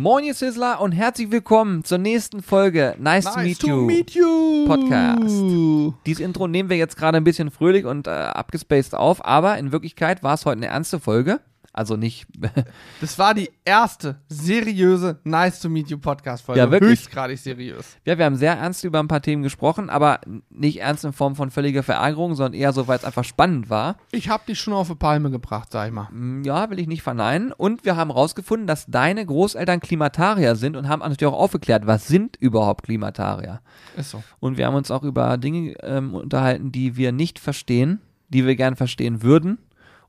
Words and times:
Moin, 0.00 0.22
ihr 0.22 0.34
Sizzler 0.34 0.80
und 0.80 0.92
herzlich 0.92 1.32
willkommen 1.32 1.82
zur 1.82 1.98
nächsten 1.98 2.40
Folge 2.40 2.94
Nice, 3.00 3.24
to, 3.24 3.40
meet, 3.40 3.58
to 3.58 3.66
you 3.66 3.76
meet 3.80 4.10
you 4.12 4.64
Podcast. 4.64 5.96
Dieses 6.06 6.22
Intro 6.24 6.46
nehmen 6.46 6.70
wir 6.70 6.76
jetzt 6.76 6.96
gerade 6.96 7.16
ein 7.16 7.24
bisschen 7.24 7.50
fröhlich 7.50 7.84
und 7.84 8.06
äh, 8.06 8.10
abgespaced 8.10 8.94
auf, 8.94 9.24
aber 9.24 9.58
in 9.58 9.72
Wirklichkeit 9.72 10.22
war 10.22 10.34
es 10.34 10.44
heute 10.46 10.58
eine 10.58 10.66
ernste 10.66 11.00
Folge. 11.00 11.40
Also 11.78 11.96
nicht. 11.96 12.26
Das 13.00 13.18
war 13.20 13.34
die 13.34 13.50
erste 13.64 14.16
seriöse 14.28 15.20
Nice 15.22 15.60
to 15.60 15.68
Meet 15.68 15.90
You 15.90 15.98
Podcast 15.98 16.44
Folge. 16.44 16.60
Ja, 16.60 16.70
wirklich. 16.70 16.90
Höchstgradig 16.98 17.38
seriös. 17.38 17.96
ja, 18.04 18.18
wir 18.18 18.24
haben 18.24 18.34
sehr 18.34 18.54
ernst 18.54 18.82
über 18.82 18.98
ein 18.98 19.06
paar 19.06 19.22
Themen 19.22 19.44
gesprochen, 19.44 19.88
aber 19.88 20.20
nicht 20.50 20.80
ernst 20.80 21.04
in 21.04 21.12
Form 21.12 21.36
von 21.36 21.50
völliger 21.52 21.84
Verärgerung, 21.84 22.34
sondern 22.34 22.54
eher 22.54 22.72
so, 22.72 22.88
weil 22.88 22.98
es 22.98 23.04
einfach 23.04 23.22
spannend 23.22 23.70
war. 23.70 23.96
Ich 24.10 24.28
hab 24.28 24.46
dich 24.46 24.58
schon 24.58 24.74
auf 24.74 24.88
eine 24.88 24.96
Palme 24.96 25.30
gebracht, 25.30 25.68
sag 25.70 25.86
ich 25.86 25.92
mal. 25.94 26.08
Mm, 26.10 26.42
Ja, 26.44 26.68
will 26.70 26.80
ich 26.80 26.88
nicht 26.88 27.02
verneinen. 27.02 27.52
Und 27.52 27.84
wir 27.84 27.94
haben 27.96 28.10
rausgefunden, 28.10 28.66
dass 28.66 28.86
deine 28.86 29.24
Großeltern 29.24 29.78
Klimatarier 29.78 30.56
sind 30.56 30.74
und 30.76 30.88
haben 30.88 31.00
natürlich 31.00 31.32
auch 31.32 31.38
aufgeklärt, 31.38 31.86
was 31.86 32.08
sind 32.08 32.36
überhaupt 32.36 32.84
Klimatarier. 32.84 33.60
Ist 33.96 34.10
so. 34.10 34.22
Und 34.40 34.56
wir 34.58 34.66
haben 34.66 34.74
uns 34.74 34.90
auch 34.90 35.04
über 35.04 35.36
Dinge 35.38 35.74
ähm, 35.82 36.14
unterhalten, 36.14 36.72
die 36.72 36.96
wir 36.96 37.12
nicht 37.12 37.38
verstehen, 37.38 38.00
die 38.28 38.44
wir 38.44 38.56
gern 38.56 38.74
verstehen 38.74 39.22
würden. 39.22 39.58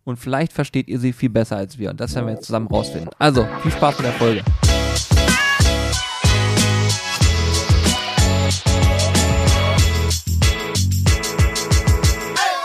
Und 0.10 0.18
vielleicht 0.18 0.54
versteht 0.54 0.88
ihr 0.88 0.98
sie 0.98 1.14
viel 1.14 1.30
besser 1.30 1.58
als 1.58 1.78
wir. 1.78 1.92
Und 1.92 2.00
das 2.00 2.16
werden 2.16 2.26
wir 2.26 2.34
jetzt 2.34 2.46
zusammen 2.48 2.66
rausfinden. 2.66 3.12
Also, 3.20 3.48
viel 3.62 3.72
Spaß 3.72 4.00
mit 4.00 4.08
der 4.08 4.14
Folge. 4.14 4.44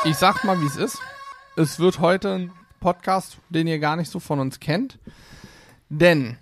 Ich 0.07 0.17
sag 0.17 0.43
mal, 0.45 0.59
wie 0.63 0.65
es 0.65 0.77
ist. 0.77 0.99
Es 1.55 1.79
wird 1.79 2.01
heute 2.01 2.33
ein 2.33 2.53
Podcast, 2.81 3.37
den 3.51 3.67
ihr 3.67 3.79
gar 3.79 3.97
nicht 3.97 4.11
so 4.11 4.21
von 4.21 4.41
uns 4.41 4.59
kennt. 4.59 4.99
Denn 5.91 6.39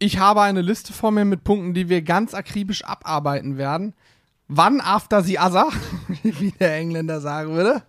ich 0.00 0.18
habe 0.18 0.42
eine 0.42 0.62
Liste 0.62 0.92
vor 0.92 1.12
mir 1.12 1.24
mit 1.24 1.44
Punkten, 1.44 1.72
die 1.72 1.88
wir 1.88 2.02
ganz 2.02 2.34
akribisch 2.34 2.84
abarbeiten 2.84 3.58
werden. 3.58 3.94
Wann 4.48 4.80
after 4.80 5.22
the 5.22 5.38
other, 5.38 5.68
wie 6.24 6.50
der 6.50 6.74
Engländer 6.74 7.20
sagen 7.20 7.54
würde. 7.54 7.84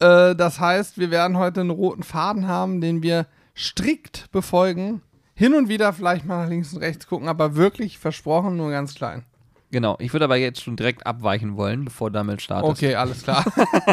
Äh, 0.00 0.34
das 0.34 0.60
heißt, 0.60 0.98
wir 0.98 1.10
werden 1.10 1.36
heute 1.36 1.60
einen 1.60 1.70
roten 1.70 2.02
Faden 2.02 2.46
haben, 2.46 2.80
den 2.80 3.02
wir 3.02 3.26
strikt 3.56 4.30
befolgen. 4.30 5.02
Hin 5.34 5.54
und 5.54 5.68
wieder 5.68 5.92
vielleicht 5.92 6.24
mal 6.24 6.42
nach 6.42 6.48
links 6.48 6.72
und 6.72 6.80
rechts 6.80 7.06
gucken, 7.06 7.28
aber 7.28 7.54
wirklich 7.54 7.98
versprochen 7.98 8.56
nur 8.56 8.70
ganz 8.70 8.94
klein. 8.94 9.24
Genau, 9.70 9.96
ich 10.00 10.12
würde 10.12 10.24
aber 10.24 10.36
jetzt 10.36 10.62
schon 10.62 10.76
direkt 10.76 11.06
abweichen 11.06 11.56
wollen, 11.56 11.84
bevor 11.84 12.10
damit 12.10 12.40
startest. 12.40 12.70
Okay, 12.70 12.94
alles 12.94 13.22
klar. 13.22 13.44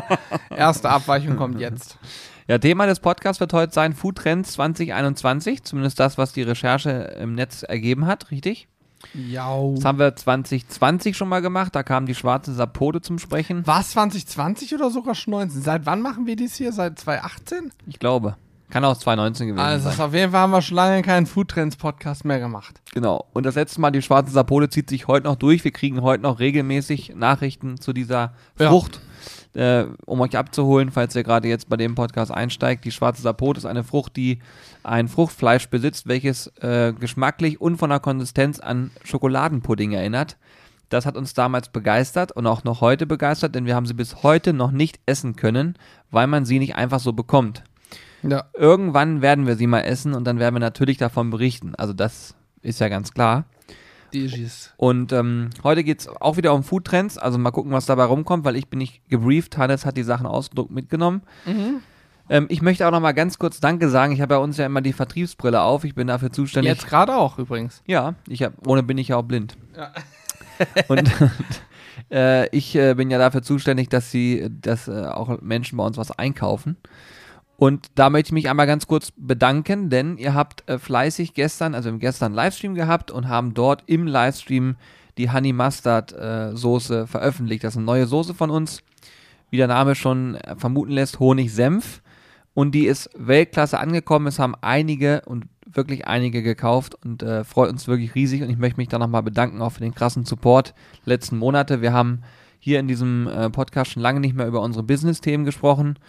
Erste 0.50 0.90
Abweichung 0.90 1.36
kommt 1.36 1.60
jetzt. 1.60 1.98
Ja, 2.48 2.60
Thema 2.60 2.86
des 2.86 3.00
Podcasts 3.00 3.40
wird 3.40 3.54
heute 3.54 3.74
sein 3.74 3.94
Food 3.94 4.18
Trends 4.20 4.52
2021. 4.52 5.64
Zumindest 5.64 6.00
das, 6.00 6.20
was 6.20 6.32
die 6.32 6.44
Recherche 6.44 6.90
im 7.20 7.34
Netz 7.34 7.64
ergeben 7.64 8.06
hat, 8.06 8.30
richtig? 8.30 8.68
Ja. 9.14 9.56
Das 9.76 9.86
haben 9.86 10.00
wir 10.00 10.16
2020 10.16 11.16
schon 11.16 11.30
mal 11.30 11.42
gemacht. 11.42 11.76
Da 11.76 11.84
kam 11.84 12.06
die 12.06 12.16
schwarze 12.16 12.54
Sapode 12.54 13.02
zum 13.02 13.20
Sprechen. 13.20 13.66
War 13.68 13.82
es 13.82 13.92
2020 13.92 14.74
oder 14.74 14.90
sogar 14.90 15.16
schon 15.16 15.32
19? 15.32 15.62
Seit 15.62 15.86
wann 15.86 16.02
machen 16.02 16.26
wir 16.26 16.36
dies 16.36 16.56
hier? 16.56 16.72
Seit 16.72 17.00
2018? 17.00 17.72
Ich 17.88 18.00
glaube. 18.00 18.36
Kann 18.72 18.84
auch 18.84 18.98
2019 18.98 19.48
gewesen 19.50 19.60
Also 19.64 19.90
sein. 19.92 20.00
auf 20.02 20.14
jeden 20.16 20.32
Fall 20.32 20.42
haben 20.42 20.52
wir 20.52 20.62
schon 20.64 20.76
lange 20.76 21.02
keinen 21.04 21.28
Foodtrends-Podcast 21.28 22.26
mehr 22.26 22.40
gemacht. 22.40 22.82
Genau. 22.94 23.26
Und 23.32 23.46
das 23.46 23.54
letzte 23.56 23.80
Mal, 23.80 23.92
die 23.92 24.02
schwarze 24.02 24.32
Sapole 24.32 24.70
zieht 24.70 24.90
sich 24.90 25.08
heute 25.08 25.28
noch 25.28 25.36
durch. 25.36 25.64
Wir 25.64 25.72
kriegen 25.72 26.02
heute 26.02 26.24
noch 26.24 26.40
regelmäßig 26.40 27.14
Nachrichten 27.16 27.80
zu 27.80 27.94
dieser 27.94 28.34
Ja. 28.60 28.72
Äh, 29.56 29.86
um 30.06 30.20
euch 30.20 30.36
abzuholen, 30.36 30.92
falls 30.92 31.16
ihr 31.16 31.24
gerade 31.24 31.48
jetzt 31.48 31.70
bei 31.70 31.78
dem 31.78 31.96
Podcast 31.96 32.30
einsteigt. 32.30 32.84
Die 32.84 32.92
schwarze 32.92 33.22
Sapote 33.22 33.60
ist 33.60 33.66
eine 33.66 33.86
Frucht, 33.86 34.18
die 34.18 34.40
ein 34.84 35.08
Fruchtfleisch 35.08 35.70
besitzt, 35.70 36.08
welches 36.08 36.48
äh, 36.58 36.92
geschmacklich 36.92 37.62
und 37.62 37.78
von 37.78 37.90
der 37.90 38.02
Konsistenz 38.02 38.60
an 38.60 38.92
Schokoladenpudding 39.06 39.94
erinnert. 39.94 40.36
Das 40.90 41.06
hat 41.06 41.16
uns 41.16 41.34
damals 41.34 41.70
begeistert 41.70 42.34
und 42.34 42.48
auch 42.48 42.66
noch 42.66 42.82
heute 42.82 43.06
begeistert, 43.06 43.56
denn 43.56 43.66
wir 43.66 43.76
haben 43.76 43.86
sie 43.86 43.94
bis 43.94 44.24
heute 44.24 44.52
noch 44.52 44.72
nicht 44.72 45.00
essen 45.06 45.38
können, 45.38 45.76
weil 46.12 46.28
man 46.28 46.44
sie 46.44 46.60
nicht 46.60 46.76
einfach 46.76 47.00
so 47.00 47.14
bekommt. 47.14 47.64
Ja. 48.24 48.46
Irgendwann 48.54 49.22
werden 49.22 49.48
wir 49.48 49.56
sie 49.56 49.68
mal 49.68 49.82
essen 49.82 50.14
und 50.14 50.26
dann 50.26 50.38
werden 50.38 50.56
wir 50.56 50.60
natürlich 50.60 50.98
davon 50.98 51.30
berichten. 51.30 51.76
Also 51.76 51.94
das 51.94 52.36
ist 52.62 52.82
ja 52.82 52.90
ganz 52.90 53.14
klar. 53.14 53.46
DGs. 54.16 54.74
Und 54.78 55.12
ähm, 55.12 55.50
heute 55.64 55.84
geht 55.84 56.02
es 56.02 56.08
auch 56.08 56.38
wieder 56.38 56.54
um 56.54 56.64
Foodtrends. 56.64 57.18
Also 57.18 57.38
mal 57.38 57.52
gucken, 57.52 57.72
was 57.72 57.86
dabei 57.86 58.06
rumkommt, 58.06 58.46
weil 58.46 58.56
ich 58.56 58.70
bin 58.70 58.80
nicht 58.80 59.08
gebrieft. 59.10 59.58
Hannes 59.58 59.86
hat 59.86 59.98
die 59.98 60.04
Sachen 60.04 60.26
ausgedruckt 60.26 60.72
mitgenommen. 60.72 61.22
Ähm, 62.30 62.48
ich 62.50 62.62
möchte 62.62 62.88
auch 62.88 62.92
noch 62.92 63.02
mal 63.02 63.14
ganz 63.14 63.38
kurz 63.38 63.60
Danke 63.60 63.90
sagen. 63.90 64.14
Ich 64.14 64.22
habe 64.22 64.36
bei 64.36 64.42
uns 64.42 64.58
ja 64.58 64.66
immer 64.66 64.82
die 64.82 64.94
Vertriebsbrille 64.94 65.62
auf. 65.62 65.84
Ich 65.84 65.96
bin 65.96 66.08
dafür 66.08 66.32
zuständig. 66.32 66.72
Jetzt 66.72 66.88
gerade 66.88 67.16
auch 67.16 67.38
übrigens. 67.38 67.84
Ja, 67.86 68.16
ich 68.28 68.44
hab, 68.44 68.68
ohne 68.68 68.84
bin 68.84 68.98
ich 68.98 69.10
ja 69.10 69.18
auch 69.18 69.24
blind. 69.24 69.58
Ja. 69.76 69.92
Und 70.88 71.12
äh, 72.12 72.48
ich 72.50 72.76
äh, 72.76 72.94
bin 72.96 73.12
ja 73.12 73.18
dafür 73.18 73.42
zuständig, 73.42 73.90
dass 73.90 74.12
sie, 74.12 74.48
dass 74.50 74.88
äh, 74.88 75.06
auch 75.06 75.42
Menschen 75.42 75.78
bei 75.78 75.86
uns 75.86 75.98
was 75.98 76.12
einkaufen. 76.12 76.78
Und 77.58 77.88
da 77.96 78.10
möchte 78.10 78.30
ich 78.30 78.34
mich 78.34 78.50
einmal 78.50 78.68
ganz 78.68 78.88
kurz 78.88 79.12
bedanken, 79.16 79.90
denn 79.90 80.18
ihr 80.18 80.34
habt 80.34 80.68
äh, 80.70 80.78
fleißig 80.78 81.34
gestern, 81.34 81.74
also 81.74 81.90
haben 81.90 82.00
gestern 82.00 82.34
Livestream 82.34 82.76
gehabt 82.76 83.12
und 83.12 83.30
haben 83.30 83.54
dort 83.54 83.84
im 83.86 84.08
Livestream 84.08 84.76
die 85.18 85.32
Honey 85.32 85.54
Mustard 85.54 86.12
äh, 86.14 86.56
Soße 86.56 87.08
veröffentlicht. 87.08 87.64
Das 87.64 87.74
ist 87.74 87.78
eine 87.78 87.86
neue 87.86 88.08
Soße 88.08 88.34
von 88.34 88.50
uns, 88.50 88.82
wie 89.50 89.58
der 89.58 89.68
Name 89.68 89.96
schon 89.96 90.36
äh, 90.36 90.56
vermuten 90.58 90.92
lässt, 90.92 91.20
Honig-Senf. 91.20 92.02
Und 92.54 92.72
die 92.72 92.88
ist 92.88 93.10
Weltklasse 93.16 93.80
angekommen. 93.80 94.28
Es 94.28 94.40
haben 94.40 94.56
einige 94.62 95.22
und 95.26 95.46
wirklich 95.66 96.08
einige 96.08 96.42
gekauft 96.42 96.96
und 97.04 97.22
äh, 97.24 97.44
freut 97.44 97.70
uns 97.70 97.88
wirklich 97.88 98.16
riesig. 98.16 98.42
Und 98.42 98.50
ich 98.50 98.58
möchte 98.58 98.78
mich 98.78 98.88
da 98.88 99.00
nochmal 99.00 99.24
bedanken, 99.24 99.62
auch 99.62 99.72
für 99.72 99.82
den 99.82 99.96
krassen 99.96 100.26
Support 100.26 100.74
letzten 101.06 101.38
Monate. 101.38 101.82
Wir 101.82 101.94
haben 101.94 102.22
hier 102.60 102.80
in 102.80 102.88
diesem 102.88 103.28
äh, 103.28 103.50
Podcast 103.50 103.92
schon 103.92 104.02
lange 104.02 104.20
nicht 104.20 104.36
mehr 104.36 104.48
über 104.48 104.62
unsere 104.62 104.84
Business-Themen 104.84 105.46
gesprochen. 105.46 106.00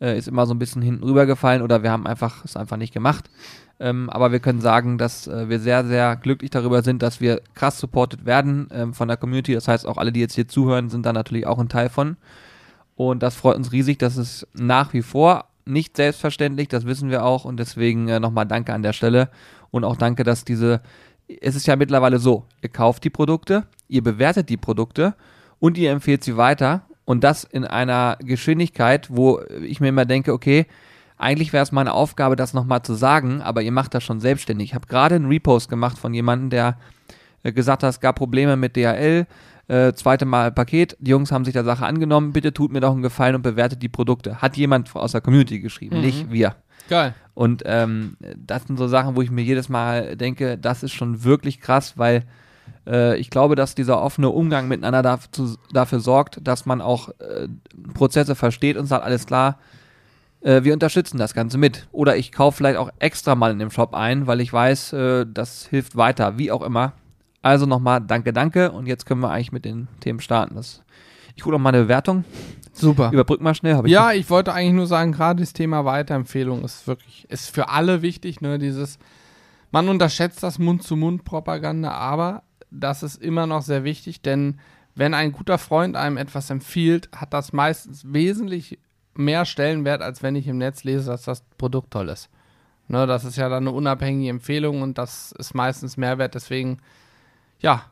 Äh, 0.00 0.18
ist 0.18 0.28
immer 0.28 0.46
so 0.46 0.52
ein 0.52 0.58
bisschen 0.58 0.82
hinten 0.82 1.04
rübergefallen 1.04 1.62
oder 1.62 1.82
wir 1.82 1.90
haben 1.90 2.06
einfach 2.06 2.44
es 2.44 2.56
einfach 2.56 2.76
nicht 2.76 2.92
gemacht. 2.92 3.30
Ähm, 3.78 4.08
aber 4.10 4.32
wir 4.32 4.40
können 4.40 4.60
sagen, 4.60 4.98
dass 4.98 5.26
äh, 5.26 5.48
wir 5.48 5.58
sehr, 5.58 5.84
sehr 5.84 6.16
glücklich 6.16 6.50
darüber 6.50 6.82
sind, 6.82 7.02
dass 7.02 7.20
wir 7.20 7.42
krass 7.54 7.78
supported 7.78 8.24
werden 8.24 8.68
ähm, 8.72 8.94
von 8.94 9.08
der 9.08 9.16
Community. 9.16 9.54
Das 9.54 9.68
heißt, 9.68 9.86
auch 9.86 9.98
alle, 9.98 10.12
die 10.12 10.20
jetzt 10.20 10.34
hier 10.34 10.48
zuhören, 10.48 10.88
sind 10.88 11.04
da 11.04 11.12
natürlich 11.12 11.46
auch 11.46 11.58
ein 11.58 11.68
Teil 11.68 11.88
von. 11.88 12.16
Und 12.94 13.22
das 13.22 13.36
freut 13.36 13.56
uns 13.56 13.72
riesig. 13.72 13.98
Das 13.98 14.16
ist 14.16 14.48
nach 14.54 14.92
wie 14.94 15.02
vor 15.02 15.46
nicht 15.66 15.96
selbstverständlich, 15.96 16.68
das 16.68 16.86
wissen 16.86 17.10
wir 17.10 17.24
auch. 17.24 17.44
Und 17.44 17.58
deswegen 17.58 18.08
äh, 18.08 18.20
nochmal 18.20 18.46
danke 18.46 18.72
an 18.72 18.82
der 18.82 18.92
Stelle. 18.94 19.28
Und 19.70 19.84
auch 19.84 19.96
danke, 19.96 20.24
dass 20.24 20.44
diese. 20.44 20.80
Es 21.40 21.54
ist 21.54 21.66
ja 21.66 21.76
mittlerweile 21.76 22.18
so: 22.18 22.44
Ihr 22.62 22.70
kauft 22.70 23.04
die 23.04 23.10
Produkte, 23.10 23.66
ihr 23.88 24.02
bewertet 24.02 24.48
die 24.48 24.56
Produkte 24.56 25.14
und 25.58 25.76
ihr 25.76 25.90
empfehlt 25.90 26.24
sie 26.24 26.36
weiter. 26.36 26.85
Und 27.06 27.24
das 27.24 27.44
in 27.44 27.64
einer 27.64 28.18
Geschwindigkeit, 28.20 29.08
wo 29.10 29.40
ich 29.62 29.80
mir 29.80 29.88
immer 29.88 30.04
denke, 30.04 30.32
okay, 30.34 30.66
eigentlich 31.16 31.54
wäre 31.54 31.62
es 31.62 31.72
meine 31.72 31.94
Aufgabe, 31.94 32.36
das 32.36 32.52
nochmal 32.52 32.82
zu 32.82 32.92
sagen, 32.92 33.40
aber 33.40 33.62
ihr 33.62 33.72
macht 33.72 33.94
das 33.94 34.04
schon 34.04 34.20
selbstständig. 34.20 34.68
Ich 34.70 34.74
habe 34.74 34.86
gerade 34.86 35.14
einen 35.14 35.28
Repost 35.28 35.70
gemacht 35.70 35.96
von 35.96 36.12
jemandem, 36.12 36.50
der 36.50 36.76
äh, 37.42 37.52
gesagt 37.52 37.82
hat, 37.82 37.90
es 37.90 38.00
gab 38.00 38.16
Probleme 38.16 38.56
mit 38.56 38.76
DHL, 38.76 39.26
äh, 39.68 39.92
zweite 39.94 40.26
Mal 40.26 40.52
Paket, 40.52 40.96
die 41.00 41.12
Jungs 41.12 41.32
haben 41.32 41.44
sich 41.44 41.54
der 41.54 41.64
Sache 41.64 41.86
angenommen, 41.86 42.32
bitte 42.32 42.52
tut 42.52 42.72
mir 42.72 42.80
doch 42.80 42.92
einen 42.92 43.02
Gefallen 43.02 43.34
und 43.36 43.42
bewertet 43.42 43.82
die 43.82 43.88
Produkte. 43.88 44.42
Hat 44.42 44.56
jemand 44.56 44.94
aus 44.94 45.12
der 45.12 45.20
Community 45.22 45.60
geschrieben, 45.60 45.96
Mhm. 45.96 46.02
nicht 46.02 46.30
wir. 46.30 46.56
Geil. 46.90 47.14
Und 47.34 47.62
ähm, 47.66 48.16
das 48.36 48.64
sind 48.64 48.78
so 48.78 48.88
Sachen, 48.88 49.16
wo 49.16 49.22
ich 49.22 49.30
mir 49.30 49.42
jedes 49.42 49.68
Mal 49.68 50.16
denke, 50.16 50.58
das 50.58 50.82
ist 50.82 50.92
schon 50.92 51.24
wirklich 51.24 51.60
krass, 51.60 51.94
weil 51.96 52.24
äh, 52.86 53.16
ich 53.16 53.30
glaube, 53.30 53.56
dass 53.56 53.74
dieser 53.74 54.00
offene 54.00 54.30
Umgang 54.30 54.68
miteinander 54.68 55.02
dazu, 55.02 55.56
dafür 55.72 56.00
sorgt, 56.00 56.38
dass 56.46 56.66
man 56.66 56.80
auch 56.80 57.08
äh, 57.20 57.48
Prozesse 57.94 58.34
versteht 58.34 58.76
und 58.76 58.86
sagt, 58.86 59.04
alles 59.04 59.26
klar, 59.26 59.58
äh, 60.40 60.62
wir 60.64 60.72
unterstützen 60.72 61.18
das 61.18 61.34
Ganze 61.34 61.58
mit. 61.58 61.88
Oder 61.92 62.16
ich 62.16 62.32
kaufe 62.32 62.56
vielleicht 62.56 62.78
auch 62.78 62.90
extra 62.98 63.34
mal 63.34 63.50
in 63.50 63.58
dem 63.58 63.70
Shop 63.70 63.94
ein, 63.94 64.26
weil 64.26 64.40
ich 64.40 64.52
weiß, 64.52 64.92
äh, 64.92 65.26
das 65.28 65.66
hilft 65.66 65.96
weiter, 65.96 66.38
wie 66.38 66.52
auch 66.52 66.62
immer. 66.62 66.92
Also 67.42 67.66
nochmal 67.66 68.00
danke, 68.00 68.32
danke. 68.32 68.72
Und 68.72 68.86
jetzt 68.86 69.06
können 69.06 69.20
wir 69.20 69.30
eigentlich 69.30 69.52
mit 69.52 69.64
den 69.64 69.88
Themen 70.00 70.20
starten. 70.20 70.54
Das, 70.56 70.82
ich 71.34 71.44
hole 71.44 71.56
noch 71.56 71.62
mal 71.62 71.70
eine 71.70 71.82
Bewertung. 71.82 72.24
Super. 72.72 73.10
Überbrück 73.12 73.40
mal 73.40 73.54
schnell. 73.54 73.80
Ich 73.84 73.90
Ja, 73.90 74.12
ich 74.12 74.28
wollte 74.28 74.52
eigentlich 74.52 74.74
nur 74.74 74.86
sagen, 74.86 75.12
gerade 75.12 75.40
das 75.40 75.52
Thema 75.52 75.84
Weiterempfehlung 75.84 76.62
ist 76.62 76.86
wirklich, 76.86 77.26
ist 77.30 77.50
für 77.50 77.70
alle 77.70 78.02
wichtig, 78.02 78.40
ne, 78.40 78.58
dieses, 78.58 78.98
man 79.70 79.88
unterschätzt 79.88 80.42
das 80.42 80.58
Mund-zu-Mund-Propaganda, 80.58 81.90
aber 81.90 82.42
das 82.80 83.02
ist 83.02 83.22
immer 83.22 83.46
noch 83.46 83.62
sehr 83.62 83.84
wichtig, 83.84 84.22
denn 84.22 84.58
wenn 84.94 85.14
ein 85.14 85.32
guter 85.32 85.58
Freund 85.58 85.96
einem 85.96 86.16
etwas 86.16 86.50
empfiehlt, 86.50 87.10
hat 87.14 87.34
das 87.34 87.52
meistens 87.52 88.12
wesentlich 88.12 88.78
mehr 89.14 89.44
Stellenwert, 89.44 90.02
als 90.02 90.22
wenn 90.22 90.36
ich 90.36 90.48
im 90.48 90.58
Netz 90.58 90.84
lese, 90.84 91.10
dass 91.10 91.22
das 91.22 91.42
Produkt 91.58 91.90
toll 91.90 92.08
ist. 92.08 92.30
Ne, 92.88 93.06
das 93.06 93.24
ist 93.24 93.36
ja 93.36 93.48
dann 93.48 93.64
eine 93.64 93.76
unabhängige 93.76 94.30
Empfehlung 94.30 94.82
und 94.82 94.96
das 94.96 95.32
ist 95.32 95.54
meistens 95.54 95.96
Mehrwert, 95.96 96.34
deswegen, 96.34 96.78
ja, 97.58 97.82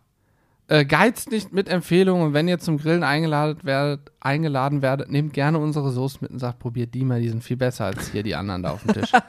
Äh, 0.66 0.86
geizt 0.86 1.30
nicht 1.30 1.52
mit 1.52 1.68
Empfehlungen. 1.68 2.28
Und 2.28 2.32
wenn 2.32 2.48
ihr 2.48 2.58
zum 2.58 2.78
Grillen 2.78 3.02
eingeladen 3.02 3.58
werdet, 3.64 4.10
eingeladen 4.20 4.80
werdet, 4.80 5.10
nehmt 5.10 5.34
gerne 5.34 5.58
unsere 5.58 5.90
Soße 5.90 6.18
mit 6.22 6.30
und 6.30 6.38
sagt, 6.38 6.58
probiert 6.58 6.94
die 6.94 7.04
mal, 7.04 7.20
die 7.20 7.28
sind 7.28 7.44
viel 7.44 7.58
besser 7.58 7.84
als 7.84 8.10
hier 8.12 8.22
die 8.22 8.34
anderen 8.34 8.62
da 8.62 8.70
auf 8.70 8.82
dem 8.82 8.94
Tisch. 8.94 9.12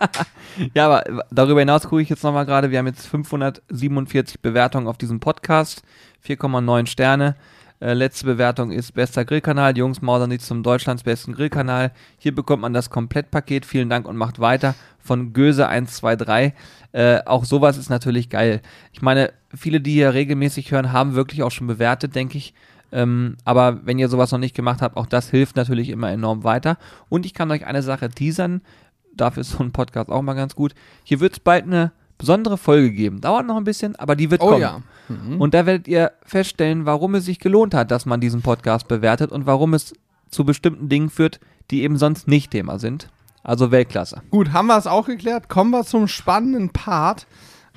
Ja, 0.73 0.85
aber 0.85 1.25
darüber 1.31 1.59
hinaus 1.59 1.83
gucke 1.83 2.01
ich 2.01 2.07
jetzt 2.07 2.23
nochmal 2.23 2.45
gerade. 2.45 2.71
Wir 2.71 2.79
haben 2.79 2.87
jetzt 2.87 3.07
547 3.07 4.39
Bewertungen 4.39 4.87
auf 4.87 4.97
diesem 4.97 5.19
Podcast, 5.19 5.81
4,9 6.25 6.87
Sterne. 6.87 7.35
Äh, 7.81 7.93
letzte 7.93 8.25
Bewertung 8.25 8.71
ist 8.71 8.93
bester 8.93 9.25
Grillkanal. 9.25 9.73
Die 9.73 9.79
Jungs 9.79 10.01
mausern 10.01 10.31
sich 10.31 10.41
zum 10.41 10.63
Deutschlands 10.63 11.03
besten 11.03 11.33
Grillkanal. 11.33 11.91
Hier 12.17 12.33
bekommt 12.33 12.61
man 12.61 12.73
das 12.73 12.89
Komplettpaket. 12.89 13.65
Vielen 13.65 13.89
Dank 13.89 14.07
und 14.07 14.17
macht 14.17 14.39
weiter 14.39 14.75
von 14.99 15.33
Göse123. 15.33 16.53
Äh, 16.93 17.19
auch 17.25 17.45
sowas 17.45 17.77
ist 17.77 17.89
natürlich 17.89 18.29
geil. 18.29 18.61
Ich 18.93 19.01
meine, 19.01 19.33
viele, 19.53 19.81
die 19.81 19.91
hier 19.91 20.13
regelmäßig 20.13 20.71
hören, 20.71 20.93
haben 20.93 21.15
wirklich 21.15 21.43
auch 21.43 21.51
schon 21.51 21.67
bewertet, 21.67 22.15
denke 22.15 22.37
ich. 22.37 22.53
Ähm, 22.91 23.35
aber 23.43 23.85
wenn 23.85 23.99
ihr 23.99 24.07
sowas 24.07 24.31
noch 24.31 24.39
nicht 24.39 24.55
gemacht 24.55 24.81
habt, 24.81 24.95
auch 24.95 25.05
das 25.05 25.29
hilft 25.29 25.57
natürlich 25.57 25.89
immer 25.89 26.09
enorm 26.11 26.43
weiter. 26.43 26.77
Und 27.09 27.25
ich 27.25 27.33
kann 27.33 27.51
euch 27.51 27.65
eine 27.65 27.81
Sache 27.81 28.09
teasern. 28.09 28.61
Dafür 29.13 29.41
ist 29.41 29.51
so 29.51 29.63
ein 29.63 29.71
Podcast 29.71 30.09
auch 30.09 30.21
mal 30.21 30.33
ganz 30.33 30.55
gut. 30.55 30.73
Hier 31.03 31.19
wird 31.19 31.33
es 31.33 31.39
bald 31.39 31.65
eine 31.65 31.91
besondere 32.17 32.57
Folge 32.57 32.91
geben. 32.91 33.21
Dauert 33.21 33.45
noch 33.45 33.57
ein 33.57 33.63
bisschen, 33.63 33.95
aber 33.95 34.15
die 34.15 34.31
wird 34.31 34.41
oh 34.41 34.49
kommen. 34.49 34.61
ja. 34.61 34.81
Mhm. 35.09 35.39
Und 35.39 35.53
da 35.53 35.65
werdet 35.65 35.87
ihr 35.87 36.11
feststellen, 36.23 36.85
warum 36.85 37.15
es 37.15 37.25
sich 37.25 37.39
gelohnt 37.39 37.73
hat, 37.73 37.91
dass 37.91 38.05
man 38.05 38.21
diesen 38.21 38.41
Podcast 38.41 38.87
bewertet 38.87 39.31
und 39.31 39.45
warum 39.45 39.73
es 39.73 39.93
zu 40.29 40.45
bestimmten 40.45 40.89
Dingen 40.89 41.09
führt, 41.09 41.39
die 41.71 41.83
eben 41.83 41.97
sonst 41.97 42.27
nicht 42.27 42.51
Thema 42.51 42.79
sind. 42.79 43.09
Also 43.43 43.71
Weltklasse. 43.71 44.23
Gut, 44.31 44.53
haben 44.53 44.67
wir 44.67 44.77
es 44.77 44.87
auch 44.87 45.05
geklärt. 45.05 45.49
Kommen 45.49 45.69
wir 45.71 45.83
zum 45.83 46.07
spannenden 46.07 46.71
Part. 46.71 47.27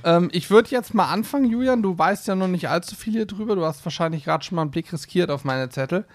Ähm, 0.03 0.31
ich 0.33 0.51
würde 0.51 0.71
jetzt 0.71 0.95
mal 0.95 1.11
anfangen, 1.11 1.45
Julian. 1.45 1.83
Du 1.83 1.99
weißt 1.99 2.27
ja 2.27 2.35
noch 2.35 2.49
nicht 2.49 2.69
allzu 2.71 2.97
viel 2.97 3.13
hier 3.13 3.27
drüber. 3.27 3.55
Du 3.55 3.65
hast 3.65 3.85
wahrscheinlich 3.85 4.25
gerade 4.25 4.45
schon 4.45 4.57
mal 4.57 4.63
einen 4.63 4.71
Blick 4.71 4.91
riskiert 4.93 5.31
auf 5.31 5.45
meine 5.45 5.69
Zettel. 5.69 6.07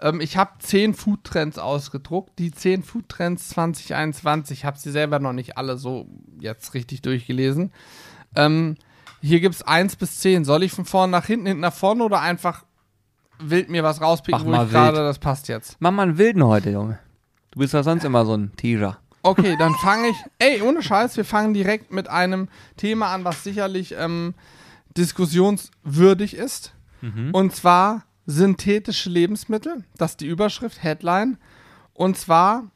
Ähm, 0.00 0.20
ich 0.20 0.36
habe 0.36 0.52
10 0.58 0.94
Foodtrends 0.94 1.58
ausgedruckt. 1.58 2.38
Die 2.38 2.50
10 2.50 2.82
Foodtrends 2.82 3.48
2021. 3.50 4.58
Ich 4.58 4.64
habe 4.64 4.78
sie 4.78 4.90
selber 4.90 5.18
noch 5.18 5.32
nicht 5.32 5.58
alle 5.58 5.76
so 5.76 6.06
jetzt 6.40 6.74
richtig 6.74 7.02
durchgelesen. 7.02 7.72
Ähm, 8.34 8.76
hier 9.20 9.40
gibt 9.40 9.56
es 9.56 9.62
1 9.62 9.96
bis 9.96 10.20
10. 10.20 10.44
Soll 10.44 10.62
ich 10.62 10.72
von 10.72 10.84
vorne 10.84 11.10
nach 11.10 11.26
hinten, 11.26 11.46
hinten 11.46 11.60
nach 11.62 11.74
vorne 11.74 12.04
oder 12.04 12.20
einfach 12.20 12.64
wild 13.40 13.68
mir 13.68 13.82
was 13.84 14.00
rauspicken, 14.00 14.50
Mach 14.50 14.60
wo 14.60 14.64
ich 14.64 14.70
gerade, 14.70 14.98
das 14.98 15.18
passt 15.18 15.48
jetzt. 15.48 15.76
Mach 15.80 15.90
mal 15.90 16.02
einen 16.02 16.18
Wilden 16.18 16.44
heute, 16.44 16.70
Junge. 16.70 16.98
Du 17.50 17.60
bist 17.60 17.72
ja 17.72 17.82
sonst 17.82 18.04
immer 18.04 18.24
so 18.26 18.34
ein 18.34 18.54
Teaser. 18.56 18.98
Okay, 19.22 19.56
dann 19.58 19.74
fange 19.74 20.08
ich. 20.08 20.16
Ey, 20.38 20.62
ohne 20.62 20.82
Scheiß, 20.82 21.16
wir 21.16 21.24
fangen 21.24 21.54
direkt 21.54 21.92
mit 21.92 22.08
einem 22.08 22.48
Thema 22.76 23.12
an, 23.12 23.24
was 23.24 23.44
sicherlich 23.44 23.94
ähm, 23.96 24.34
diskussionswürdig 24.96 26.34
ist. 26.34 26.74
Und 27.32 27.54
zwar 27.54 28.02
synthetische 28.28 29.08
Lebensmittel. 29.08 29.84
Das 29.96 30.12
ist 30.12 30.20
die 30.20 30.26
Überschrift, 30.26 30.82
Headline. 30.82 31.38
Und 31.94 32.18
zwar, 32.18 32.70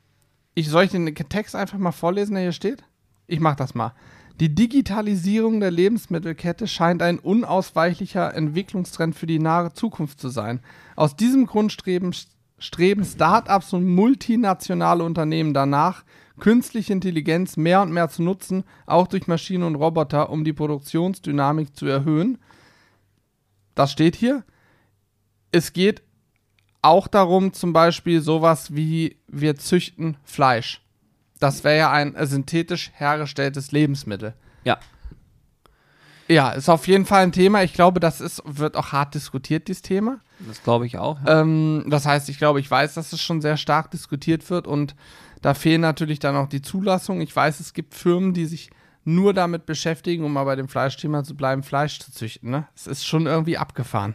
ich 0.54 0.70
soll 0.70 0.84
ich 0.84 0.90
den 0.90 1.14
Text 1.14 1.54
einfach 1.54 1.76
mal 1.76 1.93
vorlesen, 1.93 2.34
der 2.34 2.44
hier 2.44 2.52
steht? 2.52 2.82
Ich 3.26 3.38
mach 3.38 3.54
das 3.54 3.75
mal. 3.75 3.93
Die 4.40 4.54
Digitalisierung 4.54 5.60
der 5.60 5.70
Lebensmittelkette 5.70 6.66
scheint 6.66 7.02
ein 7.02 7.19
unausweichlicher 7.19 8.34
Entwicklungstrend 8.34 9.14
für 9.14 9.26
die 9.26 9.38
nahe 9.38 9.75
Zukunft 9.75 10.20
zu 10.20 10.31
sein. 10.31 10.60
Aus 10.96 11.16
diesem 11.16 11.44
Grund 11.44 11.70
streben, 11.70 12.12
streben 12.58 13.04
Startups 13.04 13.75
und 13.75 13.87
multinationale 13.87 15.04
Unternehmen 15.04 15.52
danach, 15.52 16.02
künstliche 16.40 16.94
Intelligenz 16.94 17.58
mehr 17.58 17.82
und 17.82 17.93
mehr 17.93 18.08
zu 18.08 18.22
nutzen, 18.22 18.64
auch 18.87 19.06
durch 19.06 19.26
Maschinen 19.26 19.64
und 19.64 19.75
Roboter, 19.75 20.31
um 20.31 20.44
die 20.44 20.54
Produktionsdynamik 20.54 21.76
zu 21.76 21.87
erhöhen. 21.87 22.38
Das 23.75 23.93
steht 23.93 24.16
hier. 24.16 24.44
Es 25.52 25.72
geht 25.72 26.02
auch 26.82 27.06
darum, 27.06 27.52
zum 27.52 27.72
Beispiel 27.72 28.20
sowas 28.20 28.75
wie 28.75 29.19
wir 29.28 29.56
züchten 29.56 30.16
Fleisch. 30.25 30.82
Das 31.38 31.64
wäre 31.64 31.78
ja 31.78 31.90
ein 31.90 32.14
äh, 32.14 32.26
synthetisch 32.26 32.90
hergestelltes 32.94 33.72
Lebensmittel. 33.72 34.34
Ja. 34.64 34.78
Ja, 36.28 36.50
ist 36.50 36.69
auf 36.69 36.87
jeden 36.87 37.04
Fall 37.04 37.25
ein 37.25 37.32
Thema. 37.32 37.62
Ich 37.62 37.72
glaube, 37.72 38.00
das 38.00 38.20
ist, 38.20 38.43
wird 38.44 38.76
auch 38.76 38.93
hart 38.93 39.14
diskutiert, 39.14 39.69
dieses 39.69 39.82
Thema. 39.82 40.20
Das 40.40 40.62
glaube 40.62 40.87
ich 40.87 40.99
auch. 40.99 41.19
Ja. 41.25 41.40
Ähm, 41.40 41.84
das 41.88 42.06
heißt, 42.06 42.28
ich 42.28 42.38
glaube, 42.38 42.60
ich 42.60 42.70
weiß, 42.70 42.94
dass 42.94 43.12
es 43.12 43.20
schon 43.20 43.40
sehr 43.40 43.56
stark 43.56 43.90
diskutiert 43.90 44.49
wird 44.50 44.66
und 44.66 44.94
da 45.40 45.54
fehlen 45.54 45.81
natürlich 45.81 46.20
dann 46.20 46.37
auch 46.37 46.49
die 46.49 46.62
Zulassungen. 46.62 47.22
Ich 47.22 47.34
weiß, 47.34 47.60
es 47.60 47.75
gibt 47.75 47.94
Firmen, 47.94 48.32
die 48.32 48.46
sich 48.46 48.70
nur 49.04 49.34
damit 49.34 49.66
beschäftigen, 49.66 50.25
um 50.25 50.32
mal 50.32 50.44
bei 50.44 50.54
dem 50.56 50.69
Fleischthema 50.69 51.25
zu 51.25 51.37
bleiben, 51.37 51.64
Fleisch 51.64 51.99
zu 51.99 52.12
züchten. 52.12 52.50
Ne? 52.50 52.69
Es 52.76 52.87
ist 52.87 53.04
schon 53.04 53.26
irgendwie 53.26 53.58
abgefahren. 53.58 54.14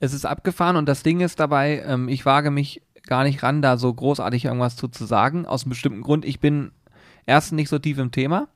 Es 0.00 0.12
ist 0.12 0.26
abgefahren 0.26 0.76
und 0.76 0.86
das 0.88 1.02
Ding 1.02 1.20
ist 1.20 1.40
dabei, 1.40 1.82
ähm, 1.86 2.08
ich 2.08 2.26
wage 2.26 2.50
mich 2.50 2.82
gar 3.06 3.22
nicht 3.24 3.42
ran, 3.42 3.62
da 3.62 3.76
so 3.76 3.92
großartig 3.92 4.44
irgendwas 4.44 4.76
zu, 4.76 4.88
zu 4.88 5.04
sagen. 5.06 5.46
Aus 5.46 5.62
einem 5.62 5.70
bestimmten 5.70 6.02
Grund. 6.02 6.24
Ich 6.24 6.40
bin 6.40 6.72
erstens 7.24 7.56
nicht 7.56 7.68
so 7.68 7.78
tief 7.78 7.98
im 7.98 8.10
Thema. 8.10 8.48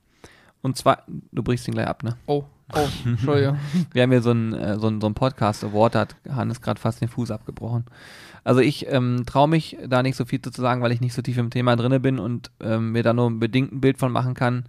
Und 0.62 0.76
zwar, 0.76 1.04
du 1.32 1.42
brichst 1.42 1.66
ihn 1.68 1.74
gleich 1.74 1.86
ab, 1.86 2.02
ne? 2.02 2.16
Oh, 2.26 2.44
oh, 2.74 2.88
Entschuldigung. 3.06 3.58
Wir 3.92 4.02
haben 4.02 4.10
hier 4.10 4.20
so 4.20 4.30
einen 4.30 4.52
äh, 4.52 4.78
so 4.78 4.88
einen- 4.88 5.00
so 5.00 5.06
einen 5.06 5.14
Podcast 5.14 5.64
Award, 5.64 5.94
da 5.94 6.00
hat 6.00 6.16
Hannes 6.28 6.60
gerade 6.60 6.78
fast 6.80 7.00
den 7.00 7.08
Fuß 7.08 7.30
abgebrochen. 7.30 7.84
Also 8.44 8.60
ich 8.60 8.86
ähm, 8.88 9.22
traue 9.24 9.48
mich 9.48 9.78
da 9.86 10.02
nicht 10.02 10.16
so 10.16 10.24
viel 10.26 10.42
zu 10.42 10.50
sagen, 10.50 10.82
weil 10.82 10.92
ich 10.92 11.00
nicht 11.00 11.14
so 11.14 11.22
tief 11.22 11.38
im 11.38 11.50
Thema 11.50 11.76
drinne 11.76 12.00
bin 12.00 12.18
und 12.18 12.50
ähm, 12.60 12.92
mir 12.92 13.02
da 13.02 13.12
nur 13.14 13.30
bedingt 13.30 13.72
ein 13.72 13.80
Bild 13.80 13.98
von 13.98 14.12
machen 14.12 14.34
kann. 14.34 14.64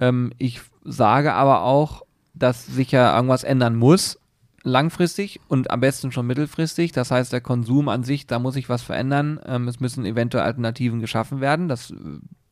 Ähm, 0.00 0.32
ich 0.38 0.60
sage 0.84 1.32
aber 1.34 1.62
auch, 1.62 2.02
dass 2.34 2.66
sich 2.66 2.90
ja 2.90 3.14
irgendwas 3.14 3.44
ändern 3.44 3.76
muss, 3.76 4.18
langfristig 4.64 5.40
und 5.46 5.70
am 5.70 5.80
besten 5.80 6.10
schon 6.10 6.26
mittelfristig. 6.26 6.90
Das 6.92 7.10
heißt, 7.10 7.32
der 7.32 7.40
Konsum 7.40 7.88
an 7.88 8.02
sich, 8.02 8.26
da 8.26 8.38
muss 8.38 8.54
sich 8.54 8.68
was 8.68 8.82
verändern. 8.82 9.38
Ähm, 9.46 9.68
es 9.68 9.78
müssen 9.78 10.04
eventuell 10.04 10.44
Alternativen 10.44 11.00
geschaffen 11.00 11.40
werden. 11.40 11.68
Das 11.68 11.92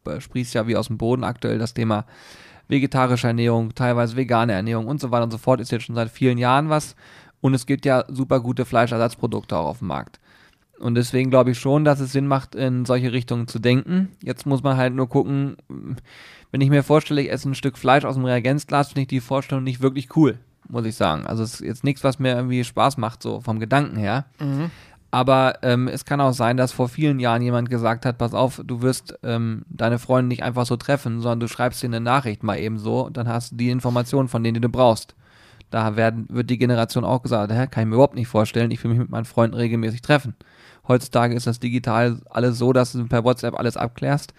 äh, 0.07 0.21
sprießt 0.21 0.55
ja 0.55 0.69
wie 0.69 0.77
aus 0.77 0.87
dem 0.87 0.99
Boden 0.99 1.25
aktuell 1.25 1.59
das 1.59 1.75
Thema 1.75 2.05
vegetarische 2.69 3.27
Ernährung, 3.27 3.75
teilweise 3.75 4.17
vegane 4.17 4.53
Ernährung 4.53 4.87
und 4.87 5.01
so 5.01 5.11
weiter 5.11 5.25
und 5.25 5.31
so 5.31 5.39
fort, 5.39 5.61
ist 5.61 5.73
jetzt 5.73 5.85
schon 5.85 5.95
seit 5.95 6.11
vielen 6.11 6.39
Jahren 6.39 6.69
was. 6.69 6.95
Und 7.41 7.55
es 7.55 7.67
gibt 7.67 7.85
ja 7.85 8.05
super 8.09 8.41
gute 8.41 8.65
Fleischersatzprodukte 8.65 9.57
auch 9.57 9.67
auf 9.67 9.79
dem 9.79 9.89
Markt. 9.89 10.21
Und 10.79 10.95
deswegen 10.95 11.31
glaube 11.31 11.53
ich 11.53 11.59
schon, 11.59 11.85
dass 11.85 12.01
es 12.01 12.13
Sinn 12.13 12.27
macht, 12.27 12.55
in 12.55 12.85
solche 12.85 13.13
Richtungen 13.13 13.47
zu 13.47 13.59
denken. 13.59 14.09
Jetzt 14.23 14.47
muss 14.47 14.63
man 14.63 14.77
halt 14.77 14.95
nur 14.95 15.09
gucken, 15.09 15.57
wenn 16.51 16.61
ich 16.61 16.71
mir 16.71 16.83
vorstelle, 16.83 17.23
ich 17.23 17.31
esse 17.31 17.49
ein 17.49 17.55
Stück 17.55 17.79
Fleisch 17.79 18.05
aus 18.05 18.17
dem 18.17 18.25
Reagenzglas, 18.25 18.89
finde 18.89 19.03
ich 19.03 19.09
die 19.09 19.21
Vorstellung 19.21 19.65
nicht 19.65 19.81
wirklich 19.81 20.17
cool, 20.17 20.39
muss 20.73 20.87
ich 20.87 20.97
sagen. 20.97 21.27
Also 21.27 21.43
es 21.45 21.55
ist 21.55 21.61
jetzt 21.61 21.85
nichts, 21.85 22.03
was 22.03 22.19
mir 22.19 22.35
irgendwie 22.35 22.65
Spaß 22.65 22.97
macht, 22.97 23.23
so 23.23 23.41
vom 23.41 23.61
Gedanken 23.61 23.97
her. 23.97 24.25
Aber 25.11 25.59
ähm, 25.63 25.89
es 25.89 26.07
kann 26.07 26.23
auch 26.23 26.33
sein, 26.33 26.57
dass 26.57 26.73
vor 26.73 26.89
vielen 26.89 27.21
Jahren 27.21 27.43
jemand 27.43 27.69
gesagt 27.69 28.07
hat, 28.07 28.17
pass 28.17 28.33
auf, 28.33 28.63
du 28.65 28.81
wirst 28.81 29.19
ähm, 29.23 29.63
deine 29.69 29.99
Freunde 29.99 30.29
nicht 30.29 30.43
einfach 30.43 30.65
so 30.65 30.77
treffen, 30.77 31.21
sondern 31.21 31.41
du 31.41 31.49
schreibst 31.49 31.83
dir 31.83 31.89
eine 31.89 32.01
Nachricht 32.01 32.43
mal 32.43 32.59
eben 32.59 32.79
so, 32.79 33.11
dann 33.11 33.29
hast 33.29 33.53
du 33.53 33.57
die 33.57 33.69
Informationen 33.69 34.29
von 34.29 34.43
denen, 34.43 34.55
die 34.55 34.61
du 34.63 34.71
brauchst. 34.71 35.15
Da 35.71 35.97
werden, 35.97 36.27
wird 36.31 36.49
die 36.49 36.57
Generation 36.57 37.05
auch 37.05 37.23
gesagt, 37.23 37.53
hä, 37.53 37.67
kann 37.67 37.83
ich 37.83 37.89
mir 37.89 37.97
überhaupt 37.97 38.15
nicht 38.15 38.29
vorstellen, 38.29 38.71
ich 38.71 38.83
will 38.83 38.91
mich 38.91 39.01
mit 39.01 39.11
meinen 39.11 39.27
Freunden 39.27 39.57
regelmäßig 39.57 40.01
treffen. 40.01 40.35
Heutzutage 40.89 41.35
ist 41.35 41.47
das 41.47 41.61
digital 41.61 42.19
alles 42.31 42.57
so, 42.57 42.73
dass 42.73 42.93
du 42.93 43.07
per 43.07 43.25
WhatsApp 43.25 43.59
alles 43.59 43.77
abklärst, 43.77 44.33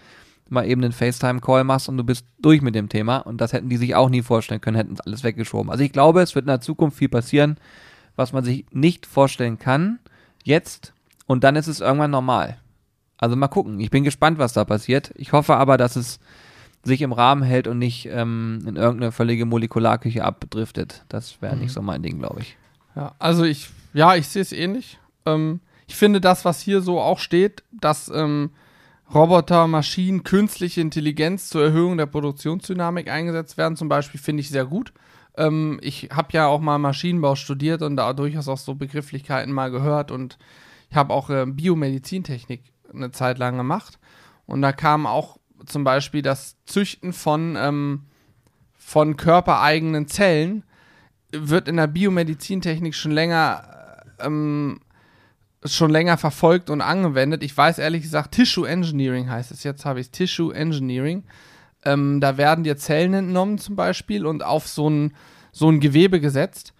mal 0.48 0.66
eben 0.66 0.82
einen 0.82 0.92
FaceTime-Call 0.92 1.64
machst 1.64 1.88
und 1.88 1.96
du 1.96 2.04
bist 2.04 2.26
durch 2.40 2.62
mit 2.62 2.74
dem 2.74 2.88
Thema. 2.88 3.18
Und 3.18 3.40
das 3.40 3.52
hätten 3.52 3.68
die 3.68 3.76
sich 3.76 3.94
auch 3.94 4.08
nie 4.08 4.22
vorstellen 4.22 4.60
können, 4.60 4.76
hätten 4.76 4.94
es 4.94 5.00
alles 5.00 5.24
weggeschoben. 5.24 5.70
Also 5.70 5.82
ich 5.84 5.92
glaube, 5.92 6.22
es 6.22 6.34
wird 6.34 6.44
in 6.44 6.48
der 6.48 6.60
Zukunft 6.60 6.98
viel 6.98 7.08
passieren, 7.08 7.56
was 8.16 8.32
man 8.32 8.44
sich 8.44 8.66
nicht 8.70 9.06
vorstellen 9.06 9.58
kann, 9.58 9.98
jetzt, 10.44 10.92
und 11.26 11.42
dann 11.42 11.56
ist 11.56 11.66
es 11.66 11.80
irgendwann 11.80 12.10
normal. 12.10 12.58
Also 13.16 13.36
mal 13.36 13.48
gucken. 13.48 13.80
Ich 13.80 13.90
bin 13.90 14.04
gespannt, 14.04 14.38
was 14.38 14.52
da 14.52 14.64
passiert. 14.64 15.12
Ich 15.16 15.32
hoffe 15.32 15.56
aber, 15.56 15.78
dass 15.78 15.96
es 15.96 16.20
sich 16.82 17.00
im 17.00 17.12
Rahmen 17.12 17.42
hält 17.42 17.66
und 17.66 17.78
nicht 17.78 18.06
ähm, 18.06 18.60
in 18.66 18.76
irgendeine 18.76 19.12
völlige 19.12 19.46
Molekularküche 19.46 20.22
abdriftet. 20.22 21.04
Das 21.08 21.40
wäre 21.40 21.56
nicht 21.56 21.72
so 21.72 21.80
mein 21.80 22.02
Ding, 22.02 22.18
glaube 22.18 22.40
ich. 22.40 22.58
Ja, 22.94 23.14
also 23.18 23.44
ich, 23.44 23.70
ja, 23.94 24.14
ich 24.14 24.28
sehe 24.28 24.42
es 24.42 24.52
ähnlich. 24.52 24.98
Ähm, 25.24 25.60
ich 25.86 25.96
finde 25.96 26.20
das, 26.20 26.44
was 26.44 26.60
hier 26.60 26.82
so 26.82 27.00
auch 27.00 27.18
steht, 27.18 27.62
dass 27.72 28.10
ähm, 28.14 28.50
Roboter, 29.12 29.66
Maschinen, 29.66 30.24
künstliche 30.24 30.80
Intelligenz 30.80 31.48
zur 31.48 31.64
Erhöhung 31.64 31.96
der 31.96 32.06
Produktionsdynamik 32.06 33.08
eingesetzt 33.10 33.56
werden, 33.56 33.76
zum 33.76 33.88
Beispiel, 33.88 34.20
finde 34.20 34.40
ich 34.40 34.48
sehr 34.48 34.64
gut. 34.64 34.92
Ähm, 35.36 35.78
ich 35.82 36.08
habe 36.12 36.28
ja 36.32 36.46
auch 36.46 36.60
mal 36.60 36.78
Maschinenbau 36.78 37.34
studiert 37.34 37.82
und 37.82 37.96
da 37.96 38.12
durchaus 38.12 38.48
auch 38.48 38.58
so 38.58 38.74
Begrifflichkeiten 38.74 39.52
mal 39.52 39.70
gehört 39.70 40.10
und 40.10 40.38
ich 40.90 40.96
habe 40.96 41.12
auch 41.12 41.28
äh, 41.30 41.44
Biomedizintechnik 41.46 42.62
eine 42.92 43.10
Zeit 43.10 43.38
lang 43.38 43.56
gemacht 43.56 43.98
und 44.46 44.62
da 44.62 44.72
kam 44.72 45.06
auch 45.06 45.38
zum 45.66 45.84
Beispiel 45.84 46.22
das 46.22 46.56
Züchten 46.66 47.12
von, 47.12 47.56
ähm, 47.58 48.02
von 48.74 49.16
körpereigenen 49.16 50.06
Zellen 50.06 50.64
wird 51.32 51.68
in 51.68 51.76
der 51.76 51.88
Biomedizintechnik 51.88 52.94
schon 52.94 53.10
länger 53.10 54.02
ähm, 54.20 54.80
schon 55.64 55.90
länger 55.90 56.18
verfolgt 56.18 56.70
und 56.70 56.80
angewendet. 56.80 57.42
Ich 57.42 57.56
weiß 57.56 57.78
ehrlich 57.78 58.02
gesagt, 58.02 58.32
Tissue 58.32 58.68
Engineering 58.68 59.30
heißt 59.30 59.50
es. 59.50 59.64
Jetzt 59.64 59.84
habe 59.84 60.00
ich. 60.00 60.10
Tissue 60.10 60.54
Engineering. 60.54 61.24
Ähm, 61.84 62.20
da 62.20 62.36
werden 62.36 62.64
dir 62.64 62.76
Zellen 62.76 63.14
entnommen 63.14 63.58
zum 63.58 63.76
Beispiel 63.76 64.26
und 64.26 64.44
auf 64.44 64.66
so 64.66 64.88
ein, 64.88 65.14
so 65.52 65.68
ein 65.70 65.80
Gewebe 65.80 66.20
gesetzt. 66.20 66.74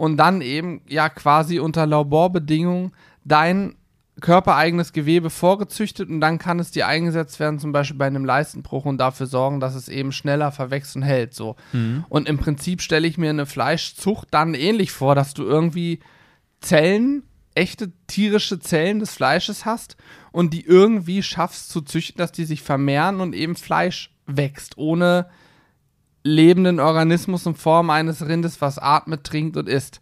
und 0.00 0.16
dann 0.16 0.40
eben 0.40 0.80
ja 0.88 1.10
quasi 1.10 1.58
unter 1.58 1.84
Laborbedingungen 1.86 2.92
dein 3.24 3.74
körpereigenes 4.20 4.94
Gewebe 4.94 5.28
vorgezüchtet 5.28 6.08
und 6.08 6.22
dann 6.22 6.38
kann 6.38 6.58
es 6.58 6.70
dir 6.70 6.86
eingesetzt 6.86 7.38
werden, 7.38 7.58
zum 7.58 7.72
Beispiel 7.72 7.98
bei 7.98 8.06
einem 8.06 8.24
Leistenbruch 8.24 8.86
und 8.86 8.98
dafür 8.98 9.26
sorgen, 9.26 9.60
dass 9.60 9.74
es 9.74 9.88
eben 9.88 10.12
schneller 10.12 10.52
verwächst 10.52 10.96
und 10.96 11.02
hält. 11.02 11.34
So. 11.34 11.56
Mhm. 11.72 12.04
Und 12.08 12.28
im 12.28 12.38
Prinzip 12.38 12.80
stelle 12.80 13.06
ich 13.06 13.18
mir 13.18 13.30
eine 13.30 13.44
Fleischzucht 13.44 14.28
dann 14.30 14.54
ähnlich 14.54 14.90
vor, 14.92 15.14
dass 15.14 15.34
du 15.34 15.42
irgendwie 15.42 16.00
Zellen, 16.60 17.22
echte 17.54 17.92
tierische 18.06 18.58
Zellen 18.60 19.00
des 19.00 19.14
Fleisches 19.14 19.64
hast 19.64 19.96
und 20.32 20.54
die 20.54 20.64
irgendwie 20.64 21.22
schaffst 21.22 21.70
zu 21.70 21.80
züchten, 21.80 22.18
dass 22.18 22.32
die 22.32 22.44
sich 22.44 22.62
vermehren 22.62 23.20
und 23.20 23.34
eben 23.34 23.56
Fleisch 23.56 24.14
wächst, 24.26 24.78
ohne 24.78 25.28
lebenden 26.22 26.80
Organismus 26.80 27.46
in 27.46 27.54
Form 27.54 27.90
eines 27.90 28.26
Rindes, 28.26 28.60
was 28.60 28.78
atmet, 28.78 29.24
trinkt 29.24 29.56
und 29.56 29.68
isst. 29.68 30.00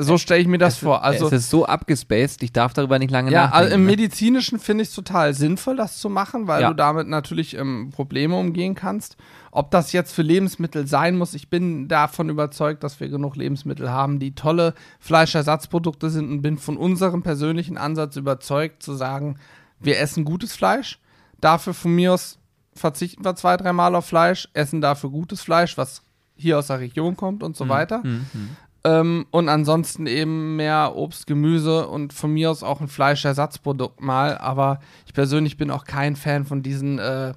So 0.00 0.18
stelle 0.18 0.40
ich 0.40 0.46
mir 0.46 0.58
das 0.58 0.74
es, 0.74 0.80
vor. 0.80 1.02
Also, 1.02 1.26
es 1.26 1.32
ist 1.32 1.50
so 1.50 1.66
abgespaced, 1.66 2.42
ich 2.42 2.52
darf 2.52 2.72
darüber 2.72 2.98
nicht 2.98 3.10
lange 3.10 3.30
ja, 3.30 3.44
nachdenken. 3.44 3.64
also 3.64 3.74
im 3.74 3.80
ne? 3.82 3.86
medizinischen 3.86 4.58
finde 4.58 4.82
ich 4.82 4.88
es 4.90 4.94
total 4.94 5.34
sinnvoll, 5.34 5.76
das 5.76 5.98
zu 5.98 6.08
machen, 6.08 6.46
weil 6.46 6.62
Ja. 6.62 6.68
du 6.68 6.74
damit 6.74 7.08
natürlich 7.08 7.56
ähm, 7.56 7.90
Probleme 7.90 8.36
umgehen 8.36 8.74
kannst. 8.74 9.16
Ob 9.50 9.70
das 9.70 9.92
jetzt 9.92 10.12
für 10.12 10.22
Lebensmittel 10.22 10.86
sein 10.86 11.16
muss, 11.16 11.34
ich 11.34 11.48
bin 11.50 11.88
davon 11.88 12.28
überzeugt, 12.28 12.84
dass 12.84 13.00
wir 13.00 13.08
genug 13.08 13.36
Lebensmittel 13.36 13.90
haben, 13.90 14.18
die 14.18 14.34
tolle 14.34 14.74
Fleischersatzprodukte 15.00 16.10
sind 16.10 16.30
und 16.30 16.42
bin 16.42 16.58
von 16.58 16.76
unserem 16.76 17.22
persönlichen 17.22 17.76
Ansatz 17.76 18.16
überzeugt, 18.16 18.82
zu 18.82 18.94
sagen, 18.94 19.36
wir 19.80 19.98
essen 19.98 20.24
gutes 20.24 20.54
Fleisch. 20.54 20.98
Dafür 21.40 21.74
von 21.74 21.94
mir 21.94 22.12
aus 22.14 22.38
verzichten 22.74 23.24
wir 23.24 23.34
zwei, 23.36 23.56
dreimal 23.56 23.94
auf 23.94 24.06
Fleisch, 24.06 24.48
essen 24.54 24.80
dafür 24.80 25.10
gutes 25.10 25.40
Fleisch, 25.40 25.76
was 25.76 26.02
hier 26.36 26.58
aus 26.58 26.68
der 26.68 26.78
Region 26.78 27.16
kommt 27.16 27.42
und 27.42 27.56
so 27.56 27.68
weiter. 27.68 27.98
Mhm, 28.04 28.26
mhm. 28.32 28.56
Ähm, 28.88 29.26
und 29.30 29.50
ansonsten 29.50 30.06
eben 30.06 30.56
mehr 30.56 30.96
Obst, 30.96 31.26
Gemüse 31.26 31.88
und 31.88 32.14
von 32.14 32.32
mir 32.32 32.50
aus 32.50 32.62
auch 32.62 32.80
ein 32.80 32.88
Fleischersatzprodukt 32.88 34.00
mal. 34.00 34.38
Aber 34.38 34.80
ich 35.04 35.12
persönlich 35.12 35.58
bin 35.58 35.70
auch 35.70 35.84
kein 35.84 36.16
Fan 36.16 36.46
von 36.46 36.62
diesen, 36.62 36.98
äh, 36.98 37.34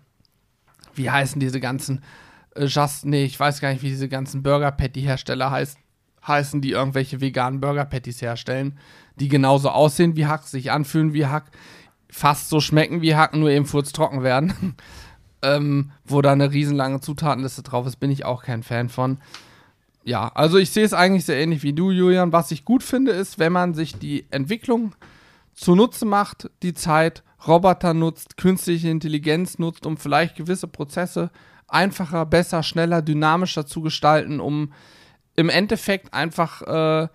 wie 0.96 1.10
heißen 1.10 1.42
diese 1.42 1.60
ganzen, 1.60 2.04
äh, 2.56 2.66
Just, 2.66 3.06
nee, 3.06 3.26
ich 3.26 3.38
weiß 3.38 3.60
gar 3.60 3.74
nicht, 3.74 3.84
wie 3.84 3.90
diese 3.90 4.08
ganzen 4.08 4.44
Burger-Patty-Hersteller 4.44 5.52
heiß, 5.52 5.76
heißen, 6.26 6.62
die 6.62 6.72
irgendwelche 6.72 7.20
veganen 7.20 7.60
Burger-Patties 7.60 8.22
herstellen, 8.22 8.78
die 9.18 9.28
genauso 9.28 9.70
aussehen 9.72 10.16
wie 10.16 10.28
Hack, 10.28 10.44
sich 10.44 10.72
anfühlen 10.72 11.14
wie 11.14 11.26
Hack, 11.26 11.52
fast 12.10 12.48
so 12.48 12.62
schmecken 12.62 13.02
wie 13.02 13.16
Hack, 13.16 13.36
nur 13.36 13.50
eben 13.50 13.66
furztrocken 13.66 14.24
werden. 14.24 14.76
ähm, 15.42 15.92
wo 16.06 16.22
da 16.22 16.32
eine 16.32 16.54
riesenlange 16.54 17.02
Zutatenliste 17.02 17.64
drauf 17.64 17.88
ist, 17.88 17.98
bin 17.98 18.12
ich 18.12 18.24
auch 18.24 18.44
kein 18.44 18.64
Fan 18.64 18.88
von 18.88 19.18
ja, 20.04 20.32
also 20.34 20.58
ich 20.58 20.72
sehe 20.72 20.84
es 20.86 20.94
eigentlich 20.94 21.26
sehr 21.26 21.40
ähnlich 21.40 21.64
wie 21.64 21.74
du, 21.74 21.92
Julian. 21.92 22.32
Was 22.34 22.52
ich 22.52 22.66
gut 22.66 22.84
finde, 22.84 23.12
ist, 23.12 23.40
wenn 23.40 23.52
man 23.52 23.74
sich 23.74 23.98
die 23.98 24.26
Entwicklung 24.32 24.94
zunutze 25.54 26.06
macht, 26.06 26.50
die 26.64 26.74
Zeit, 26.74 27.24
Roboter 27.48 27.94
nutzt, 27.94 28.38
künstliche 28.38 28.90
Intelligenz 28.90 29.60
nutzt, 29.60 29.86
um 29.86 29.98
vielleicht 29.98 30.36
gewisse 30.36 30.68
Prozesse 30.68 31.32
einfacher, 31.68 32.26
besser, 32.26 32.64
schneller, 32.64 33.02
dynamischer 33.02 33.66
zu 33.66 33.82
gestalten, 33.82 34.40
um 34.40 34.74
im 35.36 35.50
Endeffekt 35.50 36.14
einfach 36.14 36.62
äh, 36.64 37.08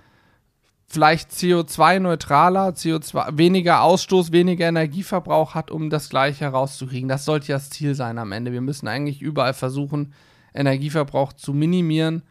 vielleicht 0.87 1.31
CO2-neutraler, 1.31 2.71
CO2, 2.71 3.37
weniger 3.37 3.83
Ausstoß, 3.83 4.33
weniger 4.33 4.69
Energieverbrauch 4.69 5.55
hat, 5.55 5.71
um 5.71 5.91
das 5.91 6.09
Gleiche 6.09 6.45
herauszukriegen. 6.45 7.09
Das 7.09 7.25
sollte 7.25 7.49
ja 7.49 7.57
das 7.57 7.71
Ziel 7.71 7.95
sein 7.95 8.19
am 8.19 8.33
Ende. 8.33 8.53
Wir 8.53 8.61
müssen 8.61 8.89
eigentlich 8.89 9.21
überall 9.21 9.55
versuchen, 9.55 10.15
Energieverbrauch 10.55 11.33
zu 11.35 11.53
minimieren 11.53 12.23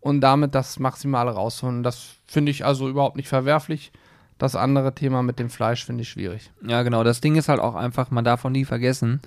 und 0.00 0.20
damit 0.20 0.54
das 0.54 0.78
Maximale 0.78 1.30
rausholen. 1.30 1.82
Das 1.82 2.16
finde 2.26 2.50
ich 2.50 2.64
also 2.64 2.88
überhaupt 2.88 3.16
nicht 3.16 3.28
verwerflich. 3.28 3.92
Das 4.38 4.56
andere 4.56 4.94
Thema 4.94 5.22
mit 5.22 5.38
dem 5.38 5.50
Fleisch 5.50 5.84
finde 5.84 6.02
ich 6.02 6.08
schwierig. 6.08 6.50
Ja, 6.66 6.82
genau. 6.82 7.04
Das 7.04 7.20
Ding 7.20 7.36
ist 7.36 7.48
halt 7.48 7.60
auch 7.60 7.74
einfach, 7.74 8.10
man 8.10 8.24
darf 8.24 8.44
auch 8.44 8.50
nie 8.50 8.64
vergessen, 8.64 9.20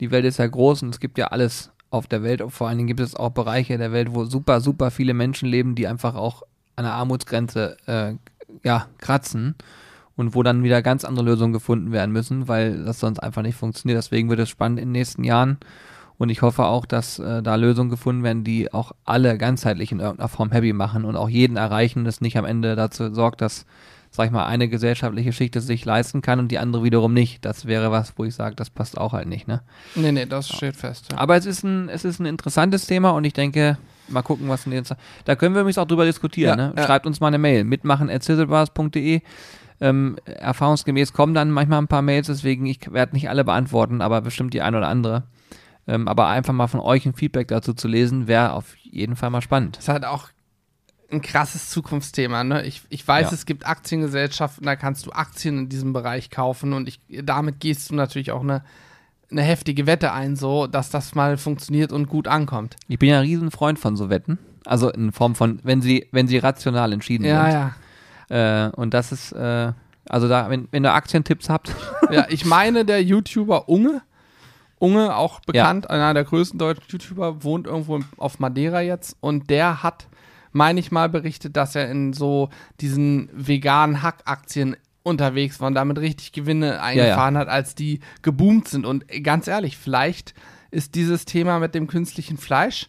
die 0.00 0.10
Welt 0.10 0.24
ist 0.24 0.38
ja 0.38 0.46
groß 0.46 0.82
und 0.82 0.90
es 0.90 1.00
gibt 1.00 1.18
ja 1.18 1.28
alles 1.28 1.70
auf 1.90 2.06
der 2.06 2.22
Welt. 2.22 2.40
Und 2.42 2.50
vor 2.50 2.68
allen 2.68 2.78
Dingen 2.78 2.88
gibt 2.88 3.00
es 3.00 3.14
auch 3.14 3.30
Bereiche 3.30 3.78
der 3.78 3.92
Welt, 3.92 4.14
wo 4.14 4.24
super, 4.24 4.60
super 4.60 4.90
viele 4.90 5.14
Menschen 5.14 5.48
leben, 5.48 5.74
die 5.74 5.86
einfach 5.86 6.14
auch 6.14 6.42
an 6.76 6.84
der 6.84 6.94
Armutsgrenze 6.94 7.76
äh, 7.86 8.14
ja, 8.62 8.86
kratzen 8.98 9.54
und 10.16 10.34
wo 10.34 10.42
dann 10.42 10.62
wieder 10.62 10.82
ganz 10.82 11.04
andere 11.04 11.24
Lösungen 11.24 11.52
gefunden 11.52 11.92
werden 11.92 12.12
müssen, 12.12 12.48
weil 12.48 12.84
das 12.84 13.00
sonst 13.00 13.18
einfach 13.18 13.42
nicht 13.42 13.56
funktioniert. 13.56 13.98
Deswegen 13.98 14.28
wird 14.28 14.40
es 14.40 14.48
spannend 14.48 14.78
in 14.78 14.88
den 14.88 14.92
nächsten 14.92 15.24
Jahren. 15.24 15.58
Und 16.20 16.28
ich 16.28 16.42
hoffe 16.42 16.66
auch, 16.66 16.84
dass 16.84 17.18
äh, 17.18 17.42
da 17.42 17.54
Lösungen 17.54 17.88
gefunden 17.88 18.22
werden, 18.22 18.44
die 18.44 18.74
auch 18.74 18.92
alle 19.06 19.38
ganzheitlich 19.38 19.90
in 19.90 20.00
irgendeiner 20.00 20.28
Form 20.28 20.52
happy 20.52 20.74
machen 20.74 21.06
und 21.06 21.16
auch 21.16 21.30
jeden 21.30 21.56
erreichen 21.56 22.04
es 22.04 22.20
nicht 22.20 22.36
am 22.36 22.44
Ende 22.44 22.76
dazu 22.76 23.14
sorgt, 23.14 23.40
dass, 23.40 23.64
sag 24.10 24.26
ich 24.26 24.30
mal, 24.30 24.44
eine 24.44 24.68
gesellschaftliche 24.68 25.32
Schicht 25.32 25.56
es 25.56 25.66
sich 25.66 25.82
leisten 25.86 26.20
kann 26.20 26.38
und 26.38 26.48
die 26.48 26.58
andere 26.58 26.84
wiederum 26.84 27.14
nicht. 27.14 27.42
Das 27.46 27.64
wäre 27.64 27.90
was, 27.90 28.12
wo 28.18 28.24
ich 28.26 28.34
sage, 28.34 28.54
das 28.54 28.68
passt 28.68 28.98
auch 28.98 29.14
halt 29.14 29.28
nicht, 29.28 29.48
ne? 29.48 29.62
Nee, 29.94 30.12
nee, 30.12 30.26
das 30.26 30.50
steht 30.50 30.76
fest. 30.76 31.06
Ja. 31.10 31.16
Aber 31.16 31.38
es 31.38 31.46
ist 31.46 31.62
ein, 31.64 31.88
es 31.88 32.04
ist 32.04 32.20
ein 32.20 32.26
interessantes 32.26 32.84
Thema 32.84 33.12
und 33.12 33.24
ich 33.24 33.32
denke, 33.32 33.78
mal 34.08 34.20
gucken, 34.20 34.46
was 34.50 34.66
in 34.66 34.72
den 34.72 34.84
Da 35.24 35.36
können 35.36 35.54
wir 35.54 35.62
übrigens 35.62 35.78
auch 35.78 35.86
drüber 35.88 36.04
diskutieren, 36.04 36.58
Ja, 36.58 36.66
ne? 36.68 36.74
ja. 36.76 36.84
Schreibt 36.84 37.06
uns 37.06 37.20
mal 37.20 37.28
eine 37.28 37.38
Mail. 37.38 37.64
Mitmachen 37.64 38.10
at 38.10 38.24
sizzlebars.de. 38.24 39.22
Ähm, 39.80 40.18
erfahrungsgemäß 40.26 41.14
kommen 41.14 41.32
dann 41.32 41.50
manchmal 41.50 41.78
ein 41.80 41.88
paar 41.88 42.02
Mails, 42.02 42.26
deswegen 42.26 42.66
ich 42.66 42.92
werde 42.92 43.14
nicht 43.14 43.30
alle 43.30 43.42
beantworten, 43.42 44.02
aber 44.02 44.20
bestimmt 44.20 44.52
die 44.52 44.60
ein 44.60 44.74
oder 44.74 44.88
andere. 44.88 45.22
Ähm, 45.90 46.06
aber 46.06 46.28
einfach 46.28 46.52
mal 46.52 46.68
von 46.68 46.78
euch 46.80 47.04
ein 47.06 47.14
Feedback 47.14 47.48
dazu 47.48 47.74
zu 47.74 47.88
lesen, 47.88 48.28
wäre 48.28 48.52
auf 48.52 48.76
jeden 48.82 49.16
Fall 49.16 49.30
mal 49.30 49.40
spannend. 49.42 49.76
Das 49.76 49.84
ist 49.84 49.88
halt 49.88 50.04
auch 50.04 50.28
ein 51.10 51.20
krasses 51.20 51.68
Zukunftsthema. 51.70 52.44
Ne? 52.44 52.64
Ich, 52.64 52.82
ich 52.90 53.06
weiß, 53.06 53.28
Ja. 53.30 53.34
es 53.34 53.44
gibt 53.44 53.66
Aktiengesellschaften, 53.66 54.64
da 54.64 54.76
kannst 54.76 55.06
du 55.06 55.10
Aktien 55.10 55.58
in 55.58 55.68
diesem 55.68 55.92
Bereich 55.92 56.30
kaufen 56.30 56.72
und 56.72 56.86
ich, 56.88 57.00
damit 57.24 57.58
gehst 57.58 57.90
du 57.90 57.96
natürlich 57.96 58.30
auch 58.30 58.42
eine, 58.42 58.62
eine 59.32 59.42
heftige 59.42 59.86
Wette 59.88 60.12
ein, 60.12 60.36
so 60.36 60.68
dass 60.68 60.90
das 60.90 61.16
mal 61.16 61.36
funktioniert 61.36 61.90
und 61.92 62.06
gut 62.08 62.28
ankommt. 62.28 62.76
Ich 62.86 62.98
bin 63.00 63.08
ja 63.08 63.16
ein 63.18 63.24
Riesenfreund 63.26 63.78
von 63.80 63.96
so 63.96 64.08
Wetten. 64.10 64.38
Also 64.66 64.90
in 64.90 65.10
Form 65.10 65.34
von, 65.34 65.58
wenn 65.64 65.82
sie, 65.82 66.06
wenn 66.12 66.28
sie 66.28 66.38
rational 66.38 66.92
entschieden 66.92 67.24
Ja, 67.24 67.44
sind. 67.50 67.72
ja. 68.30 68.66
Äh, 68.68 68.70
und 68.76 68.94
das 68.94 69.10
ist, 69.10 69.32
äh, 69.32 69.72
also 70.08 70.28
da, 70.28 70.50
wenn, 70.50 70.68
wenn 70.70 70.84
ihr 70.84 70.92
Aktientipps 70.94 71.48
habt, 71.48 71.74
Ja, 72.12 72.26
ich 72.28 72.44
meine, 72.44 72.84
der 72.84 73.02
YouTuber 73.02 73.68
Unge, 73.68 74.02
Unge, 74.80 75.14
auch 75.14 75.40
bekannt, 75.40 75.90
einer 75.90 76.14
der 76.14 76.24
größten 76.24 76.58
deutschen 76.58 76.84
YouTuber, 76.88 77.44
wohnt 77.44 77.66
irgendwo 77.66 78.00
auf 78.16 78.38
Madeira 78.38 78.80
jetzt 78.80 79.14
und 79.20 79.50
der 79.50 79.82
hat, 79.82 80.08
meine 80.52 80.80
ich 80.80 80.90
mal, 80.90 81.10
berichtet, 81.10 81.56
dass 81.56 81.74
er 81.76 81.90
in 81.90 82.14
so 82.14 82.48
diesen 82.80 83.28
veganen 83.32 84.02
Hackaktien 84.02 84.76
unterwegs 85.02 85.60
war 85.60 85.68
und 85.68 85.74
damit 85.74 85.98
richtig 85.98 86.32
Gewinne 86.32 86.80
eingefahren 86.80 87.36
hat, 87.36 87.48
als 87.48 87.74
die 87.74 88.00
geboomt 88.22 88.68
sind. 88.68 88.86
Und 88.86 89.04
ganz 89.22 89.48
ehrlich, 89.48 89.76
vielleicht 89.76 90.34
ist 90.70 90.94
dieses 90.94 91.26
Thema 91.26 91.58
mit 91.58 91.74
dem 91.74 91.86
künstlichen 91.86 92.38
Fleisch 92.38 92.88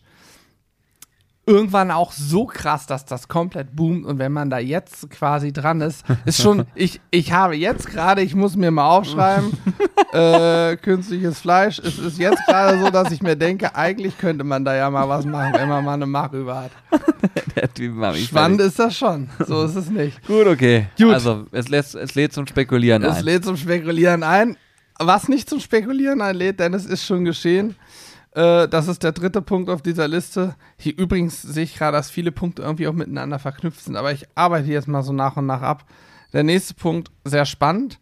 irgendwann 1.45 1.89
auch 1.89 2.11
so 2.11 2.45
krass, 2.45 2.85
dass 2.85 3.05
das 3.05 3.27
komplett 3.27 3.75
boomt 3.75 4.05
und 4.05 4.19
wenn 4.19 4.31
man 4.31 4.49
da 4.49 4.59
jetzt 4.59 5.09
quasi 5.09 5.51
dran 5.51 5.81
ist, 5.81 6.05
ist 6.25 6.41
schon, 6.41 6.65
ich, 6.75 7.01
ich 7.09 7.33
habe 7.33 7.55
jetzt 7.55 7.87
gerade, 7.89 8.21
ich 8.21 8.35
muss 8.35 8.55
mir 8.55 8.69
mal 8.69 8.87
aufschreiben, 8.87 9.51
äh, 10.13 10.77
künstliches 10.77 11.39
Fleisch, 11.39 11.79
es 11.79 11.97
ist 11.97 12.19
jetzt 12.19 12.45
gerade 12.45 12.79
so, 12.79 12.91
dass 12.91 13.11
ich 13.11 13.21
mir 13.23 13.35
denke, 13.35 13.75
eigentlich 13.75 14.17
könnte 14.19 14.43
man 14.43 14.63
da 14.63 14.75
ja 14.75 14.89
mal 14.89 15.09
was 15.09 15.25
machen, 15.25 15.53
wenn 15.53 15.67
man 15.67 15.83
mal 15.83 15.93
eine 15.93 16.05
Mache 16.05 16.37
über 16.39 16.55
hat. 16.63 16.71
der 17.55 17.73
Typ 17.73 17.95
macht 17.95 18.17
Spannend 18.19 18.61
ist 18.61 18.77
das 18.77 18.95
schon, 18.95 19.29
so 19.45 19.63
ist 19.63 19.75
es 19.75 19.89
nicht. 19.89 20.25
Gut, 20.27 20.45
okay. 20.45 20.87
Gut. 20.97 21.13
Also, 21.13 21.45
es 21.51 21.69
lädt, 21.69 21.93
es 21.95 22.13
lädt 22.13 22.33
zum 22.33 22.45
Spekulieren 22.45 23.03
Es 23.03 23.17
ein. 23.17 23.23
lädt 23.25 23.45
zum 23.45 23.57
Spekulieren 23.57 24.23
ein. 24.23 24.57
Was 24.99 25.27
nicht 25.27 25.49
zum 25.49 25.59
Spekulieren 25.59 26.21
einlädt, 26.21 26.59
denn 26.59 26.75
es 26.75 26.85
ist 26.85 27.03
schon 27.03 27.25
geschehen. 27.25 27.75
Äh, 28.31 28.67
das 28.67 28.87
ist 28.87 29.03
der 29.03 29.11
dritte 29.11 29.41
Punkt 29.41 29.69
auf 29.69 29.81
dieser 29.81 30.07
Liste. 30.07 30.55
Hier 30.77 30.97
übrigens 30.97 31.41
sehe 31.41 31.63
ich 31.63 31.75
gerade, 31.75 31.97
dass 31.97 32.09
viele 32.09 32.31
Punkte 32.31 32.61
irgendwie 32.61 32.87
auch 32.87 32.93
miteinander 32.93 33.39
verknüpft 33.39 33.83
sind, 33.83 33.95
aber 33.95 34.11
ich 34.11 34.25
arbeite 34.35 34.69
jetzt 34.69 34.87
mal 34.87 35.03
so 35.03 35.13
nach 35.13 35.37
und 35.37 35.45
nach 35.45 35.61
ab. 35.61 35.85
Der 36.33 36.43
nächste 36.43 36.73
Punkt, 36.73 37.11
sehr 37.25 37.45
spannend. 37.45 37.99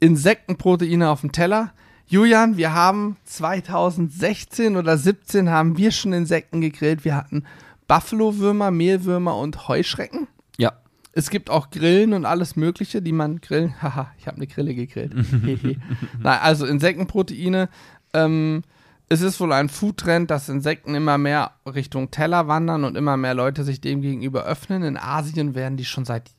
Insektenproteine 0.00 1.08
auf 1.08 1.22
dem 1.22 1.32
Teller. 1.32 1.72
Julian, 2.06 2.58
wir 2.58 2.74
haben 2.74 3.16
2016 3.24 4.76
oder 4.76 4.98
17 4.98 5.48
haben 5.48 5.78
wir 5.78 5.90
schon 5.90 6.12
Insekten 6.12 6.60
gegrillt. 6.60 7.06
Wir 7.06 7.16
hatten 7.16 7.44
Buffalo-Würmer, 7.88 8.70
Mehlwürmer 8.70 9.38
und 9.38 9.68
Heuschrecken. 9.68 10.28
Ja. 10.58 10.72
Es 11.12 11.30
gibt 11.30 11.48
auch 11.48 11.70
Grillen 11.70 12.12
und 12.12 12.26
alles 12.26 12.56
Mögliche, 12.56 13.00
die 13.00 13.12
man 13.12 13.40
grillen. 13.40 13.74
Haha, 13.82 14.12
ich 14.18 14.26
habe 14.26 14.36
eine 14.36 14.46
Grille 14.46 14.74
gegrillt. 14.74 15.14
Nein, 16.22 16.38
also 16.42 16.66
Insektenproteine. 16.66 17.70
Ähm, 18.12 18.62
es 19.08 19.20
ist 19.20 19.38
wohl 19.40 19.52
ein 19.52 19.68
Foodtrend, 19.68 20.30
dass 20.30 20.48
Insekten 20.48 20.94
immer 20.94 21.18
mehr 21.18 21.52
Richtung 21.66 22.10
Teller 22.10 22.48
wandern 22.48 22.84
und 22.84 22.96
immer 22.96 23.16
mehr 23.16 23.34
Leute 23.34 23.64
sich 23.64 23.80
dem 23.80 24.00
gegenüber 24.00 24.44
öffnen. 24.44 24.82
In 24.82 24.96
Asien 24.96 25.54
werden 25.54 25.76
die 25.76 25.84
schon 25.84 26.04
seit 26.04 26.30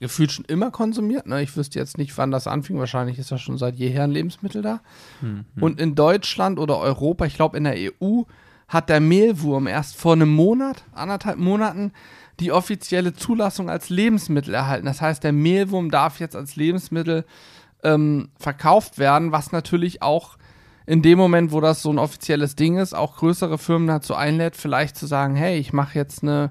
gefühlt 0.00 0.32
schon 0.32 0.44
immer 0.44 0.70
konsumiert. 0.70 1.26
Ne? 1.26 1.42
Ich 1.42 1.56
wüsste 1.56 1.78
jetzt 1.78 1.96
nicht, 1.96 2.16
wann 2.18 2.30
das 2.30 2.46
anfing. 2.46 2.78
Wahrscheinlich 2.78 3.18
ist 3.18 3.32
das 3.32 3.40
schon 3.40 3.56
seit 3.56 3.76
jeher 3.76 4.04
ein 4.04 4.10
Lebensmittel 4.10 4.60
da. 4.60 4.80
Und 5.60 5.80
in 5.80 5.94
Deutschland 5.94 6.58
oder 6.58 6.78
Europa, 6.78 7.24
ich 7.24 7.36
glaube 7.36 7.56
in 7.56 7.64
der 7.64 7.74
EU, 7.74 8.22
hat 8.68 8.88
der 8.88 9.00
Mehlwurm 9.00 9.66
erst 9.66 9.96
vor 9.96 10.12
einem 10.12 10.28
Monat, 10.28 10.84
anderthalb 10.92 11.38
Monaten, 11.38 11.92
die 12.40 12.52
offizielle 12.52 13.14
Zulassung 13.14 13.70
als 13.70 13.88
Lebensmittel 13.88 14.52
erhalten. 14.52 14.84
Das 14.84 15.00
heißt, 15.00 15.24
der 15.24 15.32
Mehlwurm 15.32 15.90
darf 15.90 16.20
jetzt 16.20 16.36
als 16.36 16.56
Lebensmittel 16.56 17.24
ähm, 17.82 18.28
verkauft 18.38 18.98
werden, 18.98 19.32
was 19.32 19.52
natürlich 19.52 20.02
auch 20.02 20.35
in 20.86 21.02
dem 21.02 21.18
Moment, 21.18 21.50
wo 21.50 21.60
das 21.60 21.82
so 21.82 21.90
ein 21.90 21.98
offizielles 21.98 22.54
Ding 22.54 22.78
ist, 22.78 22.94
auch 22.94 23.16
größere 23.16 23.58
Firmen 23.58 23.88
dazu 23.88 24.14
einlädt, 24.14 24.56
vielleicht 24.56 24.96
zu 24.96 25.06
sagen, 25.06 25.34
hey, 25.34 25.58
ich 25.58 25.72
mache 25.72 25.98
jetzt 25.98 26.22
eine, 26.22 26.50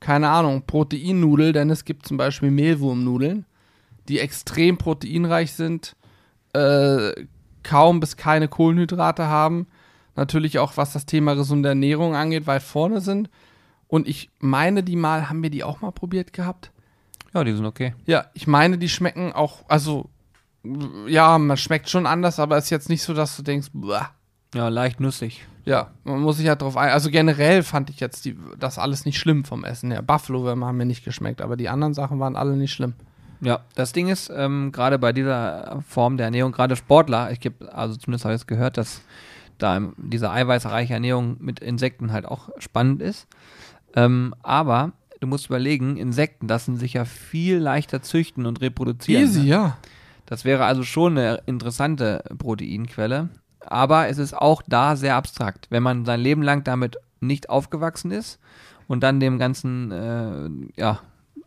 keine 0.00 0.28
Ahnung, 0.28 0.64
Proteinnudel, 0.66 1.52
denn 1.52 1.70
es 1.70 1.84
gibt 1.84 2.06
zum 2.06 2.16
Beispiel 2.16 2.50
Mehlwurmnudeln, 2.50 3.46
die 4.08 4.18
extrem 4.18 4.76
proteinreich 4.76 5.52
sind, 5.52 5.96
äh, 6.52 7.12
kaum 7.62 8.00
bis 8.00 8.16
keine 8.16 8.48
Kohlenhydrate 8.48 9.26
haben, 9.26 9.68
natürlich 10.16 10.58
auch 10.58 10.76
was 10.76 10.92
das 10.92 11.06
Thema 11.06 11.34
gesunde 11.34 11.68
Ernährung 11.68 12.16
angeht, 12.16 12.46
weit 12.46 12.62
vorne 12.62 13.00
sind. 13.00 13.30
Und 13.88 14.08
ich 14.08 14.30
meine, 14.40 14.82
die 14.82 14.96
mal, 14.96 15.28
haben 15.28 15.44
wir 15.44 15.50
die 15.50 15.62
auch 15.62 15.80
mal 15.80 15.92
probiert 15.92 16.32
gehabt? 16.32 16.72
Ja, 17.34 17.44
die 17.44 17.52
sind 17.52 17.66
okay. 17.66 17.94
Ja, 18.06 18.26
ich 18.34 18.48
meine, 18.48 18.78
die 18.78 18.88
schmecken 18.88 19.32
auch, 19.32 19.64
also, 19.68 20.10
ja, 21.06 21.38
man 21.38 21.56
schmeckt 21.56 21.88
schon 21.88 22.06
anders, 22.06 22.38
aber 22.38 22.56
es 22.56 22.64
ist 22.64 22.70
jetzt 22.70 22.88
nicht 22.88 23.02
so, 23.02 23.14
dass 23.14 23.36
du 23.36 23.42
denkst, 23.42 23.68
Buah. 23.72 24.10
Ja, 24.54 24.68
leicht 24.68 25.00
nussig. 25.00 25.44
Ja, 25.64 25.90
man 26.04 26.20
muss 26.20 26.36
sich 26.36 26.48
halt 26.48 26.62
drauf 26.62 26.76
ein. 26.76 26.90
Also 26.90 27.10
generell 27.10 27.62
fand 27.62 27.90
ich 27.90 27.98
jetzt 27.98 28.24
die, 28.24 28.38
das 28.58 28.78
alles 28.78 29.04
nicht 29.04 29.18
schlimm 29.18 29.44
vom 29.44 29.64
Essen 29.64 29.90
her. 29.90 30.00
Buffalo-Würmer 30.00 30.66
haben 30.66 30.76
mir 30.76 30.86
nicht 30.86 31.04
geschmeckt, 31.04 31.42
aber 31.42 31.56
die 31.56 31.68
anderen 31.68 31.92
Sachen 31.92 32.20
waren 32.20 32.36
alle 32.36 32.56
nicht 32.56 32.72
schlimm. 32.72 32.94
Ja, 33.40 33.60
das 33.74 33.92
Ding 33.92 34.08
ist, 34.08 34.30
ähm, 34.34 34.72
gerade 34.72 34.98
bei 34.98 35.12
dieser 35.12 35.82
Form 35.86 36.16
der 36.16 36.26
Ernährung, 36.26 36.52
gerade 36.52 36.76
Sportler, 36.76 37.32
ich 37.32 37.40
gebe, 37.40 37.72
also 37.74 37.96
zumindest 37.96 38.24
habe 38.24 38.34
ich 38.34 38.40
es 38.40 38.46
gehört, 38.46 38.78
dass 38.78 39.02
da 39.58 39.80
diese 39.96 40.30
eiweißreiche 40.30 40.94
Ernährung 40.94 41.36
mit 41.40 41.60
Insekten 41.60 42.12
halt 42.12 42.26
auch 42.26 42.48
spannend 42.58 43.02
ist. 43.02 43.26
Ähm, 43.94 44.34
aber 44.42 44.92
du 45.20 45.26
musst 45.26 45.46
überlegen, 45.46 45.96
Insekten 45.96 46.48
lassen 46.48 46.76
sich 46.76 46.94
ja 46.94 47.04
viel 47.04 47.58
leichter 47.58 48.02
züchten 48.02 48.46
und 48.46 48.60
reproduzieren. 48.60 49.22
Easy, 49.22 49.40
ne? 49.40 49.46
ja. 49.46 49.78
Das 50.26 50.44
wäre 50.44 50.64
also 50.64 50.82
schon 50.82 51.16
eine 51.16 51.40
interessante 51.46 52.22
Proteinquelle. 52.36 53.28
Aber 53.60 54.08
es 54.08 54.18
ist 54.18 54.34
auch 54.36 54.62
da 54.66 54.96
sehr 54.96 55.16
abstrakt. 55.16 55.66
Wenn 55.70 55.82
man 55.82 56.04
sein 56.04 56.20
Leben 56.20 56.42
lang 56.42 56.62
damit 56.64 56.96
nicht 57.20 57.48
aufgewachsen 57.50 58.10
ist 58.10 58.38
und 58.86 59.02
dann 59.02 59.18
dem 59.20 59.38
Ganzen, 59.38 59.90
äh, 59.90 60.80
ja, 60.80 61.00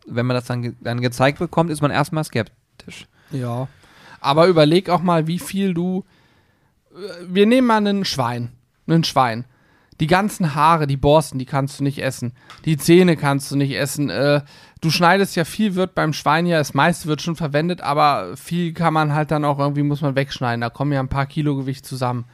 wenn 0.06 0.26
man 0.26 0.34
das 0.34 0.44
dann, 0.46 0.62
ge 0.62 0.72
dann 0.80 1.00
gezeigt 1.00 1.38
bekommt, 1.38 1.70
ist 1.70 1.80
man 1.80 1.90
erstmal 1.90 2.24
skeptisch. 2.24 3.06
Ja. 3.30 3.68
Aber 4.20 4.48
überleg 4.48 4.90
auch 4.90 5.00
mal, 5.02 5.26
wie 5.26 5.38
viel 5.38 5.72
du. 5.72 6.04
äh, 6.92 7.24
Wir 7.28 7.46
nehmen 7.46 7.66
mal 7.66 7.76
einen 7.76 8.04
Schwein. 8.04 8.50
Einen 8.86 9.04
Schwein. 9.04 9.44
Die 10.00 10.06
ganzen 10.06 10.54
Haare, 10.54 10.86
die 10.86 10.96
Borsten, 10.96 11.38
die 11.38 11.46
kannst 11.46 11.78
du 11.78 11.84
nicht 11.84 12.02
essen. 12.02 12.32
Die 12.64 12.76
Zähne 12.78 13.16
kannst 13.16 13.50
du 13.50 13.56
nicht 13.56 13.72
essen. 13.72 14.08
Äh, 14.10 14.40
du 14.80 14.90
schneidest 14.90 15.36
ja 15.36 15.44
viel, 15.44 15.74
wird 15.74 15.94
beim 15.94 16.12
Schwein 16.12 16.46
ja, 16.46 16.58
das 16.58 16.74
meiste 16.74 17.06
wird 17.08 17.22
schon 17.22 17.36
verwendet, 17.36 17.80
aber 17.80 18.36
viel 18.36 18.72
kann 18.72 18.94
man 18.94 19.14
halt 19.14 19.30
dann 19.30 19.44
auch 19.44 19.58
irgendwie, 19.58 19.82
muss 19.82 20.00
man 20.00 20.14
wegschneiden. 20.16 20.60
Da 20.60 20.70
kommen 20.70 20.92
ja 20.92 21.00
ein 21.00 21.08
paar 21.08 21.26
Kilo 21.26 21.56
Gewicht 21.56 21.86
zusammen. 21.86 22.24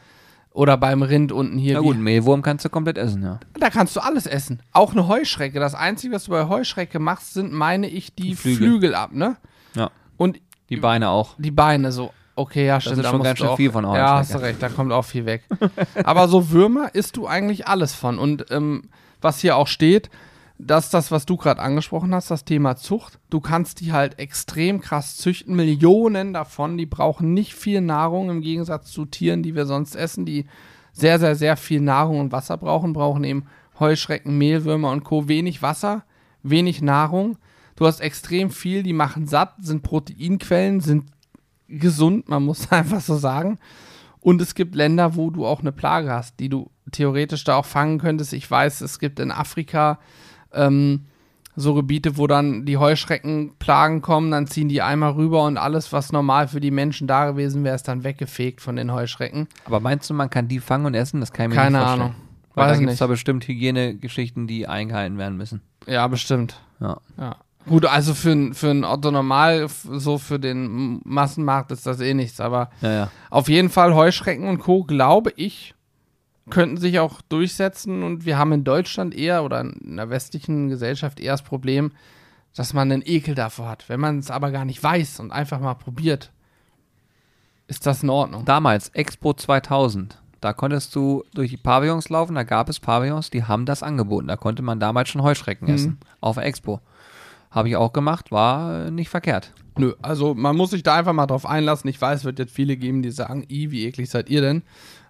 Oder 0.52 0.78
beim 0.78 1.02
Rind 1.02 1.32
unten 1.32 1.58
hier. 1.58 1.74
Na 1.74 1.80
gut, 1.80 1.98
Mehlwurm 1.98 2.40
kannst 2.40 2.64
du 2.64 2.70
komplett 2.70 2.96
essen, 2.96 3.22
ja. 3.22 3.40
Da 3.60 3.68
kannst 3.68 3.94
du 3.94 4.00
alles 4.00 4.26
essen. 4.26 4.60
Auch 4.72 4.92
eine 4.92 5.06
Heuschrecke. 5.06 5.60
Das 5.60 5.74
Einzige, 5.74 6.14
was 6.14 6.24
du 6.24 6.30
bei 6.30 6.48
Heuschrecke 6.48 6.98
machst, 6.98 7.34
sind, 7.34 7.52
meine 7.52 7.88
ich, 7.88 8.14
die, 8.14 8.28
Die 8.30 8.34
Flügel. 8.36 8.56
Flügel. 8.68 8.94
ab, 8.94 9.12
ne? 9.12 9.36
Ja. 9.74 9.90
Und 10.16 10.40
Die 10.70 10.76
Beine 10.78 11.10
auch. 11.10 11.34
die 11.36 11.50
Beine 11.50 11.92
so. 11.92 12.10
Okay, 12.36 12.66
ja, 12.66 12.80
stimmt. 12.80 12.96
ist 12.98 13.04
da 13.04 13.10
schon 13.10 13.22
ganz 13.22 13.38
schön 13.38 13.54
viel 13.56 13.70
von 13.70 13.84
Ja, 13.84 13.90
Heuschrecke. 13.90 14.12
hast 14.18 14.34
du 14.34 14.38
recht, 14.38 14.62
da 14.62 14.68
kommt 14.70 14.92
auch 14.92 15.04
viel 15.04 15.26
weg. 15.26 15.42
Aber 16.04 16.26
so 16.28 16.50
Würmer 16.50 16.94
isst 16.94 17.18
du 17.18 17.26
eigentlich 17.26 17.66
alles 17.68 17.94
von. 17.94 18.18
Und 18.18 18.46
ähm, 18.50 18.84
was 19.20 19.40
hier 19.40 19.56
auch 19.56 19.66
steht, 19.66 20.08
dass 20.58 20.88
das, 20.90 21.10
was 21.10 21.26
du 21.26 21.36
gerade 21.36 21.60
angesprochen 21.60 22.14
hast, 22.14 22.30
das 22.30 22.44
Thema 22.44 22.76
Zucht, 22.76 23.18
du 23.28 23.40
kannst 23.40 23.80
die 23.80 23.92
halt 23.92 24.18
extrem 24.18 24.80
krass 24.80 25.16
züchten. 25.16 25.54
Millionen 25.54 26.32
davon, 26.32 26.78
die 26.78 26.86
brauchen 26.86 27.34
nicht 27.34 27.54
viel 27.54 27.80
Nahrung 27.80 28.30
im 28.30 28.40
Gegensatz 28.40 28.90
zu 28.90 29.04
Tieren, 29.04 29.42
die 29.42 29.54
wir 29.54 29.66
sonst 29.66 29.94
essen, 29.94 30.24
die 30.24 30.46
sehr, 30.92 31.18
sehr, 31.18 31.36
sehr 31.36 31.56
viel 31.58 31.80
Nahrung 31.80 32.20
und 32.20 32.32
Wasser 32.32 32.56
brauchen, 32.56 32.94
brauchen 32.94 33.24
eben 33.24 33.44
Heuschrecken, 33.78 34.38
Mehlwürmer 34.38 34.90
und 34.90 35.04
Co. 35.04 35.28
wenig 35.28 35.60
Wasser, 35.60 36.04
wenig 36.42 36.80
Nahrung. 36.80 37.36
Du 37.76 37.86
hast 37.86 38.00
extrem 38.00 38.50
viel, 38.50 38.82
die 38.82 38.94
machen 38.94 39.26
satt, 39.26 39.54
sind 39.60 39.82
Proteinquellen, 39.82 40.80
sind 40.80 41.10
gesund, 41.68 42.30
man 42.30 42.42
muss 42.42 42.72
einfach 42.72 43.02
so 43.02 43.16
sagen. 43.16 43.58
Und 44.20 44.40
es 44.40 44.54
gibt 44.54 44.74
Länder, 44.74 45.16
wo 45.16 45.30
du 45.30 45.46
auch 45.46 45.60
eine 45.60 45.72
Plage 45.72 46.10
hast, 46.10 46.40
die 46.40 46.48
du 46.48 46.70
theoretisch 46.90 47.44
da 47.44 47.56
auch 47.56 47.66
fangen 47.66 47.98
könntest. 47.98 48.32
Ich 48.32 48.50
weiß, 48.50 48.80
es 48.80 48.98
gibt 48.98 49.20
in 49.20 49.30
Afrika 49.30 49.98
ähm, 50.52 51.06
so 51.56 51.72
Gebiete, 51.74 52.18
wo 52.18 52.26
dann 52.26 52.66
die 52.66 52.76
Heuschreckenplagen 52.76 54.02
kommen, 54.02 54.30
dann 54.30 54.46
ziehen 54.46 54.68
die 54.68 54.82
einmal 54.82 55.12
rüber 55.12 55.44
und 55.44 55.56
alles, 55.56 55.92
was 55.92 56.12
normal 56.12 56.48
für 56.48 56.60
die 56.60 56.70
Menschen 56.70 57.06
da 57.06 57.26
gewesen 57.30 57.64
wäre, 57.64 57.74
ist 57.74 57.88
dann 57.88 58.04
weggefegt 58.04 58.60
von 58.60 58.76
den 58.76 58.92
Heuschrecken. 58.92 59.48
Aber 59.64 59.80
meinst 59.80 60.10
du, 60.10 60.14
man 60.14 60.28
kann 60.28 60.48
die 60.48 60.60
fangen 60.60 60.86
und 60.86 60.94
essen? 60.94 61.20
Das 61.20 61.32
kann 61.32 61.46
ich 61.46 61.50
mir 61.50 61.62
Keine 61.62 61.78
nicht 61.78 61.86
vorstellen. 61.86 62.02
Ahnung. 62.10 62.22
Weil 62.54 62.66
Weiß 62.66 62.72
da 62.72 62.78
gibt 62.80 62.92
es 62.92 62.98
da 62.98 63.06
bestimmt 63.06 63.48
Hygienegeschichten, 63.48 64.46
die 64.46 64.66
eingehalten 64.66 65.18
werden 65.18 65.36
müssen. 65.36 65.62
Ja, 65.86 66.06
bestimmt. 66.08 66.60
Ja. 66.80 66.98
Ja. 67.18 67.36
Gut, 67.68 67.84
also 67.84 68.14
für, 68.14 68.54
für 68.54 68.70
ein 68.70 68.84
Otto 68.84 69.10
Normal, 69.10 69.66
so 69.68 70.18
für 70.18 70.38
den 70.38 71.00
Massenmarkt 71.04 71.72
ist 71.72 71.86
das 71.86 72.00
eh 72.00 72.14
nichts, 72.14 72.40
aber 72.40 72.70
Ja, 72.80 72.92
ja. 72.92 73.10
Auf 73.28 73.48
jeden 73.48 73.70
Fall 73.70 73.94
Heuschrecken 73.94 74.48
und 74.48 74.58
Co., 74.58 74.84
glaube 74.84 75.32
ich, 75.36 75.74
könnten 76.50 76.76
sich 76.76 76.98
auch 77.00 77.20
durchsetzen 77.22 78.02
und 78.02 78.24
wir 78.24 78.38
haben 78.38 78.52
in 78.52 78.64
Deutschland 78.64 79.14
eher 79.14 79.44
oder 79.44 79.60
in 79.60 79.96
der 79.96 80.10
westlichen 80.10 80.68
Gesellschaft 80.68 81.18
eher 81.20 81.32
das 81.32 81.42
Problem, 81.42 81.92
dass 82.54 82.72
man 82.72 82.90
einen 82.90 83.02
Ekel 83.04 83.34
davor 83.34 83.68
hat. 83.68 83.88
Wenn 83.88 84.00
man 84.00 84.18
es 84.18 84.30
aber 84.30 84.50
gar 84.50 84.64
nicht 84.64 84.82
weiß 84.82 85.20
und 85.20 85.32
einfach 85.32 85.60
mal 85.60 85.74
probiert, 85.74 86.30
ist 87.66 87.86
das 87.86 88.02
in 88.02 88.10
Ordnung. 88.10 88.44
Damals, 88.44 88.88
Expo 88.90 89.34
2000, 89.34 90.16
da 90.40 90.52
konntest 90.52 90.94
du 90.94 91.24
durch 91.34 91.50
die 91.50 91.56
Pavillons 91.56 92.08
laufen, 92.08 92.34
da 92.36 92.44
gab 92.44 92.68
es 92.68 92.78
Pavillons, 92.78 93.30
die 93.30 93.44
haben 93.44 93.66
das 93.66 93.82
angeboten. 93.82 94.28
Da 94.28 94.36
konnte 94.36 94.62
man 94.62 94.78
damals 94.78 95.08
schon 95.08 95.22
Heuschrecken 95.22 95.66
Mhm. 95.68 95.74
essen. 95.74 95.98
Auf 96.20 96.36
Expo. 96.36 96.80
Habe 97.50 97.68
ich 97.68 97.76
auch 97.76 97.92
gemacht, 97.92 98.30
war 98.30 98.86
äh, 98.86 98.90
nicht 98.90 99.08
verkehrt. 99.08 99.52
Nö, 99.78 99.94
also 100.00 100.34
man 100.34 100.56
muss 100.56 100.70
sich 100.70 100.82
da 100.82 100.94
einfach 100.96 101.12
mal 101.12 101.26
drauf 101.26 101.44
einlassen. 101.46 101.88
Ich 101.90 102.00
weiß, 102.00 102.20
es 102.20 102.24
wird 102.24 102.38
jetzt 102.38 102.54
viele 102.54 102.76
geben, 102.76 103.02
die 103.02 103.10
sagen, 103.10 103.44
i, 103.50 103.70
wie 103.70 103.84
eklig 103.86 104.08
seid 104.10 104.28
ihr 104.30 104.40
denn? 104.40 104.62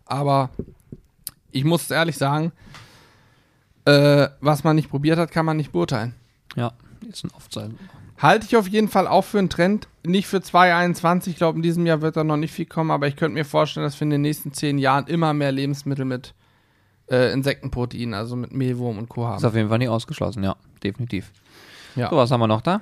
Aber 0.07 0.51
ich 1.57 1.65
muss 1.65 1.91
ehrlich 1.91 2.17
sagen, 2.17 2.53
äh, 3.85 4.29
was 4.41 4.65
man 4.65 4.77
nicht 4.77 4.91
probiert 4.91 5.19
hat, 5.19 5.31
kann 5.31 5.47
man 5.47 5.57
nicht 5.57 5.73
beurteilen. 5.73 6.15
Ja, 6.55 6.73
ist 7.09 7.25
ein 7.25 7.31
so. 7.49 7.63
Halte 8.19 8.47
ich 8.47 8.57
auf 8.57 8.67
jeden 8.69 8.89
Fall 8.89 9.07
auch 9.07 9.25
für 9.25 9.39
einen 9.39 9.51
Trend. 9.51 9.89
Nicht 10.05 10.27
für 10.27 10.41
2021, 10.41 11.35
ich 11.35 11.37
glaube, 11.37 11.57
in 11.57 11.63
diesem 11.63 11.85
Jahr 11.87 12.01
wird 12.01 12.17
da 12.17 12.25
noch 12.25 12.39
nicht 12.39 12.53
viel 12.53 12.65
kommen, 12.65 12.91
aber 12.91 13.09
ich 13.09 13.17
könnte 13.17 13.35
mir 13.35 13.45
vorstellen, 13.45 13.85
dass 13.85 14.01
wir 14.01 14.05
in 14.05 14.11
den 14.11 14.23
nächsten 14.23 14.53
zehn 14.53 14.79
Jahren 14.79 15.07
immer 15.07 15.35
mehr 15.35 15.53
Lebensmittel 15.53 16.05
mit 16.05 16.35
äh, 17.11 17.33
Insektenprotein, 17.33 18.15
also 18.15 18.37
mit 18.37 18.53
Mehlwurm 18.53 18.99
und 18.99 19.09
Co. 19.09 19.23
Ist 19.23 19.29
haben. 19.29 19.45
auf 19.45 19.55
jeden 19.55 19.69
Fall 19.69 19.79
nicht 19.79 19.89
ausgeschlossen, 19.89 20.43
ja, 20.43 20.57
definitiv. 20.83 21.31
Ja. 21.95 22.11
So, 22.11 22.17
was 22.17 22.31
haben 22.31 22.41
wir 22.41 22.47
noch 22.47 22.63
da? 22.63 22.81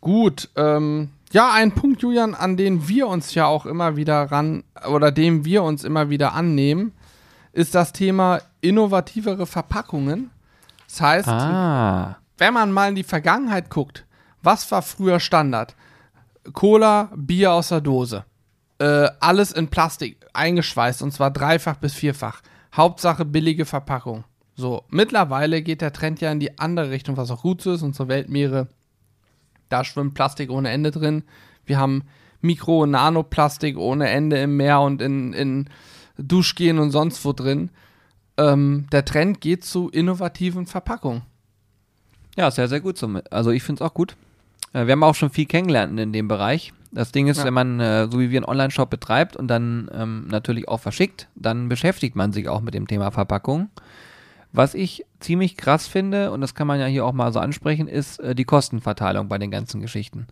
Gut, 0.00 0.48
ähm, 0.56 1.10
ja, 1.32 1.52
ein 1.52 1.72
Punkt, 1.72 2.02
Julian, 2.02 2.34
an 2.34 2.56
den 2.56 2.88
wir 2.88 3.06
uns 3.08 3.34
ja 3.34 3.46
auch 3.46 3.66
immer 3.66 3.96
wieder 3.96 4.30
ran, 4.30 4.64
oder 4.88 5.12
dem 5.12 5.44
wir 5.44 5.62
uns 5.62 5.84
immer 5.84 6.10
wieder 6.10 6.34
annehmen, 6.34 6.92
ist 7.52 7.74
das 7.74 7.92
Thema 7.92 8.40
innovativere 8.60 9.46
Verpackungen. 9.46 10.30
Das 10.86 11.00
heißt, 11.00 11.28
Ah, 11.28 12.18
wenn 12.38 12.54
man 12.54 12.72
mal 12.72 12.88
in 12.90 12.94
die 12.94 13.02
Vergangenheit 13.02 13.70
guckt, 13.70 14.06
was 14.42 14.70
war 14.70 14.82
früher 14.82 15.20
Standard? 15.20 15.74
Cola, 16.52 17.10
Bier 17.16 17.52
aus 17.52 17.68
der 17.68 17.80
Dose. 17.80 18.24
Äh, 18.78 19.08
alles 19.20 19.52
in 19.52 19.68
Plastik 19.68 20.24
eingeschweißt 20.32 21.02
und 21.02 21.12
zwar 21.12 21.30
dreifach 21.30 21.76
bis 21.76 21.94
vierfach. 21.94 22.42
Hauptsache 22.74 23.24
billige 23.24 23.64
Verpackung. 23.64 24.24
So, 24.54 24.84
mittlerweile 24.88 25.62
geht 25.62 25.80
der 25.80 25.92
Trend 25.92 26.20
ja 26.20 26.30
in 26.32 26.40
die 26.40 26.58
andere 26.58 26.90
Richtung, 26.90 27.16
was 27.16 27.30
auch 27.30 27.42
gut 27.42 27.60
so 27.60 27.72
ist. 27.72 27.82
Unsere 27.82 28.08
Weltmeere, 28.08 28.68
da 29.68 29.84
schwimmt 29.84 30.14
Plastik 30.14 30.50
ohne 30.50 30.70
Ende 30.70 30.90
drin. 30.90 31.24
Wir 31.64 31.78
haben 31.78 32.04
Mikro- 32.40 32.82
und 32.84 32.92
Nanoplastik 32.92 33.76
ohne 33.78 34.08
Ende 34.08 34.40
im 34.40 34.56
Meer 34.56 34.80
und 34.80 35.02
in, 35.02 35.32
in 35.32 35.68
Duschgehen 36.18 36.78
und 36.78 36.90
sonst 36.90 37.24
wo 37.24 37.32
drin. 37.32 37.70
Ähm, 38.36 38.86
der 38.92 39.04
Trend 39.04 39.40
geht 39.40 39.64
zu 39.64 39.88
innovativen 39.88 40.66
Verpackungen. 40.66 41.22
ja, 42.36 42.50
sehr, 42.50 42.68
sehr 42.68 42.80
gut. 42.80 42.98
So. 42.98 43.08
Also 43.30 43.50
ich 43.50 43.62
finde 43.62 43.82
es 43.82 43.88
auch 43.90 43.94
gut. 43.94 44.16
Äh, 44.72 44.86
wir 44.86 44.92
haben 44.92 45.02
auch 45.02 45.14
schon 45.14 45.30
viel 45.30 45.46
kennengelernt 45.46 45.98
in 45.98 46.12
dem 46.12 46.28
Bereich. 46.28 46.72
Das 46.92 47.10
Ding 47.12 47.26
ist, 47.26 47.38
Ja. 47.38 47.44
wenn 47.44 47.54
man, 47.54 47.80
äh, 47.80 48.08
so 48.10 48.20
wie 48.20 48.30
wir 48.30 48.38
einen 48.38 48.44
Online-Shop 48.46 48.88
betreibt 48.90 49.36
und 49.36 49.48
dann 49.48 49.90
ähm, 49.92 50.26
natürlich 50.28 50.68
auch 50.68 50.78
verschickt, 50.80 51.28
dann 51.34 51.68
beschäftigt 51.68 52.14
man 52.16 52.32
sich 52.32 52.48
auch 52.48 52.60
mit 52.60 52.74
dem 52.74 52.86
Thema 52.86 53.10
Verpackung. 53.10 53.70
Was 54.52 54.74
ich 54.74 55.04
ziemlich 55.20 55.56
krass 55.58 55.86
finde, 55.86 56.30
und 56.30 56.40
das 56.40 56.54
kann 56.54 56.66
man 56.66 56.80
ja 56.80 56.86
hier 56.86 57.04
auch 57.04 57.12
mal 57.12 57.32
so 57.32 57.40
ansprechen, 57.40 57.88
ist 57.88 58.18
äh, 58.20 58.34
die 58.34 58.44
Kostenverteilung 58.44 59.28
bei 59.28 59.36
den 59.38 59.50
ganzen 59.50 59.80
Geschichten. 59.82 60.26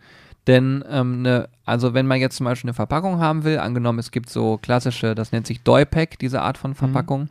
Denn, 0.46 0.84
ähm, 0.88 1.22
ne, 1.22 1.48
also 1.64 1.92
wenn 1.94 2.06
man 2.06 2.20
jetzt 2.20 2.36
zum 2.36 2.44
Beispiel 2.44 2.68
eine 2.68 2.74
Verpackung 2.74 3.18
haben 3.18 3.44
will, 3.44 3.58
angenommen 3.58 3.98
es 3.98 4.12
gibt 4.12 4.30
so 4.30 4.58
klassische, 4.58 5.14
das 5.14 5.32
nennt 5.32 5.46
sich 5.46 5.62
Doypack, 5.62 6.18
diese 6.18 6.42
Art 6.42 6.56
von 6.56 6.74
Verpackung, 6.74 7.28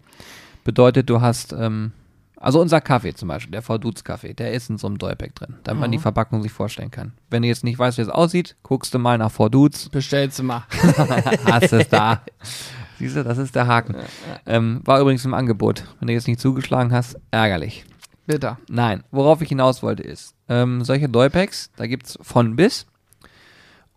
Bedeutet, 0.66 1.12
du 1.12 1.22
hast, 1.22 1.54
ähm, 1.54 1.92
also 2.38 2.60
unser 2.60 2.82
Kaffee 2.82 3.14
zum 3.14 3.28
Beispiel, 3.28 3.52
der 3.52 3.62
V-Dudes 3.62 4.04
Kaffee, 4.04 4.34
der 4.34 4.52
ist 4.52 4.68
in 4.72 4.80
so 4.80 4.88
einem 4.88 4.98
Dollpack 4.98 5.36
drin, 5.36 5.56
damit 5.64 5.80
man 5.80 5.92
die 5.92 6.00
Verpackung 6.00 6.42
sich 6.42 6.52
vorstellen 6.52 6.90
kann. 6.90 7.14
Wenn 7.30 7.44
du 7.44 7.48
jetzt 7.48 7.64
nicht 7.64 7.78
weißt, 7.78 8.00
wie 8.00 8.02
es 8.02 8.10
aussieht, 8.10 8.56
guckst 8.64 8.92
du 8.94 8.98
mal 8.98 9.20
nach 9.20 9.32
V-Dudes, 9.32 9.90
Bestellst 9.90 10.40
du 10.40 10.44
mal. 10.44 10.64
hast 11.46 11.72
es 11.72 11.88
da. 11.88 12.22
Siehst 12.98 13.16
du, 13.16 13.24
das 13.24 13.38
ist 13.38 13.54
der 13.54 13.68
Haken. 13.68 13.96
Ähm, 14.48 14.82
war 14.86 15.00
übrigens 15.00 15.24
im 15.24 15.36
Angebot. 15.36 15.84
Wenn 16.00 16.08
du 16.08 16.14
jetzt 16.14 16.28
nicht 16.28 16.40
zugeschlagen 16.40 16.92
hast, 16.92 17.20
ärgerlich. 17.30 17.86
Bitter. 18.26 18.58
Nein, 18.68 19.04
worauf 19.12 19.42
ich 19.42 19.50
hinaus 19.50 19.84
wollte 19.84 20.02
ist, 20.02 20.34
ähm, 20.50 20.84
solche 20.84 21.10
Dollpacks, 21.10 21.70
da 21.76 21.86
gibt 21.86 22.08
es 22.08 22.18
von 22.24 22.56
bis. 22.56 22.88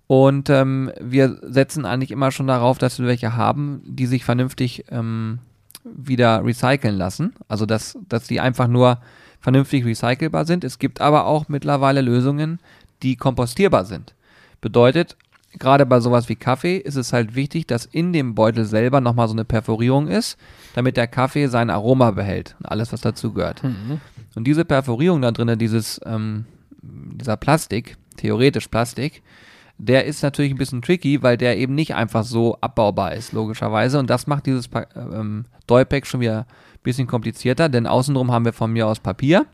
Und 0.09 0.49
ähm, 0.49 0.91
wir 1.01 1.39
setzen 1.43 1.85
eigentlich 1.85 2.11
immer 2.11 2.33
schon 2.33 2.47
darauf, 2.47 2.79
dass 2.79 2.99
wir 2.99 3.07
welche 3.07 3.37
haben, 3.37 3.83
die 3.85 4.07
sich 4.07 4.25
vernünftig 4.25 4.87
ähm, 4.91 5.39
wieder 5.85 6.43
recyceln 6.45 6.97
lassen. 6.97 7.35
Also 7.47 7.67
dass, 7.67 7.99
dass 8.09 8.27
die 8.27 8.41
einfach 8.41 8.69
nur 8.69 8.99
vernünftig 9.39 9.85
recycelbar 9.85 10.47
sind. 10.47 10.65
Es 10.65 10.79
gibt 10.79 11.03
aber 11.03 11.27
auch 11.27 11.49
mittlerweile 11.49 12.01
Lösungen, 12.01 12.59
die 13.03 13.17
kompostierbar 13.17 13.85
sind. 13.85 14.15
Bedeutet, 14.63 15.15
gerade 15.59 15.85
bei 15.85 16.01
sowas 16.01 16.31
wie 16.31 16.37
Kaffee 16.37 16.79
ist 16.79 16.97
es 16.97 17.13
halt 17.13 17.35
wichtig, 17.35 17.67
dass 17.67 17.85
in 17.85 18.15
dem 18.15 18.35
Beutel 18.35 18.65
selber 18.65 19.03
nochmal 19.03 19.29
so 19.29 19.35
eine 19.35 19.45
Perforierung 19.45 20.09
ist, 20.09 20.39
damit 20.75 20.97
der 20.97 21.07
Kaffee 21.07 21.49
sein 21.49 21.69
Aroma 21.69 22.13
behält 22.13 22.57
und 22.61 22.67
alles, 22.67 22.95
was 22.95 23.03
dazu 23.03 23.35
gehört. 23.35 23.63
Und 24.35 24.45
diese 24.45 24.65
Perforierung 24.65 25.21
da 25.21 25.33
drinnen, 25.33 25.59
dieses, 25.59 26.01
ähm, 26.07 26.47
dieser 26.81 27.37
Plastik, 27.37 27.99
theoretisch 28.17 28.69
Plastik, 28.69 29.23
der 29.79 30.05
ist 30.05 30.23
natürlich 30.23 30.53
ein 30.53 30.59
bisschen 30.59 30.83
tricky, 30.83 31.23
weil 31.23 31.37
der 31.37 31.57
eben 31.57 31.75
nicht 31.75 31.95
einfach 31.95 32.25
so 32.25 32.59
abbaubar 32.61 33.15
ist, 33.15 33.33
logischerweise. 33.33 33.99
Und 33.99 34.11
das 34.11 34.27
macht 34.27 34.47
dieses 34.47 34.69
Pa- 34.69 34.87
ähm, 34.97 35.47
Dollpack 35.67 36.07
schon 36.07 36.21
wieder 36.21 36.41
ein 36.41 36.83
bisschen 36.83 37.07
komplizierter, 37.07 37.69
denn 37.69 37.87
außenrum 37.87 38.33
haben 38.33 38.45
wir 38.45 38.53
von 38.53 38.73
mir 38.73 38.87
aus 38.87 39.01
Papier 39.01 39.47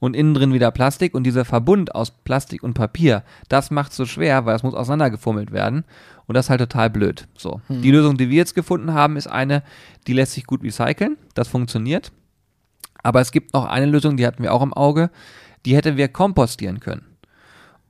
und 0.00 0.14
innen 0.14 0.34
drin 0.34 0.52
wieder 0.52 0.70
Plastik 0.70 1.14
und 1.14 1.24
dieser 1.24 1.44
Verbund 1.44 1.94
aus 1.94 2.10
Plastik 2.10 2.62
und 2.62 2.74
Papier, 2.74 3.22
das 3.48 3.70
macht 3.70 3.92
so 3.92 4.04
schwer, 4.04 4.46
weil 4.46 4.56
es 4.56 4.62
muss 4.62 4.74
auseinandergefummelt 4.74 5.52
werden 5.52 5.84
und 6.26 6.36
das 6.36 6.46
ist 6.46 6.50
halt 6.50 6.60
total 6.60 6.90
blöd. 6.90 7.26
So, 7.36 7.60
die 7.68 7.90
Lösung, 7.90 8.16
die 8.16 8.30
wir 8.30 8.36
jetzt 8.36 8.54
gefunden 8.54 8.94
haben, 8.94 9.16
ist 9.16 9.26
eine, 9.26 9.62
die 10.06 10.12
lässt 10.12 10.32
sich 10.32 10.44
gut 10.44 10.62
recyceln, 10.62 11.16
das 11.34 11.48
funktioniert. 11.48 12.12
Aber 13.02 13.20
es 13.20 13.32
gibt 13.32 13.54
noch 13.54 13.64
eine 13.64 13.86
Lösung, 13.86 14.16
die 14.16 14.26
hatten 14.26 14.42
wir 14.42 14.52
auch 14.52 14.62
im 14.62 14.72
Auge, 14.72 15.10
die 15.66 15.76
hätten 15.76 15.96
wir 15.96 16.08
kompostieren 16.08 16.80
können. 16.80 17.04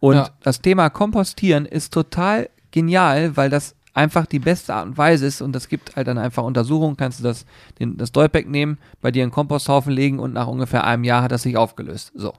Und 0.00 0.14
Ja. 0.16 0.30
das 0.42 0.60
Thema 0.60 0.90
Kompostieren 0.90 1.66
ist 1.66 1.92
total 1.92 2.48
genial, 2.70 3.36
weil 3.36 3.50
das 3.50 3.74
einfach 3.94 4.26
die 4.26 4.38
beste 4.38 4.74
Art 4.74 4.86
und 4.86 4.96
Weise 4.98 5.26
ist 5.26 5.40
und 5.40 5.56
es 5.56 5.68
gibt 5.68 5.96
halt 5.96 6.06
dann 6.06 6.18
einfach 6.18 6.44
Untersuchungen, 6.44 6.96
kannst 6.96 7.18
du 7.18 7.24
das, 7.24 7.46
den, 7.80 7.96
das 7.96 8.12
Dolpack 8.12 8.46
nehmen, 8.48 8.78
bei 9.00 9.10
dir 9.10 9.24
in 9.24 9.30
den 9.30 9.34
Komposthaufen 9.34 9.92
legen 9.92 10.20
und 10.20 10.34
nach 10.34 10.46
ungefähr 10.46 10.84
einem 10.84 11.02
Jahr 11.02 11.22
hat 11.22 11.32
das 11.32 11.42
sich 11.42 11.56
aufgelöst. 11.56 12.12
So. 12.14 12.32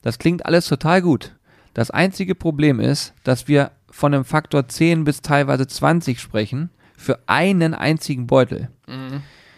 Das 0.00 0.18
klingt 0.18 0.46
alles 0.46 0.66
total 0.66 1.02
gut. 1.02 1.34
Das 1.74 1.90
einzige 1.90 2.34
Problem 2.34 2.80
ist, 2.80 3.12
dass 3.22 3.48
wir 3.48 3.70
von 3.90 4.14
einem 4.14 4.24
Faktor 4.24 4.66
10 4.66 5.04
bis 5.04 5.20
teilweise 5.20 5.66
20 5.66 6.18
sprechen 6.20 6.70
für 6.96 7.18
einen 7.26 7.74
einzigen 7.74 8.26
Beutel. 8.26 8.70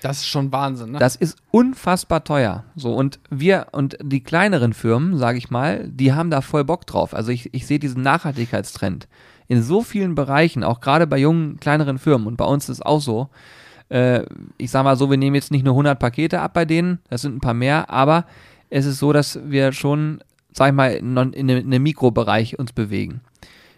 Das 0.03 0.19
ist 0.19 0.27
schon 0.27 0.53
Wahnsinn, 0.53 0.93
ne? 0.93 0.99
Das 0.99 1.17
ist 1.17 1.39
unfassbar 1.51 2.25
teuer. 2.25 2.65
So, 2.75 2.95
und 2.95 3.19
wir 3.31 3.69
und 3.73 3.97
die 4.03 4.23
kleineren 4.23 4.73
Firmen, 4.73 5.17
sage 5.17 5.39
ich 5.39 5.51
mal, 5.51 5.89
die 5.89 6.13
haben 6.13 6.31
da 6.31 6.41
voll 6.41 6.65
Bock 6.65 6.87
drauf. 6.87 7.15
Also 7.15 7.33
ich, 7.33 7.53
ich 7.55 7.67
sehe 7.67 7.79
diesen 7.79 8.03
Nachhaltigkeitstrend 8.03 9.09
in 9.49 9.63
so 9.63 9.83
vielen 9.83 10.15
Bereichen, 10.15 10.65
auch 10.65 10.81
gerade 10.81 11.07
bei 11.07 11.19
jungen, 11.19 11.59
kleineren 11.59 11.99
Firmen. 11.99 12.27
Und 12.27 12.37
bei 12.37 12.45
uns 12.45 12.65
ist 12.65 12.79
es 12.79 12.83
auch 12.83 13.01
so. 13.01 13.29
Äh, 13.89 14.25
ich 14.59 14.71
sage 14.71 14.85
mal 14.85 14.97
so, 14.97 15.11
wir 15.11 15.17
nehmen 15.17 15.37
jetzt 15.37 15.51
nicht 15.51 15.65
nur 15.65 15.75
100 15.75 15.99
Pakete 15.99 16.41
ab 16.41 16.55
bei 16.55 16.65
denen, 16.65 16.99
das 17.09 17.23
sind 17.23 17.37
ein 17.37 17.41
paar 17.41 17.55
mehr, 17.55 17.89
aber 17.91 18.27
es 18.69 18.85
ist 18.85 18.99
so, 18.99 19.13
dass 19.13 19.39
wir 19.45 19.73
schon, 19.73 20.21
sag 20.53 20.69
ich 20.69 20.75
mal, 20.75 20.93
in, 20.93 21.17
in, 21.17 21.49
in 21.49 21.67
einem 21.67 21.83
Mikrobereich 21.83 22.59
uns 22.59 22.73
bewegen. 22.73 23.21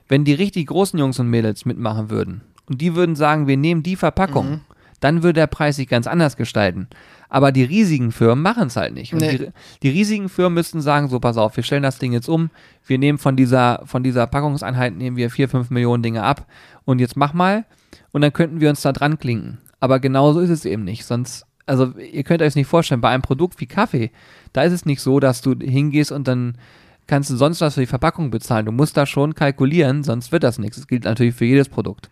Wenn 0.08 0.24
die 0.24 0.32
richtig 0.32 0.68
großen 0.68 0.98
Jungs 0.98 1.18
und 1.18 1.28
Mädels 1.28 1.66
mitmachen 1.66 2.08
würden 2.08 2.40
und 2.66 2.80
die 2.80 2.94
würden 2.94 3.16
sagen, 3.16 3.46
wir 3.46 3.58
nehmen 3.58 3.82
die 3.82 3.96
Verpackung, 3.96 4.62
dann 5.00 5.22
würde 5.22 5.40
der 5.40 5.46
Preis 5.46 5.76
sich 5.76 5.88
ganz 5.88 6.06
anders 6.06 6.36
gestalten. 6.36 6.88
Aber 7.28 7.52
die 7.52 7.62
riesigen 7.64 8.10
Firmen 8.10 8.42
machen 8.42 8.68
es 8.68 8.76
halt 8.76 8.94
nicht. 8.94 9.12
Und 9.12 9.20
Nee. 9.20 9.38
die, 9.38 9.48
die 9.82 9.88
riesigen 9.90 10.28
Firmen 10.28 10.54
müssten 10.54 10.80
sagen, 10.80 11.08
so 11.08 11.20
pass 11.20 11.36
auf, 11.36 11.56
wir 11.56 11.62
stellen 11.64 11.82
das 11.82 11.98
Ding 11.98 12.12
jetzt 12.12 12.28
um, 12.28 12.50
wir 12.86 12.98
nehmen 12.98 13.18
von 13.18 13.36
dieser, 13.36 13.82
von 13.84 14.02
dieser 14.02 14.26
Packungseinheit, 14.26 14.96
nehmen 14.96 15.16
wir 15.16 15.30
vier, 15.30 15.48
fünf 15.48 15.70
Millionen 15.70 16.02
Dinge 16.02 16.22
ab 16.22 16.46
und 16.84 16.98
jetzt 17.00 17.16
mach 17.16 17.34
mal 17.34 17.64
und 18.12 18.22
dann 18.22 18.32
könnten 18.32 18.60
wir 18.60 18.70
uns 18.70 18.82
da 18.82 18.92
dran 18.92 19.18
klinken. 19.18 19.58
Aber 19.80 20.00
genauso 20.00 20.40
ist 20.40 20.50
es 20.50 20.64
eben 20.64 20.84
nicht. 20.84 21.04
Sonst, 21.04 21.44
also 21.66 21.92
ihr 21.98 22.24
könnt 22.24 22.42
euch 22.42 22.54
nicht 22.56 22.66
vorstellen, 22.66 23.00
bei 23.02 23.10
einem 23.10 23.22
Produkt 23.22 23.60
wie 23.60 23.66
Kaffee, 23.66 24.10
da 24.52 24.62
ist 24.62 24.72
es 24.72 24.86
nicht 24.86 25.00
so, 25.02 25.20
dass 25.20 25.42
du 25.42 25.54
hingehst 25.58 26.10
und 26.10 26.26
dann 26.26 26.56
kannst 27.06 27.30
du 27.30 27.36
sonst 27.36 27.60
was 27.60 27.74
für 27.74 27.80
die 27.80 27.86
Verpackung 27.86 28.30
bezahlen. 28.30 28.66
Du 28.66 28.72
musst 28.72 28.96
da 28.96 29.06
schon 29.06 29.34
kalkulieren, 29.34 30.02
sonst 30.02 30.32
wird 30.32 30.42
das 30.42 30.58
nichts. 30.58 30.76
Das 30.76 30.86
gilt 30.88 31.04
natürlich 31.04 31.34
für 31.34 31.44
jedes 31.44 31.68
Produkt. 31.68 32.10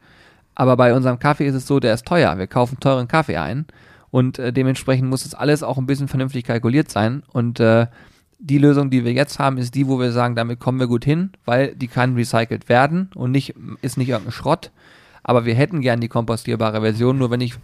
Aber 0.56 0.76
bei 0.76 0.94
unserem 0.94 1.20
Kaffee 1.20 1.46
ist 1.46 1.54
es 1.54 1.66
so, 1.66 1.78
der 1.78 1.94
ist 1.94 2.06
teuer. 2.06 2.36
Wir 2.38 2.48
kaufen 2.48 2.80
teuren 2.80 3.06
Kaffee 3.06 3.36
ein 3.36 3.66
und 4.10 4.38
äh, 4.38 4.52
dementsprechend 4.52 5.08
muss 5.08 5.22
das 5.22 5.34
alles 5.34 5.62
auch 5.62 5.78
ein 5.78 5.86
bisschen 5.86 6.08
vernünftig 6.08 6.44
kalkuliert 6.44 6.90
sein. 6.90 7.22
Und 7.32 7.60
äh, 7.60 7.86
die 8.38 8.58
Lösung, 8.58 8.90
die 8.90 9.04
wir 9.04 9.12
jetzt 9.12 9.38
haben, 9.38 9.58
ist 9.58 9.74
die, 9.74 9.86
wo 9.86 10.00
wir 10.00 10.12
sagen, 10.12 10.34
damit 10.34 10.58
kommen 10.58 10.80
wir 10.80 10.86
gut 10.86 11.04
hin, 11.04 11.30
weil 11.44 11.74
die 11.74 11.88
kann 11.88 12.14
recycelt 12.14 12.68
werden 12.68 13.10
und 13.14 13.30
nicht, 13.30 13.54
ist 13.82 13.98
nicht 13.98 14.08
irgendein 14.08 14.32
Schrott. 14.32 14.72
Aber 15.22 15.44
wir 15.44 15.54
hätten 15.54 15.82
gern 15.82 16.00
die 16.00 16.08
kompostierbare 16.08 16.80
Version, 16.80 17.18
nur 17.18 17.30
wenn 17.30 17.40
ich 17.40 17.54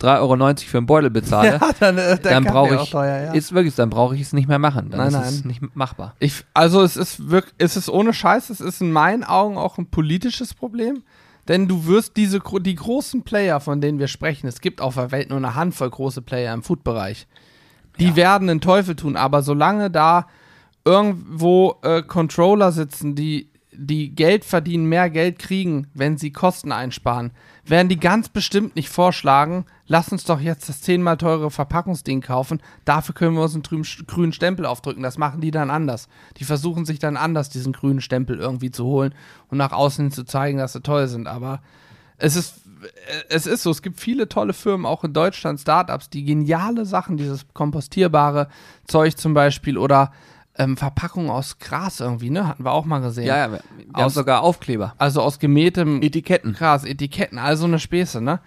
3,90 0.00 0.20
Euro 0.20 0.54
für 0.56 0.78
einen 0.78 0.86
Beutel 0.86 1.10
bezahle, 1.10 1.60
dann, 1.80 1.98
äh, 1.98 2.18
dann 2.18 2.44
brauche 2.44 2.80
auch 2.80 2.84
ich, 2.84 2.90
teuer, 2.90 3.26
ja. 3.26 3.32
ist 3.32 3.52
wirklich, 3.52 3.74
dann 3.74 3.90
brauche 3.90 4.14
ich 4.14 4.22
es 4.22 4.32
nicht 4.32 4.48
mehr 4.48 4.58
machen. 4.58 4.90
Dann 4.90 4.98
Nein, 4.98 5.08
ist 5.08 5.14
nein. 5.14 5.24
es 5.24 5.44
nicht 5.44 5.76
machbar. 5.76 6.14
Ich, 6.18 6.44
also 6.54 6.82
es 6.82 6.96
ist 6.96 7.30
wirklich, 7.30 7.54
es 7.58 7.76
ist 7.76 7.88
ohne 7.88 8.12
Scheiß, 8.12 8.50
es 8.50 8.60
ist 8.60 8.80
in 8.80 8.90
meinen 8.90 9.24
Augen 9.24 9.58
auch 9.58 9.78
ein 9.78 9.86
politisches 9.86 10.54
Problem. 10.54 11.02
Denn 11.50 11.66
du 11.66 11.86
wirst 11.86 12.16
diese, 12.16 12.40
die 12.60 12.76
großen 12.76 13.24
Player, 13.24 13.58
von 13.58 13.80
denen 13.80 13.98
wir 13.98 14.06
sprechen, 14.06 14.46
es 14.46 14.60
gibt 14.60 14.80
auf 14.80 14.94
der 14.94 15.10
Welt 15.10 15.30
nur 15.30 15.38
eine 15.38 15.56
Handvoll 15.56 15.90
große 15.90 16.22
Player 16.22 16.54
im 16.54 16.62
Food-Bereich. 16.62 17.26
Die 17.98 18.14
werden 18.14 18.46
den 18.46 18.60
Teufel 18.60 18.94
tun, 18.94 19.16
aber 19.16 19.42
solange 19.42 19.90
da 19.90 20.28
irgendwo 20.84 21.74
äh, 21.82 22.02
Controller 22.02 22.70
sitzen, 22.70 23.16
die, 23.16 23.50
die 23.72 24.14
Geld 24.14 24.44
verdienen, 24.44 24.86
mehr 24.86 25.10
Geld 25.10 25.38
kriegen, 25.38 25.86
wenn 25.94 26.18
sie 26.18 26.32
Kosten 26.32 26.72
einsparen, 26.72 27.30
werden 27.64 27.88
die 27.88 28.00
ganz 28.00 28.28
bestimmt 28.28 28.74
nicht 28.74 28.88
vorschlagen, 28.88 29.64
lass 29.86 30.10
uns 30.10 30.24
doch 30.24 30.40
jetzt 30.40 30.68
das 30.68 30.80
zehnmal 30.80 31.16
teure 31.16 31.50
Verpackungsding 31.50 32.20
kaufen, 32.20 32.60
dafür 32.84 33.14
können 33.14 33.36
wir 33.36 33.42
uns 33.42 33.54
einen 33.54 33.84
grünen 34.06 34.32
Stempel 34.32 34.66
aufdrücken. 34.66 35.02
Das 35.02 35.18
machen 35.18 35.40
die 35.40 35.50
dann 35.50 35.70
anders. 35.70 36.08
Die 36.38 36.44
versuchen 36.44 36.84
sich 36.84 36.98
dann 36.98 37.16
anders, 37.16 37.48
diesen 37.48 37.72
grünen 37.72 38.00
Stempel 38.00 38.38
irgendwie 38.38 38.70
zu 38.70 38.84
holen 38.84 39.14
und 39.48 39.58
nach 39.58 39.72
außen 39.72 40.06
hin 40.06 40.12
zu 40.12 40.24
zeigen, 40.24 40.58
dass 40.58 40.72
sie 40.72 40.82
toll 40.82 41.06
sind. 41.06 41.26
Aber 41.26 41.62
es 42.18 42.36
ist, 42.36 42.62
es 43.28 43.46
ist 43.46 43.62
so, 43.62 43.70
es 43.70 43.82
gibt 43.82 44.00
viele 44.00 44.28
tolle 44.28 44.52
Firmen, 44.52 44.86
auch 44.86 45.04
in 45.04 45.12
Deutschland, 45.12 45.60
Startups, 45.60 46.10
die 46.10 46.24
geniale 46.24 46.86
Sachen, 46.86 47.16
dieses 47.16 47.46
kompostierbare 47.52 48.48
Zeug 48.86 49.16
zum 49.16 49.34
Beispiel 49.34 49.78
oder 49.78 50.12
ähm, 50.60 50.76
Verpackungen 50.76 51.30
aus 51.30 51.58
Gras 51.58 52.00
irgendwie, 52.00 52.30
ne? 52.30 52.46
Hatten 52.46 52.64
wir 52.64 52.72
auch 52.72 52.84
mal 52.84 53.00
gesehen. 53.00 53.26
Ja, 53.26 53.36
ja, 53.38 53.52
wir, 53.52 53.60
wir 53.76 53.86
haben 53.94 54.04
Aus- 54.04 54.14
sogar 54.14 54.42
Aufkleber. 54.42 54.94
Also 54.98 55.22
aus 55.22 55.38
gemähtem 55.38 56.02
Etiketten. 56.02 56.52
Gras, 56.52 56.84
Etiketten, 56.84 57.38
also 57.38 57.64
eine 57.64 57.78
Späße, 57.78 58.20
ne? 58.20 58.40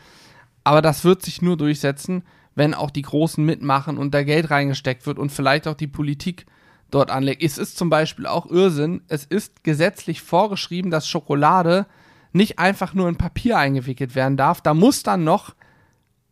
Aber 0.63 0.81
das 0.81 1.03
wird 1.03 1.23
sich 1.23 1.41
nur 1.41 1.57
durchsetzen, 1.57 2.23
wenn 2.55 2.73
auch 2.73 2.91
die 2.91 3.01
Großen 3.01 3.43
mitmachen 3.43 3.97
und 3.97 4.13
da 4.13 4.23
Geld 4.23 4.49
reingesteckt 4.51 5.05
wird 5.07 5.17
und 5.19 5.31
vielleicht 5.31 5.67
auch 5.67 5.73
die 5.73 5.87
Politik 5.87 6.45
dort 6.91 7.09
anlegt. 7.09 7.41
Es 7.43 7.57
ist 7.57 7.77
zum 7.77 7.89
Beispiel 7.89 8.27
auch 8.27 8.45
Irrsinn. 8.45 9.01
Es 9.07 9.25
ist 9.25 9.63
gesetzlich 9.63 10.21
vorgeschrieben, 10.21 10.91
dass 10.91 11.07
Schokolade 11.07 11.87
nicht 12.31 12.59
einfach 12.59 12.93
nur 12.93 13.09
in 13.09 13.15
Papier 13.17 13.57
eingewickelt 13.57 14.13
werden 14.15 14.37
darf. 14.37 14.61
Da 14.61 14.73
muss 14.73 15.03
dann 15.03 15.23
noch 15.23 15.55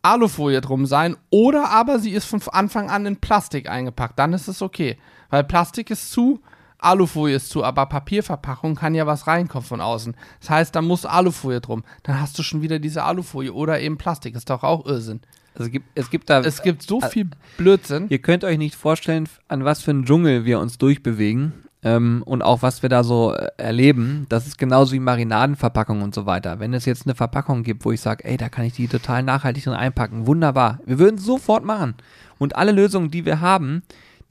Alufolie 0.02 0.60
drum 0.60 0.86
sein 0.86 1.16
oder 1.30 1.70
aber 1.70 1.98
sie 1.98 2.10
ist 2.10 2.24
von 2.24 2.42
Anfang 2.50 2.90
an 2.90 3.06
in 3.06 3.16
Plastik 3.16 3.68
eingepackt. 3.68 4.18
Dann 4.18 4.32
ist 4.32 4.48
es 4.48 4.62
okay. 4.62 4.98
Weil 5.30 5.44
Plastik 5.44 5.90
ist 5.90 6.10
zu, 6.10 6.40
Alufolie 6.78 7.36
ist 7.36 7.50
zu, 7.50 7.64
aber 7.64 7.86
Papierverpackung 7.86 8.74
kann 8.74 8.94
ja 8.94 9.06
was 9.06 9.26
reinkommen 9.26 9.66
von 9.66 9.80
außen. 9.80 10.16
Das 10.40 10.50
heißt, 10.50 10.74
da 10.74 10.82
muss 10.82 11.06
Alufolie 11.06 11.60
drum. 11.60 11.84
Dann 12.02 12.20
hast 12.20 12.38
du 12.38 12.42
schon 12.42 12.62
wieder 12.62 12.80
diese 12.80 13.04
Alufolie 13.04 13.52
oder 13.52 13.80
eben 13.80 13.96
Plastik. 13.96 14.34
Ist 14.34 14.50
doch 14.50 14.64
auch 14.64 14.84
Irrsinn. 14.84 15.20
Also 15.54 15.66
es 15.66 15.70
gibt, 15.72 15.86
es 15.94 16.10
gibt 16.10 16.30
da. 16.30 16.40
Es 16.40 16.62
gibt 16.62 16.82
so 16.82 17.00
viel 17.00 17.30
Blödsinn. 17.56 18.06
Ihr 18.08 18.20
könnt 18.20 18.42
euch 18.42 18.58
nicht 18.58 18.74
vorstellen, 18.74 19.28
an 19.48 19.64
was 19.64 19.82
für 19.82 19.92
einen 19.92 20.04
Dschungel 20.04 20.44
wir 20.44 20.58
uns 20.58 20.78
durchbewegen 20.78 21.52
ähm, 21.82 22.22
und 22.24 22.42
auch 22.42 22.62
was 22.62 22.82
wir 22.82 22.88
da 22.88 23.02
so 23.02 23.34
äh, 23.34 23.48
erleben. 23.56 24.26
Das 24.28 24.46
ist 24.46 24.58
genauso 24.58 24.92
wie 24.92 25.00
Marinadenverpackungen 25.00 26.02
und 26.02 26.14
so 26.14 26.26
weiter. 26.26 26.60
Wenn 26.60 26.74
es 26.74 26.84
jetzt 26.84 27.06
eine 27.06 27.14
Verpackung 27.14 27.62
gibt, 27.62 27.84
wo 27.84 27.92
ich 27.92 28.00
sage, 28.00 28.24
ey, 28.24 28.36
da 28.36 28.48
kann 28.48 28.64
ich 28.64 28.74
die 28.74 28.88
total 28.88 29.22
nachhaltig 29.22 29.64
drin 29.64 29.74
einpacken, 29.74 30.26
wunderbar. 30.26 30.78
Wir 30.86 30.98
würden 30.98 31.16
es 31.16 31.24
sofort 31.24 31.64
machen. 31.64 31.94
Und 32.38 32.56
alle 32.56 32.72
Lösungen, 32.72 33.10
die 33.10 33.24
wir 33.24 33.40
haben, 33.40 33.82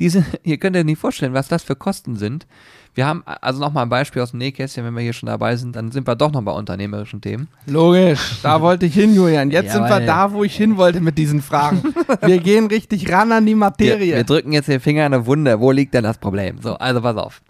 diese, 0.02 0.26
ihr 0.44 0.58
könnt 0.58 0.76
euch 0.76 0.84
nicht 0.84 1.00
vorstellen, 1.00 1.34
was 1.34 1.48
das 1.48 1.64
für 1.64 1.76
Kosten 1.76 2.18
sind. 2.18 2.48
Wir 2.94 3.06
haben, 3.06 3.24
also 3.26 3.62
nochmal 3.62 3.84
ein 3.84 3.90
Beispiel 3.90 4.22
aus 4.22 4.32
dem 4.32 4.40
Nähkästchen, 4.40 4.84
wenn 4.84 4.94
wir 4.94 5.02
hier 5.02 5.14
schon 5.14 5.28
dabei 5.28 5.56
sind, 5.56 5.78
dann 5.78 5.92
sind 5.92 6.06
wir 6.08 6.16
doch 6.16 6.32
noch 6.34 6.42
bei 6.42 6.52
unternehmerischen 6.52 7.22
Themen. 7.22 7.48
Logisch, 7.66 8.40
da 8.44 8.60
wollte 8.60 8.88
ich 8.88 8.94
hin, 8.94 9.16
Julian. 9.16 9.50
Jetzt 9.50 9.68
Ja, 9.68 9.74
sind 9.74 9.84
wir 9.84 10.02
da, 10.02 10.34
wo 10.34 10.44
ich 10.44 10.58
hin 10.58 10.76
wollte 10.76 11.00
mit 11.00 11.18
diesen 11.18 11.42
Fragen. 11.42 11.82
Wir 12.22 12.40
gehen 12.40 12.66
richtig 12.68 13.10
ran 13.10 13.32
an 13.32 13.46
die 13.46 13.52
Wir, 13.54 13.56
Materie. 13.58 14.16
wir 14.18 14.24
drücken 14.26 14.52
jetzt 14.52 14.68
den 14.68 14.82
Finger 14.82 15.06
in 15.06 15.14
eine 15.14 15.26
Wunde. 15.26 15.62
Wo 15.62 15.72
liegt 15.72 15.94
denn 15.94 16.04
das 16.04 16.18
Problem? 16.18 16.58
So, 16.62 16.74
also 16.76 17.00
pass 17.02 17.16
auf. 17.16 17.42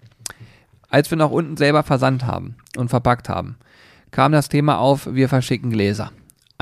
Als 0.88 1.10
wir 1.10 1.18
noch 1.18 1.32
unten 1.32 1.56
selber 1.56 1.82
versandt 1.82 2.24
haben 2.24 2.54
und 2.76 2.90
verpackt 2.90 3.28
haben, 3.28 3.56
kam 4.12 4.30
das 4.30 4.48
Thema 4.48 4.78
auf, 4.78 5.08
wir 5.10 5.28
verschicken 5.28 5.70
Gläser. 5.70 6.12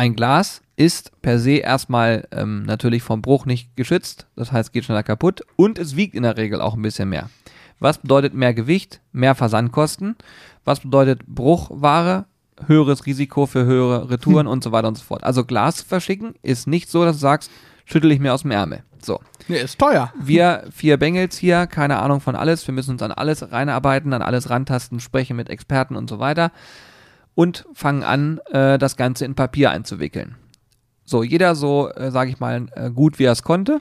Ein 0.01 0.17
Glas 0.17 0.63
ist 0.77 1.13
per 1.21 1.39
se 1.39 1.57
erstmal 1.57 2.27
ähm, 2.33 2.63
natürlich 2.63 3.03
vom 3.03 3.21
Bruch 3.21 3.45
nicht 3.45 3.77
geschützt, 3.77 4.27
das 4.35 4.51
heißt 4.51 4.73
geht 4.73 4.87
schneller 4.87 5.03
kaputt 5.03 5.43
und 5.57 5.79
es 5.79 5.95
wiegt 5.95 6.15
in 6.15 6.23
der 6.23 6.39
Regel 6.39 6.63
auch 6.63 6.73
ein 6.73 6.81
bisschen 6.81 7.11
mehr. 7.11 7.29
Was 7.81 7.99
bedeutet 7.99 8.33
mehr 8.33 8.55
Gewicht, 8.55 9.03
mehr 9.13 9.35
Versandkosten? 9.35 10.17
Was 10.65 10.81
bedeutet 10.81 11.27
Bruchware? 11.27 12.25
Höheres 12.67 13.05
Risiko 13.05 13.45
für 13.45 13.67
höhere 13.67 14.09
Retouren 14.09 14.47
und 14.47 14.65
so 14.65 14.73
weiter 14.73 14.89
und 14.89 14.97
so 14.97 15.05
fort. 15.05 15.23
Also 15.23 15.45
Glas 15.45 15.83
verschicken 15.83 16.33
ist 16.41 16.67
nicht 16.67 16.89
so, 16.89 17.05
dass 17.05 17.17
du 17.17 17.21
sagst, 17.21 17.51
schüttel 17.85 18.11
ich 18.11 18.21
mir 18.21 18.33
aus 18.33 18.41
dem 18.41 18.53
Ärmel. 18.53 18.83
So. 19.03 19.21
nee, 19.49 19.61
ist 19.61 19.79
teuer. 19.79 20.15
Wir 20.19 20.65
vier 20.71 20.97
Bengels 20.97 21.37
hier, 21.37 21.67
keine 21.67 21.99
Ahnung 21.99 22.23
von 22.23 22.37
alles. 22.37 22.67
Wir 22.67 22.73
müssen 22.73 22.93
uns 22.93 23.03
an 23.03 23.13
alles 23.13 23.53
reinarbeiten, 23.53 24.15
an 24.15 24.23
alles 24.23 24.49
rantasten, 24.49 24.99
sprechen 24.99 25.37
mit 25.37 25.51
Experten 25.51 25.95
und 25.95 26.09
so 26.09 26.19
weiter 26.19 26.53
und 27.35 27.67
fangen 27.75 28.03
an, 28.03 28.39
äh, 28.51 28.79
das 28.79 28.97
Ganze 28.97 29.25
in 29.25 29.35
Papier 29.35 29.71
einzuwickeln. 29.71 30.37
So, 31.05 31.23
jeder 31.23 31.55
so, 31.55 31.91
äh, 31.91 32.11
sage 32.11 32.31
ich 32.31 32.39
mal, 32.39 32.69
äh, 32.75 32.91
gut 32.91 33.19
wie 33.19 33.25
er 33.25 33.33
es 33.33 33.43
konnte. 33.43 33.81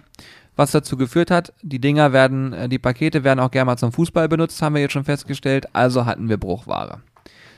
Was 0.56 0.72
dazu 0.72 0.98
geführt 0.98 1.32
hat, 1.32 1.54
die 1.62 1.80
Dinger 1.80 2.12
werden, 2.12 2.54
äh, 2.54 2.68
die 2.68 2.80
Pakete 2.80 3.24
werden 3.24 3.40
auch 3.40 3.52
gerne 3.52 3.66
mal 3.66 3.78
zum 3.78 3.92
Fußball 3.92 4.28
benutzt, 4.28 4.62
haben 4.62 4.76
wir 4.76 4.82
jetzt 4.82 4.94
schon 4.94 5.06
festgestellt. 5.06 5.68
Also 5.74 6.06
hatten 6.06 6.28
wir 6.28 6.38
Bruchware. 6.38 7.02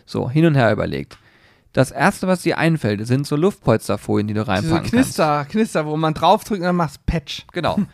So, 0.05 0.29
hin 0.29 0.45
und 0.45 0.55
her 0.55 0.71
überlegt. 0.71 1.17
Das 1.73 1.91
erste, 1.91 2.27
was 2.27 2.41
dir 2.41 2.57
einfällt, 2.57 3.07
sind 3.07 3.25
so 3.25 3.37
Luftpolsterfolien, 3.37 4.27
die 4.27 4.33
du 4.33 4.41
Diese 4.41 4.51
reinpacken 4.51 4.77
kannst. 4.77 4.91
Knister, 4.91 5.45
Knister, 5.45 5.85
wo 5.85 5.95
man 5.95 6.13
draufdrückt 6.13 6.59
und 6.59 6.65
dann 6.65 6.75
macht's 6.75 6.97
Patch. 6.97 7.45
Genau. 7.53 7.79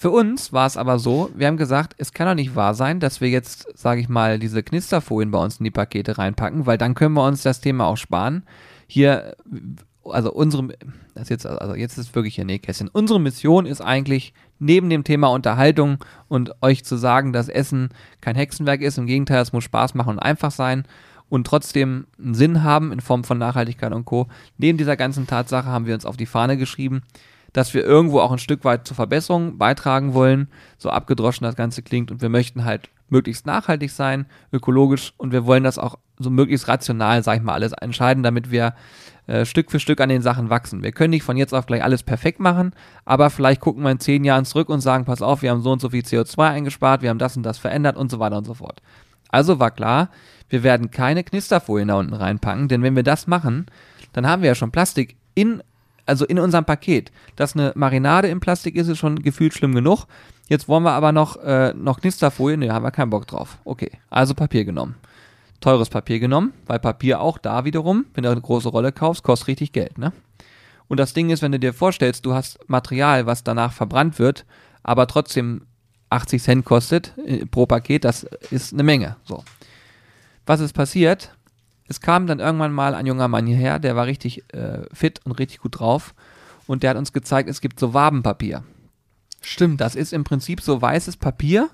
Für 0.00 0.10
uns 0.10 0.52
war 0.52 0.64
es 0.64 0.76
aber 0.76 1.00
so, 1.00 1.28
wir 1.34 1.48
haben 1.48 1.56
gesagt, 1.56 1.96
es 1.98 2.12
kann 2.12 2.28
doch 2.28 2.36
nicht 2.36 2.54
wahr 2.54 2.74
sein, 2.74 3.00
dass 3.00 3.20
wir 3.20 3.30
jetzt, 3.30 3.66
sage 3.76 4.00
ich 4.00 4.08
mal, 4.08 4.38
diese 4.38 4.62
Knisterfolien 4.62 5.32
bei 5.32 5.42
uns 5.42 5.58
in 5.58 5.64
die 5.64 5.72
Pakete 5.72 6.18
reinpacken, 6.18 6.66
weil 6.66 6.78
dann 6.78 6.94
können 6.94 7.14
wir 7.14 7.26
uns 7.26 7.42
das 7.42 7.60
Thema 7.60 7.86
auch 7.86 7.96
sparen. 7.96 8.44
Hier, 8.86 9.34
also 10.04 10.32
unsere, 10.32 10.68
das 11.16 11.28
jetzt, 11.30 11.46
also 11.46 11.74
jetzt 11.74 11.98
ist 11.98 12.14
wirklich 12.14 12.40
ein 12.40 12.46
Nähkästchen. 12.46 12.86
Unsere 12.86 13.18
Mission 13.18 13.66
ist 13.66 13.80
eigentlich, 13.80 14.34
neben 14.60 14.88
dem 14.88 15.02
Thema 15.02 15.32
Unterhaltung 15.32 15.98
und 16.28 16.52
euch 16.62 16.84
zu 16.84 16.96
sagen, 16.96 17.32
dass 17.32 17.48
Essen 17.48 17.88
kein 18.20 18.36
Hexenwerk 18.36 18.82
ist, 18.82 18.98
im 18.98 19.06
Gegenteil, 19.06 19.42
es 19.42 19.52
muss 19.52 19.64
Spaß 19.64 19.94
machen 19.94 20.10
und 20.10 20.18
einfach 20.20 20.52
sein 20.52 20.84
und 21.28 21.44
trotzdem 21.44 22.06
einen 22.22 22.34
Sinn 22.34 22.62
haben 22.62 22.92
in 22.92 23.00
Form 23.00 23.24
von 23.24 23.38
Nachhaltigkeit 23.38 23.92
und 23.92 24.04
Co. 24.04 24.28
Neben 24.58 24.78
dieser 24.78 24.96
ganzen 24.96 25.26
Tatsache 25.26 25.66
haben 25.66 25.86
wir 25.86 25.94
uns 25.94 26.06
auf 26.06 26.16
die 26.16 26.26
Fahne 26.26 26.56
geschrieben, 26.56 27.02
dass 27.52 27.74
wir 27.74 27.84
irgendwo 27.84 28.20
auch 28.20 28.32
ein 28.32 28.38
Stück 28.38 28.64
weit 28.64 28.86
zur 28.86 28.96
Verbesserung 28.96 29.58
beitragen 29.58 30.14
wollen, 30.14 30.48
so 30.76 30.90
abgedroschen 30.90 31.44
das 31.44 31.56
Ganze 31.56 31.82
klingt 31.82 32.10
und 32.10 32.22
wir 32.22 32.28
möchten 32.28 32.64
halt 32.64 32.90
möglichst 33.08 33.46
nachhaltig 33.46 33.90
sein, 33.90 34.26
ökologisch 34.52 35.14
und 35.16 35.32
wir 35.32 35.46
wollen 35.46 35.64
das 35.64 35.78
auch 35.78 35.98
so 36.18 36.30
möglichst 36.30 36.68
rational, 36.68 37.22
sag 37.22 37.38
ich 37.38 37.42
mal, 37.42 37.54
alles 37.54 37.72
entscheiden, 37.72 38.22
damit 38.22 38.50
wir 38.50 38.74
äh, 39.26 39.44
Stück 39.44 39.70
für 39.70 39.80
Stück 39.80 40.00
an 40.00 40.08
den 40.08 40.22
Sachen 40.22 40.50
wachsen. 40.50 40.82
Wir 40.82 40.92
können 40.92 41.10
nicht 41.10 41.22
von 41.22 41.36
jetzt 41.36 41.54
auf 41.54 41.66
gleich 41.66 41.82
alles 41.82 42.02
perfekt 42.02 42.40
machen, 42.40 42.72
aber 43.04 43.30
vielleicht 43.30 43.60
gucken 43.60 43.82
wir 43.82 43.90
in 43.90 44.00
zehn 44.00 44.24
Jahren 44.24 44.44
zurück 44.44 44.68
und 44.68 44.80
sagen, 44.80 45.04
pass 45.04 45.22
auf, 45.22 45.42
wir 45.42 45.50
haben 45.50 45.62
so 45.62 45.72
und 45.72 45.80
so 45.80 45.90
viel 45.90 46.02
CO2 46.02 46.50
eingespart, 46.50 47.02
wir 47.02 47.10
haben 47.10 47.18
das 47.18 47.36
und 47.36 47.44
das 47.44 47.58
verändert 47.58 47.96
und 47.96 48.10
so 48.10 48.18
weiter 48.18 48.36
und 48.36 48.46
so 48.46 48.54
fort. 48.54 48.82
Also 49.30 49.60
war 49.60 49.70
klar, 49.70 50.10
wir 50.48 50.62
werden 50.62 50.90
keine 50.90 51.24
Knisterfolien 51.24 51.88
da 51.88 51.98
unten 51.98 52.14
reinpacken, 52.14 52.68
denn 52.68 52.82
wenn 52.82 52.96
wir 52.96 53.02
das 53.02 53.26
machen, 53.26 53.66
dann 54.12 54.26
haben 54.26 54.42
wir 54.42 54.48
ja 54.48 54.54
schon 54.54 54.72
Plastik 54.72 55.16
in, 55.34 55.62
also 56.08 56.24
in 56.24 56.38
unserem 56.38 56.64
Paket. 56.64 57.12
Dass 57.36 57.54
eine 57.54 57.72
Marinade 57.74 58.28
im 58.28 58.40
Plastik 58.40 58.76
ist, 58.76 58.88
ist 58.88 58.98
schon 58.98 59.22
gefühlt 59.22 59.54
schlimm 59.54 59.74
genug. 59.74 60.06
Jetzt 60.48 60.68
wollen 60.68 60.82
wir 60.82 60.92
aber 60.92 61.12
noch, 61.12 61.36
äh, 61.36 61.74
noch 61.74 62.00
Knisterfolien, 62.00 62.60
ne, 62.60 62.72
haben 62.72 62.84
wir 62.84 62.90
keinen 62.90 63.10
Bock 63.10 63.26
drauf. 63.26 63.58
Okay, 63.64 63.90
also 64.08 64.34
Papier 64.34 64.64
genommen. 64.64 64.96
Teures 65.60 65.90
Papier 65.90 66.20
genommen, 66.20 66.52
weil 66.66 66.78
Papier 66.78 67.20
auch 67.20 67.36
da 67.36 67.64
wiederum, 67.64 68.06
wenn 68.14 68.22
du 68.24 68.30
eine 68.30 68.40
große 68.40 68.68
Rolle 68.68 68.92
kaufst, 68.92 69.24
kostet 69.24 69.48
richtig 69.48 69.72
Geld, 69.72 69.98
ne? 69.98 70.12
Und 70.86 70.98
das 70.98 71.12
Ding 71.12 71.28
ist, 71.28 71.42
wenn 71.42 71.52
du 71.52 71.58
dir 71.58 71.74
vorstellst, 71.74 72.24
du 72.24 72.32
hast 72.32 72.58
Material, 72.66 73.26
was 73.26 73.44
danach 73.44 73.72
verbrannt 73.72 74.18
wird, 74.18 74.46
aber 74.82 75.06
trotzdem 75.06 75.66
80 76.10 76.42
Cent 76.42 76.64
kostet 76.64 77.12
äh, 77.18 77.44
pro 77.44 77.66
Paket, 77.66 78.04
das 78.04 78.24
ist 78.50 78.72
eine 78.72 78.84
Menge. 78.84 79.16
So. 79.24 79.44
Was 80.46 80.60
ist 80.60 80.72
passiert? 80.72 81.36
Es 81.88 82.00
kam 82.00 82.26
dann 82.26 82.38
irgendwann 82.38 82.72
mal 82.72 82.94
ein 82.94 83.06
junger 83.06 83.28
Mann 83.28 83.46
hierher, 83.46 83.78
der 83.78 83.96
war 83.96 84.06
richtig 84.06 84.44
äh, 84.52 84.82
fit 84.92 85.20
und 85.24 85.32
richtig 85.32 85.60
gut 85.60 85.80
drauf. 85.80 86.14
Und 86.66 86.82
der 86.82 86.90
hat 86.90 86.96
uns 86.98 87.14
gezeigt, 87.14 87.48
es 87.48 87.62
gibt 87.62 87.80
so 87.80 87.94
Wabenpapier. 87.94 88.62
Stimmt. 89.40 89.80
Das 89.80 89.94
ist 89.94 90.12
im 90.12 90.24
Prinzip 90.24 90.60
so 90.60 90.82
weißes 90.82 91.16
Papier. 91.16 91.70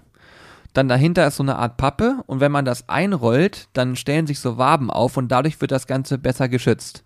Dann 0.73 0.89
dahinter 0.89 1.27
ist 1.27 1.37
so 1.37 1.43
eine 1.43 1.57
Art 1.57 1.77
Pappe. 1.77 2.23
Und 2.27 2.39
wenn 2.39 2.53
man 2.53 2.65
das 2.65 2.89
einrollt, 2.89 3.69
dann 3.73 3.97
stellen 3.97 4.29
sich 4.29 4.39
so 4.39 4.57
Waben 4.57 4.91
auf 4.91 5.17
und 5.17 5.29
dadurch 5.29 5.61
wird 5.61 5.73
das 5.73 5.89
Ganze 5.89 6.17
besser 6.17 6.49
geschützt. 6.49 7.05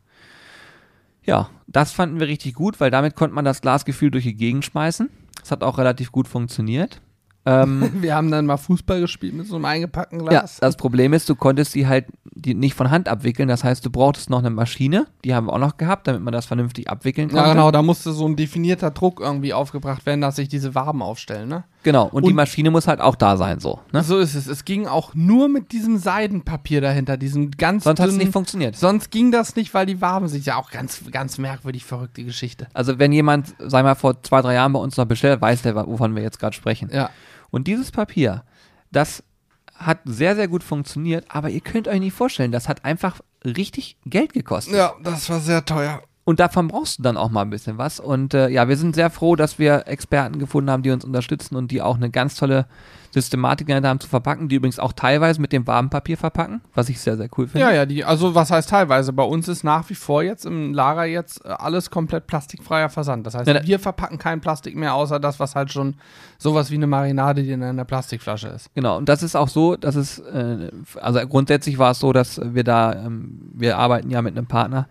Ja, 1.25 1.49
das 1.67 1.93
fanden 1.93 2.21
wir 2.21 2.27
richtig 2.27 2.55
gut, 2.55 2.81
weil 2.81 2.91
damit 2.91 3.15
konnte 3.15 3.35
man 3.35 3.45
das 3.45 3.61
Glasgefühl 3.63 4.11
durch 4.11 4.25
die 4.25 4.37
Gegend 4.37 4.65
schmeißen. 4.67 5.11
Das 5.41 5.51
hat 5.51 5.63
auch 5.63 5.79
relativ 5.79 6.13
gut 6.13 6.29
funktioniert. 6.29 7.01
Ähm, 7.47 7.91
Wir 8.03 8.15
haben 8.15 8.31
dann 8.31 8.47
mal 8.47 8.57
Fußball 8.57 9.01
gespielt 9.01 9.35
mit 9.35 9.47
so 9.47 9.57
einem 9.57 9.65
eingepackten 9.65 10.21
Ja, 10.21 10.29
Glas. 10.29 10.59
das 10.61 10.77
Problem 10.77 11.13
ist, 11.13 11.29
du 11.29 11.35
konntest 11.35 11.75
die 11.75 11.87
halt 11.87 12.07
die 12.41 12.55
nicht 12.55 12.75
von 12.75 12.91
Hand 12.91 13.09
abwickeln. 13.09 13.49
Das 13.49 13.65
heißt, 13.65 13.85
du 13.85 13.91
brauchtest 13.91 14.31
noch 14.31 14.39
eine 14.39 14.51
Maschine, 14.51 15.07
die 15.25 15.35
haben 15.35 15.47
wir 15.47 15.53
auch 15.53 15.59
noch 15.59 15.77
gehabt, 15.77 16.07
damit 16.07 16.23
man 16.23 16.33
das 16.33 16.47
vernünftig 16.47 16.89
abwickeln 16.89 17.29
konnte. 17.29 17.43
Ja, 17.45 17.53
genau, 17.53 17.71
da 17.71 17.83
musste 17.83 18.13
so 18.13 18.27
ein 18.27 18.37
definierter 18.37 18.91
Druck 18.91 19.21
irgendwie 19.21 19.53
aufgebracht 19.53 20.07
werden, 20.07 20.21
dass 20.21 20.37
sich 20.37 20.49
diese 20.49 20.75
Waben 20.75 21.03
aufstellen, 21.03 21.49
ne? 21.49 21.65
Genau, 21.85 22.07
und, 22.07 22.25
die 22.25 22.31
Und- 22.31 22.35
Maschine 22.37 22.71
muss 22.71 22.89
halt 22.89 23.01
auch 23.01 23.15
da 23.15 23.37
sein, 23.37 23.61
so. 23.61 23.81
Ne? 23.93 24.03
So 24.03 24.19
ist 24.19 24.35
es. 24.35 24.47
Es 24.47 24.65
ging 24.65 24.87
auch 24.87 25.15
nur 25.15 25.49
mit 25.49 25.73
diesem 25.73 25.97
Seidenpapier 25.97 26.81
dahinter, 26.81 27.17
diesem 27.17 27.53
ganz 27.53 27.85
Sonst 27.85 28.01
hat 28.01 28.09
es 28.09 28.17
nicht 28.17 28.33
funktioniert. 28.33 28.77
Sonst 28.77 29.11
ging 29.11 29.31
das 29.31 29.55
nicht, 29.57 29.73
weil 29.75 29.87
die 29.87 30.01
Waben 30.01 30.27
sich 30.29 30.45
ja 30.47 30.57
auch 30.57 30.71
ganz, 30.71 31.01
ganz 31.11 31.39
merkwürdig 31.39 31.85
verrückt, 31.85 32.17
die 32.17 32.25
Geschichte. 32.25 32.67
Also, 32.75 32.99
wenn 32.99 33.13
jemand, 33.13 33.55
sag 33.59 33.85
mal, 33.85 33.95
vor 33.95 34.23
zwei, 34.23 34.43
drei 34.43 34.55
Jahren 34.55 34.73
bei 34.73 34.81
uns 34.81 34.97
noch 34.97 35.07
bestellt, 35.07 35.41
weiß 35.41 35.63
der, 35.63 35.77
wovon 35.77 36.17
wir 36.17 36.23
jetzt 36.23 36.41
gerade 36.41 36.55
sprechen. 36.57 36.91
Ja. 36.93 37.11
Und 37.51 37.67
dieses 37.69 37.93
Papier, 37.93 38.43
das 38.91 39.23
hat 39.75 40.01
sehr, 40.05 40.35
sehr 40.35 40.49
gut 40.49 40.65
funktioniert, 40.65 41.27
aber 41.29 41.51
ihr 41.51 41.61
könnt 41.61 41.87
euch 41.87 42.01
nicht 42.01 42.13
vorstellen, 42.15 42.51
das 42.51 42.69
hat 42.69 42.85
einfach 42.85 43.21
richtig 43.45 43.97
Geld 44.05 44.33
gekostet. 44.33 44.75
Ja, 44.75 44.95
das 45.05 45.31
war 45.31 45.39
sehr 45.39 45.65
teuer. 45.65 46.03
Und 46.29 46.41
davon 46.41 46.69
brauchst 46.69 46.99
du 46.99 47.03
dann 47.05 47.17
auch 47.17 47.31
mal 47.31 47.41
ein 47.41 47.49
bisschen 47.49 47.79
was. 47.79 48.01
Und 48.01 48.35
äh, 48.35 48.51
ja, 48.51 48.69
wir 48.69 48.77
sind 48.77 48.95
sehr 48.95 49.09
froh, 49.09 49.35
dass 49.35 49.59
wir 49.59 49.85
Experten 49.87 50.39
gefunden 50.39 50.71
haben, 50.71 50.83
die 50.83 50.91
uns 50.91 51.03
unterstützen 51.03 51.57
und 51.57 51.71
die 51.71 51.81
auch 51.81 51.97
eine 51.97 52.11
ganz 52.11 52.35
tolle 52.35 52.67
Systematik 53.13 53.67
gelernt 53.67 53.87
haben 53.87 53.99
zu 53.99 54.09
verpacken, 54.09 54.51
die 54.51 54.57
übrigens 54.57 54.79
auch 54.79 54.93
teilweise 54.93 55.41
mit 55.41 55.55
dem 55.55 55.67
Wabenpapier 55.67 56.19
verpacken, 56.19 56.61
was 56.75 56.91
ich 56.91 57.01
sehr, 57.01 57.17
sehr 57.17 57.31
cool 57.39 57.47
finde. 57.49 57.61
Ja, 57.67 57.73
ja, 57.73 57.87
die, 57.87 58.05
also 58.05 58.35
was 58.35 58.51
heißt 58.51 58.69
teilweise? 58.69 59.15
Bei 59.15 59.23
uns 59.23 59.49
ist 59.49 59.65
nach 59.65 59.89
wie 59.89 59.95
vor 59.95 60.23
jetzt 60.23 60.45
im 60.45 60.75
Lager 60.75 61.07
jetzt 61.07 61.43
äh, 61.47 61.49
alles 61.49 61.89
komplett 61.91 62.27
plastikfreier 62.27 62.91
Versand. 62.91 63.27
Das 63.27 63.35
heißt, 63.35 63.47
Ja, 63.47 63.55
da- 63.55 63.67
wir 63.67 63.79
verpacken 63.79 64.19
kein 64.19 64.43
Plastik 64.43 64.77
mehr, 64.77 64.93
außer 64.93 65.19
das, 65.21 65.41
was 65.41 65.55
halt 65.55 65.73
schon 65.73 65.95
sowas 66.37 66.71
wie 66.71 66.75
eine 66.75 66.87
Marinade, 66.87 67.43
die 67.43 67.53
in 67.53 67.63
einer 67.63 67.87
Plastikflasche 67.87 68.49
ist. 68.49 68.69
Genau, 68.75 68.99
und 68.99 69.09
das 69.09 69.23
ist 69.23 69.35
auch 69.35 69.49
so, 69.49 69.77
dass 69.77 69.95
es, 69.95 70.19
äh, 70.19 70.71
also 71.01 71.21
grundsätzlich 71.27 71.79
war 71.79 71.93
es 71.93 72.01
so, 72.01 72.13
dass 72.13 72.39
wir 72.45 72.65
da, 72.65 72.93
ähm, 72.93 73.51
wir 73.55 73.79
arbeiten 73.79 74.11
ja 74.11 74.21
mit 74.21 74.37
einem 74.37 74.47
Partner, 74.47 74.87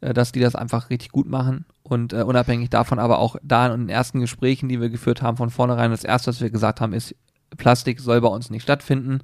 dass 0.00 0.32
die 0.32 0.40
das 0.40 0.54
einfach 0.54 0.90
richtig 0.90 1.10
gut 1.10 1.28
machen 1.28 1.64
und 1.82 2.12
äh, 2.12 2.22
unabhängig 2.22 2.70
davon 2.70 2.98
aber 2.98 3.18
auch 3.18 3.36
da 3.42 3.66
in 3.72 3.82
den 3.82 3.88
ersten 3.88 4.20
Gesprächen, 4.20 4.68
die 4.68 4.80
wir 4.80 4.88
geführt 4.88 5.22
haben, 5.22 5.36
von 5.36 5.50
vornherein, 5.50 5.90
das 5.90 6.04
erste, 6.04 6.28
was 6.28 6.40
wir 6.40 6.50
gesagt 6.50 6.80
haben, 6.80 6.92
ist, 6.92 7.14
Plastik 7.56 8.00
soll 8.00 8.20
bei 8.20 8.28
uns 8.28 8.50
nicht 8.50 8.62
stattfinden 8.62 9.20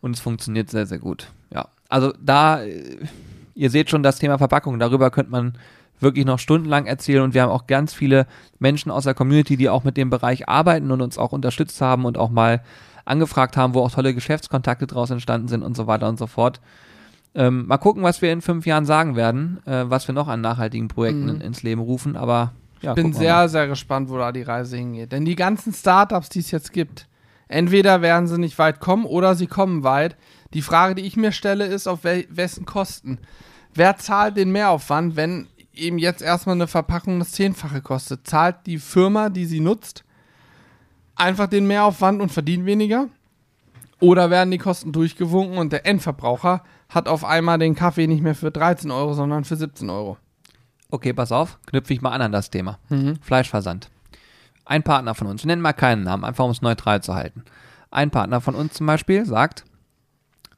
und 0.00 0.16
es 0.16 0.20
funktioniert 0.20 0.70
sehr, 0.70 0.86
sehr 0.86 0.98
gut. 0.98 1.28
Ja, 1.52 1.68
also 1.88 2.12
da, 2.20 2.62
äh, 2.62 2.96
ihr 3.54 3.70
seht 3.70 3.90
schon 3.90 4.02
das 4.02 4.18
Thema 4.18 4.38
Verpackung, 4.38 4.78
darüber 4.78 5.10
könnte 5.10 5.30
man 5.30 5.54
wirklich 6.00 6.24
noch 6.24 6.38
stundenlang 6.38 6.86
erzählen 6.86 7.22
und 7.22 7.34
wir 7.34 7.42
haben 7.42 7.50
auch 7.50 7.66
ganz 7.66 7.92
viele 7.92 8.26
Menschen 8.58 8.90
aus 8.90 9.04
der 9.04 9.14
Community, 9.14 9.56
die 9.56 9.68
auch 9.68 9.84
mit 9.84 9.96
dem 9.96 10.10
Bereich 10.10 10.48
arbeiten 10.48 10.90
und 10.90 11.02
uns 11.02 11.18
auch 11.18 11.32
unterstützt 11.32 11.80
haben 11.80 12.06
und 12.06 12.18
auch 12.18 12.30
mal 12.30 12.62
angefragt 13.04 13.56
haben, 13.56 13.74
wo 13.74 13.80
auch 13.80 13.90
tolle 13.90 14.14
Geschäftskontakte 14.14 14.86
draus 14.86 15.10
entstanden 15.10 15.48
sind 15.48 15.62
und 15.62 15.76
so 15.76 15.86
weiter 15.86 16.08
und 16.08 16.18
so 16.18 16.26
fort. 16.26 16.60
Ähm, 17.34 17.66
mal 17.66 17.78
gucken, 17.78 18.02
was 18.02 18.22
wir 18.22 18.32
in 18.32 18.40
fünf 18.40 18.66
Jahren 18.66 18.84
sagen 18.84 19.14
werden, 19.14 19.60
äh, 19.66 19.84
was 19.88 20.08
wir 20.08 20.14
noch 20.14 20.26
an 20.28 20.40
nachhaltigen 20.40 20.88
Projekten 20.88 21.24
Mhm. 21.24 21.28
in, 21.28 21.40
ins 21.40 21.62
Leben 21.62 21.80
rufen, 21.80 22.16
aber 22.16 22.52
ja, 22.82 22.90
Ich 22.92 22.96
bin 22.96 23.12
sehr, 23.12 23.48
sehr 23.48 23.68
gespannt, 23.68 24.08
wo 24.08 24.16
da 24.16 24.32
die 24.32 24.42
Reise 24.42 24.76
hingeht. 24.76 25.12
Denn 25.12 25.24
die 25.24 25.36
ganzen 25.36 25.72
Startups, 25.72 26.30
die 26.30 26.38
es 26.40 26.50
jetzt 26.50 26.72
gibt, 26.72 27.06
entweder 27.46 28.00
werden 28.02 28.26
sie 28.26 28.38
nicht 28.38 28.58
weit 28.58 28.80
kommen 28.80 29.04
oder 29.04 29.34
sie 29.34 29.46
kommen 29.46 29.84
weit. 29.84 30.16
Die 30.54 30.62
Frage, 30.62 30.94
die 30.94 31.02
ich 31.02 31.16
mir 31.16 31.30
stelle, 31.30 31.66
ist, 31.66 31.86
auf 31.86 32.04
wel 32.04 32.26
wessen 32.30 32.64
Kosten? 32.64 33.18
Wer 33.74 33.98
zahlt 33.98 34.36
den 34.36 34.50
Mehraufwand, 34.50 35.14
wenn 35.14 35.46
eben 35.74 35.98
jetzt 35.98 36.22
erstmal 36.22 36.56
eine 36.56 36.66
Verpackung 36.66 37.18
das 37.20 37.32
Zehnfache 37.32 37.80
kostet? 37.82 38.26
Zahlt 38.26 38.56
die 38.66 38.78
Firma, 38.78 39.28
die 39.28 39.44
sie 39.46 39.60
nutzt? 39.60 40.04
einfach 41.16 41.48
den 41.48 41.66
Mehraufwand 41.66 42.22
und 42.22 42.32
verdient 42.32 42.64
weniger? 42.64 43.08
Oder 44.00 44.30
werden 44.30 44.50
die 44.50 44.56
Kosten 44.58 44.90
durchgewunken 44.90 45.58
und 45.58 45.70
der 45.70 45.84
Endverbraucher 45.84 46.62
hat 46.90 47.08
auf 47.08 47.24
einmal 47.24 47.58
den 47.58 47.74
Kaffee 47.74 48.06
nicht 48.06 48.22
mehr 48.22 48.34
für 48.34 48.50
13 48.50 48.90
Euro, 48.90 49.14
sondern 49.14 49.44
für 49.44 49.56
17 49.56 49.88
Euro? 49.88 50.18
Okay, 50.90 51.12
pass 51.12 51.32
auf, 51.32 51.58
knüpfe 51.66 51.94
ich 51.94 52.02
mal 52.02 52.10
an 52.10 52.22
an 52.22 52.32
das 52.32 52.50
Thema. 52.50 52.78
Fleischversand. 53.22 53.90
Ein 54.64 54.82
Partner 54.82 55.14
von 55.14 55.26
uns, 55.28 55.42
wir 55.42 55.46
nennen 55.46 55.62
mal 55.62 55.72
keinen 55.72 56.02
Namen, 56.02 56.24
einfach 56.24 56.44
um 56.44 56.50
es 56.50 56.62
neutral 56.62 57.02
zu 57.02 57.14
halten. 57.14 57.44
Ein 57.90 58.10
Partner 58.10 58.40
von 58.40 58.54
uns 58.54 58.74
zum 58.74 58.86
Beispiel 58.86 59.24
sagt, 59.24 59.64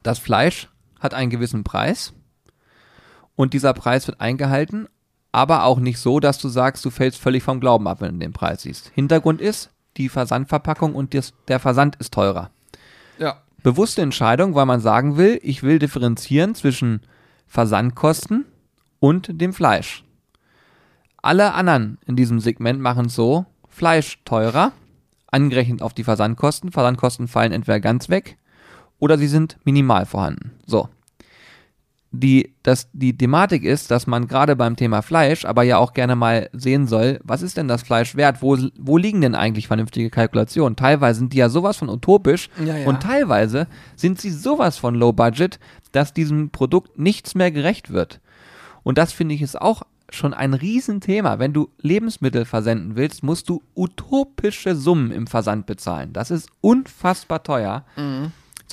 das 0.01 0.19
Fleisch 0.19 0.69
hat 0.99 1.13
einen 1.13 1.29
gewissen 1.29 1.63
Preis 1.63 2.13
und 3.35 3.53
dieser 3.53 3.73
Preis 3.73 4.07
wird 4.07 4.19
eingehalten, 4.19 4.87
aber 5.31 5.63
auch 5.63 5.79
nicht 5.79 5.99
so, 5.99 6.19
dass 6.19 6.37
du 6.37 6.49
sagst, 6.49 6.83
du 6.85 6.89
fällst 6.89 7.19
völlig 7.19 7.43
vom 7.43 7.59
Glauben 7.59 7.87
ab, 7.87 8.01
wenn 8.01 8.13
du 8.13 8.19
den 8.19 8.33
Preis 8.33 8.63
siehst. 8.63 8.89
Hintergrund 8.93 9.41
ist, 9.41 9.71
die 9.97 10.09
Versandverpackung 10.09 10.95
und 10.95 11.13
des, 11.13 11.33
der 11.47 11.59
Versand 11.59 11.95
ist 11.97 12.13
teurer. 12.13 12.51
Ja. 13.17 13.42
Bewusste 13.63 14.01
Entscheidung, 14.01 14.55
weil 14.55 14.65
man 14.65 14.81
sagen 14.81 15.15
will, 15.15 15.39
ich 15.41 15.63
will 15.63 15.79
differenzieren 15.79 16.53
zwischen 16.53 17.01
Versandkosten 17.47 18.45
und 18.99 19.41
dem 19.41 19.53
Fleisch. 19.53 20.03
Alle 21.21 21.53
anderen 21.53 21.97
in 22.05 22.17
diesem 22.17 22.41
Segment 22.41 22.81
machen 22.81 23.05
es 23.05 23.15
so, 23.15 23.45
Fleisch 23.69 24.19
teurer, 24.25 24.73
angerechnet 25.31 25.81
auf 25.81 25.93
die 25.93 26.03
Versandkosten. 26.03 26.71
Versandkosten 26.71 27.29
fallen 27.29 27.53
entweder 27.53 27.79
ganz 27.79 28.09
weg 28.09 28.37
oder 28.99 29.17
sie 29.17 29.27
sind 29.27 29.57
minimal 29.63 30.05
vorhanden. 30.05 30.51
So. 30.65 30.89
Die, 32.15 32.53
das, 32.61 32.89
die 32.93 33.17
Thematik 33.17 33.63
ist, 33.63 33.89
dass 33.89 34.05
man 34.05 34.27
gerade 34.27 34.55
beim 34.55 34.75
Thema 34.75 35.01
Fleisch 35.01 35.45
aber 35.45 35.63
ja 35.63 35.79
auch 35.79 35.93
gerne 35.93 36.15
mal 36.15 36.47
sehen 36.53 36.85
soll, 36.85 37.19
was 37.23 37.41
ist 37.41 37.57
denn 37.57 37.67
das 37.67 37.81
Fleisch 37.81 38.15
wert? 38.15 38.43
Wo, 38.43 38.55
wo 38.77 38.97
liegen 38.97 39.21
denn 39.21 39.33
eigentlich 39.33 39.65
vernünftige 39.67 40.11
Kalkulationen? 40.11 40.75
Teilweise 40.75 41.19
sind 41.19 41.33
die 41.33 41.37
ja 41.37 41.49
sowas 41.49 41.77
von 41.77 41.89
utopisch 41.89 42.49
Ja, 42.63 42.77
ja. 42.77 42.87
und 42.87 43.01
teilweise 43.01 43.65
sind 43.95 44.21
sie 44.21 44.29
sowas 44.29 44.77
von 44.77 44.93
low 44.93 45.11
budget, 45.11 45.59
dass 45.91 46.13
diesem 46.13 46.51
Produkt 46.51 46.99
nichts 46.99 47.33
mehr 47.33 47.49
gerecht 47.49 47.91
wird. 47.91 48.19
Und 48.83 48.99
das 48.99 49.11
finde 49.11 49.33
ich 49.33 49.41
ist 49.41 49.59
auch 49.59 49.81
schon 50.11 50.35
ein 50.35 50.53
Riesenthema. 50.53 51.39
Wenn 51.39 51.53
du 51.53 51.69
Lebensmittel 51.79 52.45
versenden 52.45 52.95
willst, 52.95 53.23
musst 53.23 53.49
du 53.49 53.63
utopische 53.75 54.75
Summen 54.75 55.09
im 55.11 55.25
Versand 55.25 55.65
bezahlen. 55.65 56.13
Das 56.13 56.29
ist 56.29 56.49
unfassbar 56.61 57.41
teuer. 57.41 57.85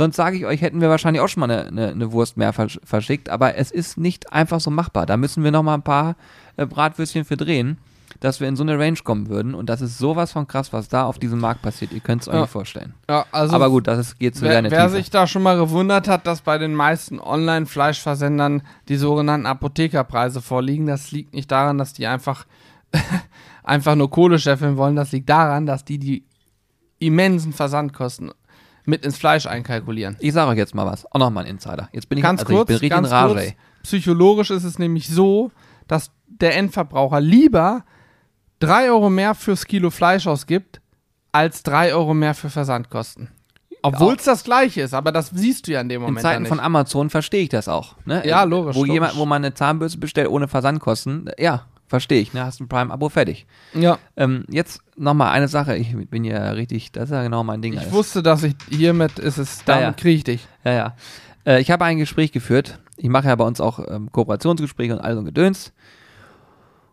Sonst 0.00 0.16
sage 0.16 0.38
ich 0.38 0.46
euch, 0.46 0.62
hätten 0.62 0.80
wir 0.80 0.88
wahrscheinlich 0.88 1.20
auch 1.20 1.28
schon 1.28 1.40
mal 1.40 1.50
eine, 1.50 1.66
eine, 1.66 1.88
eine 1.88 2.12
Wurst 2.12 2.38
mehr 2.38 2.54
versch 2.54 2.80
verschickt, 2.82 3.28
aber 3.28 3.56
es 3.56 3.70
ist 3.70 3.98
nicht 3.98 4.32
einfach 4.32 4.58
so 4.58 4.70
machbar. 4.70 5.04
Da 5.04 5.18
müssen 5.18 5.44
wir 5.44 5.50
noch 5.50 5.62
mal 5.62 5.74
ein 5.74 5.82
paar 5.82 6.16
äh, 6.56 6.64
Bratwürstchen 6.64 7.26
für 7.26 7.36
drehen, 7.36 7.76
dass 8.18 8.40
wir 8.40 8.48
in 8.48 8.56
so 8.56 8.62
eine 8.62 8.78
Range 8.78 8.96
kommen 9.04 9.28
würden. 9.28 9.54
Und 9.54 9.68
das 9.68 9.82
ist 9.82 9.98
sowas 9.98 10.32
von 10.32 10.46
krass, 10.46 10.72
was 10.72 10.88
da 10.88 11.04
auf 11.04 11.18
diesem 11.18 11.38
Markt 11.38 11.60
passiert. 11.60 11.92
Ihr 11.92 12.00
könnt 12.00 12.22
es 12.22 12.28
euch 12.28 12.34
Ja. 12.34 12.40
nicht 12.40 12.50
vorstellen. 12.50 12.94
Ja, 13.10 13.26
also 13.30 13.54
aber 13.54 13.68
gut, 13.68 13.88
das 13.88 13.98
ist, 13.98 14.18
geht 14.18 14.36
zu 14.36 14.46
in 14.46 14.50
Wer, 14.50 14.70
wer 14.70 14.88
sich 14.88 15.10
da 15.10 15.26
schon 15.26 15.42
mal 15.42 15.58
gewundert 15.58 16.08
hat, 16.08 16.26
dass 16.26 16.40
bei 16.40 16.56
den 16.56 16.74
meisten 16.74 17.20
Online-Fleischversendern 17.20 18.62
die 18.88 18.96
sogenannten 18.96 19.44
Apothekerpreise 19.44 20.40
vorliegen, 20.40 20.86
das 20.86 21.12
liegt 21.12 21.34
nicht 21.34 21.52
daran, 21.52 21.76
dass 21.76 21.92
die 21.92 22.06
einfach, 22.06 22.46
einfach 23.64 23.96
nur 23.96 24.10
Kohle 24.10 24.38
scheffeln 24.38 24.78
wollen. 24.78 24.96
Das 24.96 25.12
liegt 25.12 25.28
daran, 25.28 25.66
dass 25.66 25.84
die 25.84 25.98
die 25.98 26.24
immensen 27.00 27.52
Versandkosten 27.52 28.30
mit 28.90 29.04
ins 29.06 29.16
Fleisch 29.16 29.46
einkalkulieren. 29.46 30.16
Ich 30.20 30.32
sage 30.34 30.50
euch 30.50 30.58
jetzt 30.58 30.74
mal 30.74 30.84
was. 30.86 31.06
Auch 31.12 31.18
noch 31.18 31.30
mal 31.30 31.40
ein 31.42 31.46
Insider. 31.46 31.88
Jetzt 31.92 32.08
bin 32.08 32.18
ich, 32.18 32.22
Ganz 32.24 32.40
also 32.42 32.52
kurz, 32.52 32.62
ich 32.62 32.66
bin 32.66 32.74
richtig 32.74 32.90
ganz 32.90 33.08
in 33.08 33.14
Rage. 33.14 33.34
kurz. 33.34 33.54
Psychologisch 33.84 34.50
ist 34.50 34.64
es 34.64 34.78
nämlich 34.78 35.08
so, 35.08 35.50
dass 35.88 36.10
der 36.26 36.56
Endverbraucher 36.56 37.20
lieber 37.20 37.84
3 38.58 38.90
Euro 38.90 39.08
mehr 39.08 39.34
fürs 39.34 39.64
Kilo 39.66 39.90
Fleisch 39.90 40.26
ausgibt, 40.26 40.80
als 41.32 41.62
3 41.62 41.94
Euro 41.94 42.12
mehr 42.12 42.34
für 42.34 42.50
Versandkosten. 42.50 43.30
Obwohl 43.82 44.14
es 44.16 44.24
das 44.24 44.44
gleiche 44.44 44.82
ist, 44.82 44.92
aber 44.92 45.10
das 45.10 45.30
siehst 45.30 45.66
du 45.66 45.72
ja 45.72 45.80
in 45.80 45.88
dem 45.88 46.02
In 46.02 46.08
Moment 46.08 46.20
Zeiten 46.20 46.44
ja 46.44 46.48
von. 46.50 46.60
Amazon 46.60 47.08
verstehe 47.08 47.44
ich 47.44 47.48
das 47.48 47.66
auch. 47.66 47.96
Ne? 48.04 48.22
Ja, 48.26 48.42
logisch, 48.42 48.76
Wo, 48.76 48.80
logisch. 48.80 48.92
Jemand, 48.92 49.16
wo 49.16 49.24
man 49.24 49.42
eine 49.42 49.54
Zahnbürste 49.54 49.96
bestellt 49.98 50.28
ohne 50.28 50.48
Versandkosten, 50.48 51.30
ja, 51.38 51.64
verstehe 51.90 52.20
ich. 52.20 52.32
Ne? 52.32 52.44
Hast 52.44 52.60
ein 52.60 52.68
Prime-Abo 52.68 53.08
fertig. 53.08 53.46
Ja, 53.74 53.98
Ähm, 54.16 54.44
jetzt 54.48 54.80
nochmal 54.96 55.32
eine 55.32 55.48
Sache. 55.48 55.76
Ich 55.76 55.94
bin 56.08 56.24
ja 56.24 56.52
richtig, 56.52 56.92
das 56.92 57.04
ist 57.04 57.10
ja 57.10 57.22
genau 57.24 57.42
mein 57.44 57.60
Ding. 57.60 57.72
ich 57.74 57.80
alles. 57.80 57.92
wusste, 57.92 58.22
dass 58.22 58.44
ich 58.44 58.54
hiermit 58.70 59.18
ist 59.18 59.36
es, 59.38 59.58
Ja, 59.58 59.64
damit 59.66 59.82
ja. 59.82 59.92
kriege 59.92 60.16
ich 60.16 60.24
dich. 60.24 60.48
Ja, 60.64 60.72
ja. 60.72 60.96
Äh, 61.44 61.60
ich 61.60 61.70
habe 61.70 61.84
ein 61.84 61.98
Gespräch 61.98 62.30
geführt. 62.32 62.78
Ich 62.96 63.08
mache 63.08 63.26
ja 63.28 63.34
bei 63.34 63.44
uns 63.44 63.60
auch 63.60 63.80
ähm, 63.88 64.10
Kooperationsgespräche 64.12 64.92
und 64.94 65.00
all 65.00 65.14
so 65.14 65.20
ein 65.20 65.24
Gedöns. 65.24 65.72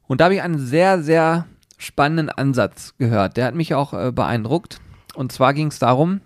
Und 0.07 0.19
da 0.19 0.25
habe 0.25 0.35
ich 0.35 0.41
einen 0.41 0.57
sehr, 0.59 1.03
sehr 1.03 1.45
spannenden 1.77 2.29
Ansatz 2.29 2.95
gehört. 2.97 3.37
Der 3.37 3.45
hat 3.45 3.55
mich 3.55 3.75
auch 3.75 3.93
äh, 3.93 4.11
beeindruckt. 4.11 4.79
Und 5.13 5.31
zwar 5.31 5.53
ging 5.53 5.67
es 5.67 5.77
darum, 5.79 6.21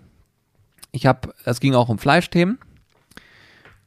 ich 0.92 1.04
habe, 1.06 1.34
es 1.44 1.60
ging 1.60 1.74
auch 1.74 1.88
um 1.90 1.98
Fleischthemen. 1.98 2.58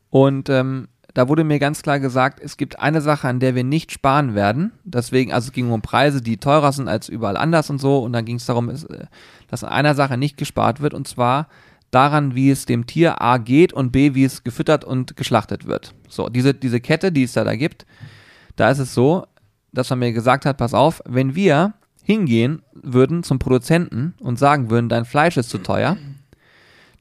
Und 0.09 0.49
ähm, 0.49 0.87
da 1.15 1.29
wurde 1.29 1.45
mir 1.45 1.59
ganz 1.59 1.81
klar 1.81 2.01
gesagt, 2.01 2.41
es 2.41 2.57
gibt 2.57 2.79
eine 2.79 2.99
Sache, 2.99 3.29
an 3.29 3.39
der 3.39 3.55
wir 3.55 3.63
nicht 3.63 3.93
sparen 3.93 4.35
werden. 4.35 4.73
Deswegen, 4.83 5.31
also 5.31 5.47
es 5.47 5.53
ging 5.53 5.71
um 5.71 5.81
Preise, 5.81 6.21
die 6.21 6.35
teurer 6.35 6.73
sind 6.73 6.89
als 6.89 7.07
überall 7.07 7.37
anders 7.37 7.69
und 7.69 7.79
so. 7.79 7.99
Und 7.99 8.11
dann 8.11 8.25
ging 8.25 8.35
es 8.35 8.45
darum, 8.45 8.69
äh, 8.69 8.75
dass 9.47 9.63
an 9.63 9.71
einer 9.71 9.95
Sache 9.95 10.17
nicht 10.17 10.35
gespart 10.35 10.81
wird. 10.81 10.93
Und 10.93 11.07
zwar 11.07 11.47
daran, 11.89 12.35
wie 12.35 12.51
es 12.51 12.65
dem 12.65 12.85
Tier 12.85 13.21
A 13.21 13.37
geht 13.37 13.71
und 13.71 13.93
B, 13.93 14.13
wie 14.13 14.25
es 14.25 14.43
gefüttert 14.43 14.83
und 14.83 15.15
geschlachtet 15.15 15.65
wird. 15.65 15.93
So, 16.09 16.27
diese, 16.27 16.53
diese 16.53 16.81
Kette, 16.81 17.13
die 17.13 17.23
es 17.23 17.31
da, 17.31 17.45
da 17.45 17.55
gibt, 17.55 17.85
da 18.57 18.69
ist 18.69 18.79
es 18.79 18.93
so, 18.93 19.25
dass 19.71 19.89
man 19.89 19.99
mir 19.99 20.11
gesagt 20.11 20.45
hat, 20.45 20.57
pass 20.57 20.73
auf, 20.73 21.01
wenn 21.05 21.33
wir 21.33 21.75
hingehen 22.03 22.61
würden 22.73 23.23
zum 23.23 23.39
Produzenten 23.39 24.15
und 24.19 24.37
sagen 24.37 24.69
würden, 24.69 24.89
dein 24.89 25.05
Fleisch 25.05 25.37
ist 25.37 25.49
zu 25.49 25.59
teuer, 25.59 25.95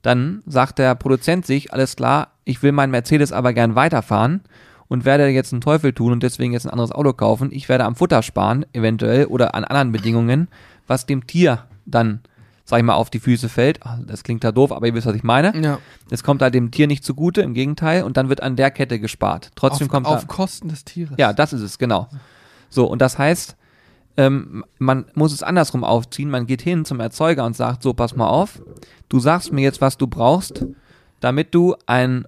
dann 0.04 0.42
sagt 0.44 0.78
der 0.78 0.94
Produzent 0.94 1.46
sich, 1.46 1.72
alles 1.72 1.96
klar, 1.96 2.28
ich 2.44 2.62
will 2.62 2.72
meinen 2.72 2.90
Mercedes 2.90 3.32
aber 3.32 3.54
gern 3.54 3.74
weiterfahren 3.74 4.42
und 4.86 5.06
werde 5.06 5.26
jetzt 5.28 5.52
einen 5.54 5.62
Teufel 5.62 5.94
tun 5.94 6.12
und 6.12 6.22
deswegen 6.22 6.52
jetzt 6.52 6.66
ein 6.66 6.70
anderes 6.70 6.92
Auto 6.92 7.14
kaufen. 7.14 7.48
Ich 7.50 7.70
werde 7.70 7.84
am 7.86 7.96
Futter 7.96 8.22
sparen, 8.22 8.66
eventuell, 8.74 9.24
oder 9.24 9.54
an 9.54 9.64
anderen 9.64 9.92
Bedingungen, 9.92 10.48
was 10.86 11.06
dem 11.06 11.26
Tier 11.26 11.64
dann, 11.86 12.20
sag 12.66 12.80
ich 12.80 12.84
mal, 12.84 12.92
auf 12.92 13.08
die 13.08 13.18
Füße 13.18 13.48
fällt. 13.48 13.80
Ach, 13.82 13.96
Das 14.06 14.24
klingt 14.24 14.44
da 14.44 14.52
doof, 14.52 14.72
aber 14.72 14.86
ihr 14.86 14.92
wisst, 14.92 15.06
was 15.06 15.16
ich 15.16 15.22
meine. 15.24 15.58
Ja. 15.58 15.78
Es 16.10 16.22
kommt 16.22 16.42
halt 16.42 16.54
dem 16.54 16.70
Tier 16.70 16.86
nicht 16.86 17.02
zugute, 17.02 17.40
im 17.40 17.54
Gegenteil, 17.54 18.02
und 18.02 18.18
dann 18.18 18.28
wird 18.28 18.42
an 18.42 18.56
der 18.56 18.70
Kette 18.70 19.00
gespart. 19.00 19.52
Trotzdem 19.54 19.86
auf, 19.86 19.90
kommt 19.90 20.06
auf 20.06 20.26
da, 20.26 20.26
Kosten 20.26 20.68
des 20.68 20.84
Tieres. 20.84 21.14
ja, 21.16 21.32
das 21.32 21.54
ist 21.54 21.62
es, 21.62 21.78
genau. 21.78 22.08
So, 22.68 22.84
und 22.84 23.00
das 23.00 23.16
heißt, 23.16 23.56
ähm, 24.16 24.64
man 24.79 25.07
muss 25.14 25.33
es 25.33 25.42
andersrum 25.42 25.85
aufziehen. 25.85 26.31
Man 26.31 26.46
geht 26.46 26.62
hin 26.62 26.85
zum 26.85 27.00
Erzeuger 27.00 27.44
und 27.44 27.57
sagt, 27.57 27.83
so, 27.83 27.94
pass 27.94 28.16
mal 28.16 28.29
auf, 28.29 28.62
du 29.09 29.18
sagst 29.20 29.53
mir 29.53 29.62
jetzt, 29.62 29.81
was 29.81 29.98
du 29.98 30.07
brauchst, 30.07 30.64
damit 31.20 31.55
du 31.55 31.74
ein 31.87 32.27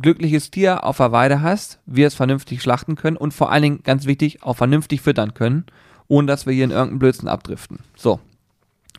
glückliches 0.00 0.50
Tier 0.50 0.84
auf 0.84 0.98
der 0.98 1.12
Weide 1.12 1.42
hast, 1.42 1.80
wir 1.86 2.06
es 2.06 2.14
vernünftig 2.14 2.62
schlachten 2.62 2.96
können 2.96 3.16
und 3.16 3.34
vor 3.34 3.50
allen 3.50 3.62
Dingen, 3.62 3.82
ganz 3.82 4.06
wichtig, 4.06 4.42
auch 4.42 4.56
vernünftig 4.56 5.00
füttern 5.00 5.34
können, 5.34 5.66
ohne 6.06 6.26
dass 6.26 6.46
wir 6.46 6.52
hier 6.52 6.64
in 6.64 6.70
irgendeinen 6.70 7.00
Blödsinn 7.00 7.28
abdriften. 7.28 7.80
So. 7.96 8.20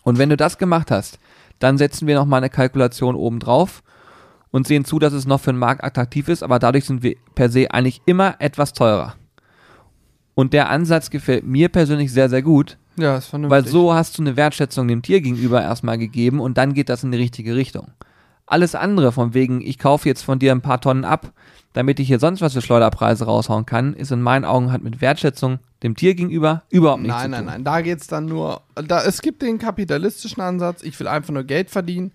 Und 0.04 0.18
wenn 0.18 0.30
du 0.30 0.38
das 0.38 0.58
gemacht 0.58 0.92
hast, 0.92 1.20
dann 1.60 1.78
setzen 1.78 2.08
wir 2.08 2.16
nochmal 2.16 2.40
eine 2.40 2.50
Kalkulation 2.50 3.16
oben 3.16 3.40
drauf 3.40 3.84
und 4.52 4.68
sehen 4.68 4.86
zu, 4.86 5.00
dass 5.00 5.14
es 5.14 5.26
noch 5.26 5.42
für 5.42 5.52
den 5.52 5.60
Markt 5.60 5.84
attraktiv 5.84 6.28
ist, 6.28 6.44
aber 6.44 6.60
dadurch 6.60 6.86
sind 6.86 7.04
wir 7.04 7.16
per 7.36 7.50
se 7.50 7.72
eigentlich 7.72 8.02
immer 8.06 8.36
etwas 8.40 8.74
teurer. 8.74 9.16
Und 10.40 10.54
der 10.54 10.70
Ansatz 10.70 11.10
gefällt 11.10 11.46
mir 11.46 11.68
persönlich 11.68 12.14
sehr, 12.14 12.30
sehr 12.30 12.42
gut, 12.42 12.78
ja, 12.98 13.18
ist 13.18 13.26
vernünftig. 13.26 13.52
weil 13.52 13.70
so 13.70 13.94
hast 13.94 14.18
du 14.18 14.22
eine 14.22 14.38
Wertschätzung 14.38 14.88
dem 14.88 15.02
Tier 15.02 15.20
gegenüber 15.20 15.62
erstmal 15.62 15.98
gegeben 15.98 16.40
und 16.40 16.58
dann 16.58 16.74
geht 16.74 16.88
das 16.88 17.04
in 17.04 17.12
die 17.12 17.18
richtige 17.18 17.58
Richtung. 17.58 17.88
Alles 18.46 18.74
andere 18.74 19.12
von 19.12 19.34
wegen, 19.34 19.60
ich 19.60 19.78
kaufe 19.78 20.08
jetzt 20.08 20.22
von 20.24 20.40
dir 20.40 20.54
ein 20.54 20.62
paar 20.62 20.80
Tonnen 20.80 21.04
ab, 21.04 21.34
damit 21.74 22.00
ich 22.00 22.08
hier 22.08 22.20
sonst 22.20 22.40
was 22.40 22.54
für 22.54 22.62
Schleuderpreise 22.62 23.26
raushauen 23.26 23.66
kann, 23.66 23.94
ist 23.94 24.14
in 24.14 24.22
meinen 24.22 24.46
Augen 24.46 24.72
hat 24.72 24.82
mit 24.82 25.02
Wertschätzung 25.02 25.60
dem 25.84 25.98
Tier 25.98 26.16
gegenüber 26.16 26.64
überhaupt 26.70 27.02
nichts 27.02 27.18
Nein, 27.18 27.26
zu 27.26 27.32
nein, 27.32 27.40
tun. 27.42 27.48
nein. 27.48 27.64
Da 27.66 27.82
geht 27.82 28.00
es 28.00 28.08
dann 28.08 28.26
nur. 28.28 28.62
Da, 28.76 29.04
es 29.04 29.22
gibt 29.22 29.42
den 29.42 29.58
kapitalistischen 29.60 30.42
Ansatz, 30.42 30.84
ich 30.84 30.98
will 31.02 31.10
einfach 31.10 31.34
nur 31.34 31.44
Geld 31.44 31.70
verdienen. 31.70 32.14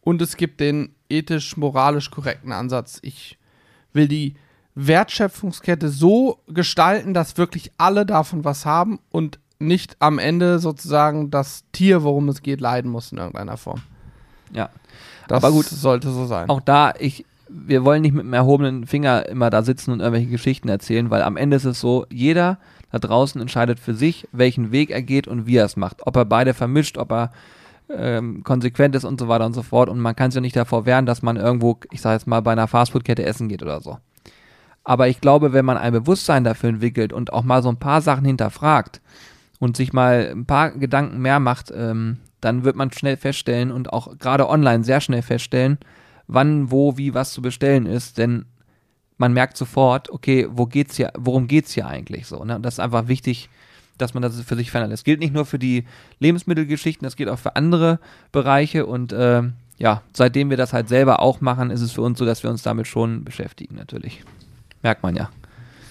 Und 0.00 0.22
es 0.22 0.38
gibt 0.38 0.60
den 0.60 0.94
ethisch-moralisch 1.10 2.10
korrekten 2.10 2.52
Ansatz. 2.52 2.98
Ich 3.02 3.36
will 3.92 4.08
die 4.08 4.36
Wertschöpfungskette 4.78 5.88
so 5.88 6.38
gestalten, 6.46 7.12
dass 7.12 7.36
wirklich 7.36 7.72
alle 7.78 8.06
davon 8.06 8.44
was 8.44 8.64
haben 8.64 9.00
und 9.10 9.40
nicht 9.58 9.96
am 9.98 10.20
Ende 10.20 10.60
sozusagen 10.60 11.30
das 11.30 11.64
Tier, 11.72 12.04
worum 12.04 12.28
es 12.28 12.42
geht, 12.42 12.60
leiden 12.60 12.90
muss 12.90 13.10
in 13.10 13.18
irgendeiner 13.18 13.56
Form. 13.56 13.82
Ja. 14.52 14.70
Das 15.26 15.42
Aber 15.42 15.52
gut. 15.52 15.66
sollte 15.66 16.10
so 16.10 16.26
sein. 16.26 16.48
Auch 16.48 16.60
da, 16.60 16.94
ich, 16.98 17.26
wir 17.48 17.84
wollen 17.84 18.02
nicht 18.02 18.14
mit 18.14 18.22
einem 18.22 18.34
erhobenen 18.34 18.86
Finger 18.86 19.28
immer 19.28 19.50
da 19.50 19.62
sitzen 19.62 19.90
und 19.90 20.00
irgendwelche 20.00 20.30
Geschichten 20.30 20.68
erzählen, 20.68 21.10
weil 21.10 21.22
am 21.22 21.36
Ende 21.36 21.56
ist 21.56 21.64
es 21.64 21.80
so, 21.80 22.06
jeder 22.10 22.58
da 22.92 22.98
draußen 22.98 23.40
entscheidet 23.40 23.80
für 23.80 23.94
sich, 23.94 24.28
welchen 24.30 24.70
Weg 24.70 24.90
er 24.90 25.02
geht 25.02 25.26
und 25.26 25.46
wie 25.46 25.56
er 25.56 25.64
es 25.64 25.76
macht. 25.76 26.06
Ob 26.06 26.16
er 26.16 26.24
beide 26.24 26.54
vermischt, 26.54 26.96
ob 26.96 27.10
er 27.12 27.32
ähm, 27.90 28.44
konsequent 28.44 28.94
ist 28.94 29.04
und 29.04 29.18
so 29.18 29.26
weiter 29.26 29.44
und 29.44 29.54
so 29.54 29.62
fort. 29.62 29.88
Und 29.88 29.98
man 29.98 30.14
kann 30.14 30.30
sich 30.30 30.36
ja 30.36 30.40
nicht 30.40 30.56
davor 30.56 30.86
wehren, 30.86 31.04
dass 31.04 31.22
man 31.22 31.36
irgendwo, 31.36 31.80
ich 31.90 32.00
sage 32.00 32.14
jetzt 32.14 32.26
mal, 32.26 32.40
bei 32.40 32.52
einer 32.52 32.68
Fastfood-Kette 32.68 33.24
essen 33.24 33.48
geht 33.48 33.62
oder 33.62 33.80
so. 33.80 33.98
Aber 34.88 35.06
ich 35.06 35.20
glaube, 35.20 35.52
wenn 35.52 35.66
man 35.66 35.76
ein 35.76 35.92
Bewusstsein 35.92 36.44
dafür 36.44 36.70
entwickelt 36.70 37.12
und 37.12 37.30
auch 37.30 37.42
mal 37.42 37.62
so 37.62 37.68
ein 37.68 37.76
paar 37.76 38.00
Sachen 38.00 38.24
hinterfragt 38.24 39.02
und 39.58 39.76
sich 39.76 39.92
mal 39.92 40.30
ein 40.32 40.46
paar 40.46 40.70
Gedanken 40.70 41.18
mehr 41.18 41.40
macht, 41.40 41.70
ähm, 41.76 42.16
dann 42.40 42.64
wird 42.64 42.74
man 42.74 42.90
schnell 42.90 43.18
feststellen 43.18 43.70
und 43.70 43.92
auch 43.92 44.16
gerade 44.18 44.48
online 44.48 44.84
sehr 44.84 45.02
schnell 45.02 45.20
feststellen, 45.20 45.76
wann, 46.26 46.70
wo, 46.70 46.96
wie 46.96 47.12
was 47.12 47.34
zu 47.34 47.42
bestellen 47.42 47.84
ist, 47.84 48.16
denn 48.16 48.46
man 49.18 49.34
merkt 49.34 49.58
sofort, 49.58 50.08
okay, 50.08 50.48
wo 50.50 50.64
geht's 50.64 50.96
hier, 50.96 51.12
worum 51.18 51.48
geht's 51.48 51.72
hier 51.72 51.86
eigentlich 51.86 52.26
so. 52.26 52.42
Ne? 52.42 52.58
Das 52.58 52.76
ist 52.76 52.80
einfach 52.80 53.08
wichtig, 53.08 53.50
dass 53.98 54.14
man 54.14 54.22
das 54.22 54.40
für 54.40 54.56
sich 54.56 54.70
verändert. 54.70 54.94
Das 54.94 55.04
gilt 55.04 55.20
nicht 55.20 55.34
nur 55.34 55.44
für 55.44 55.58
die 55.58 55.84
Lebensmittelgeschichten, 56.18 57.04
das 57.04 57.16
gilt 57.16 57.28
auch 57.28 57.38
für 57.38 57.56
andere 57.56 58.00
Bereiche 58.32 58.86
und 58.86 59.12
äh, 59.12 59.42
ja, 59.76 60.02
seitdem 60.14 60.48
wir 60.48 60.56
das 60.56 60.72
halt 60.72 60.88
selber 60.88 61.20
auch 61.20 61.42
machen, 61.42 61.70
ist 61.70 61.82
es 61.82 61.92
für 61.92 62.00
uns 62.00 62.18
so, 62.18 62.24
dass 62.24 62.42
wir 62.42 62.48
uns 62.48 62.62
damit 62.62 62.86
schon 62.86 63.22
beschäftigen, 63.22 63.76
natürlich. 63.76 64.24
Merkt 64.82 65.02
man 65.02 65.16
ja. 65.16 65.30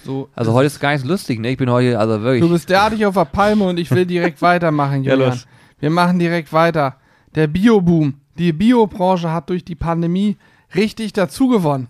So, 0.04 0.28
Also 0.34 0.52
heute 0.52 0.66
ist 0.68 0.80
gar 0.80 0.92
nicht 0.92 1.02
so 1.02 1.08
lustig, 1.08 1.38
ne? 1.40 1.50
Ich 1.50 1.58
bin 1.58 1.70
heute, 1.70 1.98
also 1.98 2.22
wirklich. 2.22 2.42
Du 2.42 2.48
bist 2.48 2.68
derartig 2.70 3.04
auf 3.04 3.14
der 3.14 3.24
Palme 3.26 3.64
und 3.64 3.78
ich 3.78 3.90
will 3.90 4.06
direkt 4.06 4.40
weitermachen, 4.42 5.02
Ja, 5.04 5.12
Julian. 5.14 5.30
los. 5.30 5.46
Wir 5.80 5.90
machen 5.90 6.18
direkt 6.18 6.52
weiter. 6.52 6.96
Der 7.34 7.46
Bioboom. 7.46 8.14
Die 8.38 8.52
Biobranche 8.52 9.30
hat 9.32 9.50
durch 9.50 9.64
die 9.64 9.74
Pandemie 9.74 10.36
richtig 10.74 11.12
dazugewonnen. 11.12 11.88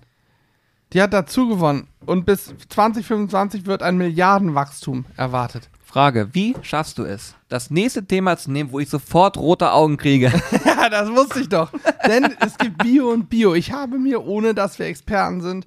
Die 0.93 1.03
hat 1.03 1.13
dazugewonnen. 1.13 1.87
Und 2.07 2.25
bis 2.25 2.55
2025 2.71 3.67
wird 3.67 3.83
ein 3.83 3.99
Milliardenwachstum 3.99 5.05
erwartet. 5.17 5.69
Frage, 5.85 6.29
wie 6.33 6.55
schaffst 6.63 6.99
du 6.99 7.05
es, 7.05 7.35
das 7.49 7.71
nächste 7.71 8.05
Thema 8.05 8.37
zu 8.37 8.51
nehmen, 8.51 8.73
wo 8.73 8.79
ich 8.81 8.89
sofort 8.91 9.37
rote 9.39 9.73
Augen 9.73 9.97
kriege? 9.97 10.33
Ja, 10.65 10.89
das 10.89 11.11
wusste 11.11 11.41
ich 11.41 11.49
doch. 11.51 11.71
Denn 12.07 12.35
es 12.41 12.57
gibt 12.57 12.79
Bio 12.79 13.11
und 13.11 13.29
Bio. 13.29 13.53
Ich 13.55 13.73
habe 13.73 13.99
mir, 13.99 14.25
ohne 14.25 14.55
dass 14.55 14.79
wir 14.79 14.87
Experten 14.87 15.41
sind, 15.43 15.67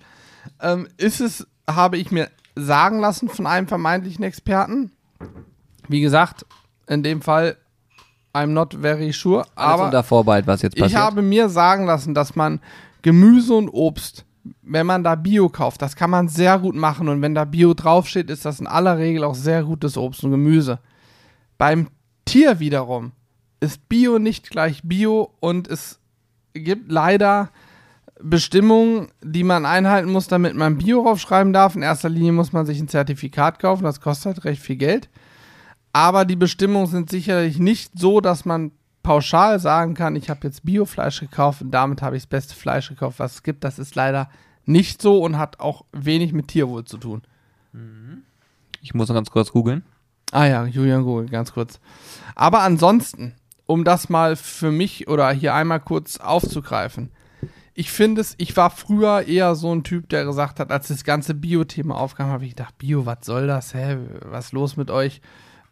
ähm, 0.61 0.87
ist 0.97 1.21
es, 1.21 1.47
habe 1.69 1.97
ich 1.97 2.11
mir 2.11 2.29
sagen 2.55 2.99
lassen 2.99 3.29
von 3.29 3.47
einem 3.47 3.67
vermeintlichen 3.67 4.23
Experten. 4.23 4.91
Wie 5.87 6.01
gesagt, 6.01 6.45
in 6.87 7.03
dem 7.03 7.21
Fall, 7.21 7.57
I'm 8.33 8.47
not 8.47 8.75
very 8.79 9.11
sure. 9.13 9.45
Alles 9.55 9.73
Aber 9.73 9.85
unter 9.85 10.03
Vorbehalt, 10.03 10.47
was 10.47 10.61
jetzt 10.61 10.75
ich 10.75 10.81
passiert. 10.81 11.01
habe 11.01 11.21
mir 11.21 11.49
sagen 11.49 11.85
lassen, 11.85 12.13
dass 12.13 12.35
man 12.35 12.59
Gemüse 13.01 13.53
und 13.53 13.69
Obst, 13.69 14.25
wenn 14.61 14.85
man 14.85 15.03
da 15.03 15.15
Bio 15.15 15.49
kauft, 15.49 15.81
das 15.81 15.95
kann 15.95 16.09
man 16.09 16.27
sehr 16.27 16.59
gut 16.59 16.75
machen. 16.75 17.09
Und 17.09 17.21
wenn 17.21 17.35
da 17.35 17.45
Bio 17.45 17.73
draufsteht, 17.73 18.29
ist 18.29 18.45
das 18.45 18.59
in 18.59 18.67
aller 18.67 18.97
Regel 18.97 19.23
auch 19.23 19.35
sehr 19.35 19.63
gutes 19.63 19.97
Obst 19.97 20.23
und 20.23 20.31
Gemüse. 20.31 20.79
Beim 21.57 21.87
Tier 22.25 22.59
wiederum 22.59 23.11
ist 23.59 23.87
Bio 23.89 24.17
nicht 24.17 24.49
gleich 24.49 24.81
Bio 24.83 25.31
und 25.39 25.67
es 25.67 25.99
gibt 26.53 26.91
leider 26.91 27.49
Bestimmungen, 28.23 29.09
die 29.23 29.43
man 29.43 29.65
einhalten 29.65 30.11
muss, 30.11 30.27
damit 30.27 30.55
man 30.55 30.77
Bio 30.77 31.03
draufschreiben 31.03 31.53
darf. 31.53 31.75
In 31.75 31.81
erster 31.81 32.09
Linie 32.09 32.31
muss 32.31 32.53
man 32.53 32.65
sich 32.65 32.79
ein 32.79 32.87
Zertifikat 32.87 33.59
kaufen, 33.59 33.83
das 33.83 34.01
kostet 34.01 34.35
halt 34.35 34.45
recht 34.45 34.61
viel 34.61 34.77
Geld. 34.77 35.09
Aber 35.93 36.25
die 36.25 36.35
Bestimmungen 36.35 36.87
sind 36.87 37.09
sicherlich 37.09 37.59
nicht 37.59 37.91
so, 37.97 38.21
dass 38.21 38.45
man 38.45 38.71
pauschal 39.03 39.59
sagen 39.59 39.93
kann, 39.93 40.15
ich 40.15 40.29
habe 40.29 40.41
jetzt 40.43 40.63
Biofleisch 40.63 41.19
gekauft 41.19 41.61
und 41.61 41.71
damit 41.71 42.01
habe 42.01 42.15
ich 42.15 42.23
das 42.23 42.29
beste 42.29 42.55
Fleisch 42.55 42.89
gekauft, 42.89 43.19
was 43.19 43.35
es 43.35 43.43
gibt. 43.43 43.63
Das 43.63 43.79
ist 43.79 43.95
leider 43.95 44.29
nicht 44.65 45.01
so 45.01 45.23
und 45.23 45.37
hat 45.37 45.59
auch 45.59 45.85
wenig 45.91 46.33
mit 46.33 46.47
Tierwohl 46.47 46.85
zu 46.85 46.97
tun. 46.97 47.23
ich 48.81 48.93
muss 48.93 49.09
noch 49.09 49.15
ganz 49.15 49.31
kurz 49.31 49.51
googeln. 49.51 49.83
Ah 50.31 50.45
ja, 50.45 50.65
Julian 50.65 51.03
Google, 51.03 51.27
ganz 51.27 51.51
kurz. 51.51 51.79
Aber 52.35 52.61
ansonsten, 52.61 53.35
um 53.65 53.83
das 53.83 54.09
mal 54.09 54.35
für 54.35 54.71
mich 54.71 55.07
oder 55.07 55.29
hier 55.31 55.53
einmal 55.53 55.79
kurz 55.79 56.17
aufzugreifen. 56.17 57.11
Ich 57.81 57.91
finde 57.91 58.21
es, 58.21 58.35
ich 58.37 58.55
war 58.55 58.69
früher 58.69 59.27
eher 59.27 59.55
so 59.55 59.73
ein 59.73 59.83
Typ, 59.83 60.07
der 60.09 60.23
gesagt 60.23 60.59
hat, 60.59 60.71
als 60.71 60.89
das 60.89 61.03
ganze 61.03 61.33
Bio-Thema 61.33 61.95
aufkam, 61.95 62.29
habe 62.29 62.43
ich 62.45 62.51
gedacht, 62.51 62.77
Bio, 62.77 63.07
was 63.07 63.25
soll 63.25 63.47
das? 63.47 63.73
Hä, 63.73 63.97
was 64.23 64.45
ist 64.45 64.51
los 64.51 64.77
mit 64.77 64.91
euch? 64.91 65.19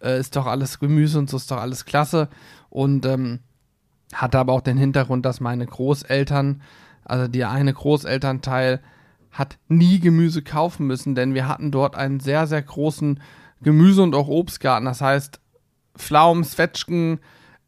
Äh, 0.02 0.20
ist 0.20 0.36
doch 0.36 0.48
alles 0.48 0.80
Gemüse 0.80 1.20
und 1.20 1.30
so 1.30 1.38
ist 1.38 1.52
doch 1.52 1.60
alles 1.60 1.86
klasse. 1.86 2.28
Und 2.72 3.06
ähm, 3.06 3.42
hatte 4.12 4.40
aber 4.40 4.54
auch 4.54 4.62
den 4.62 4.80
Hintergrund, 4.80 5.24
dass 5.24 5.40
meine 5.40 5.68
Großeltern, 5.68 6.64
also 7.06 7.28
der 7.28 7.52
eine 7.52 7.76
Großelternteil, 7.76 8.82
hat 9.30 9.60
nie 9.68 10.00
Gemüse 10.00 10.42
kaufen 10.42 10.88
müssen, 10.88 11.14
denn 11.14 11.36
wir 11.36 11.48
hatten 11.48 11.70
dort 11.70 11.96
einen 11.96 12.20
sehr, 12.20 12.48
sehr 12.48 12.64
großen 12.64 13.20
Gemüse- 13.62 14.02
und 14.02 14.16
auch 14.16 14.30
Obstgarten. 14.30 14.86
Das 14.86 15.02
heißt, 15.02 15.40
Pflaumen, 15.96 16.44
Zwetschgen, 16.44 17.20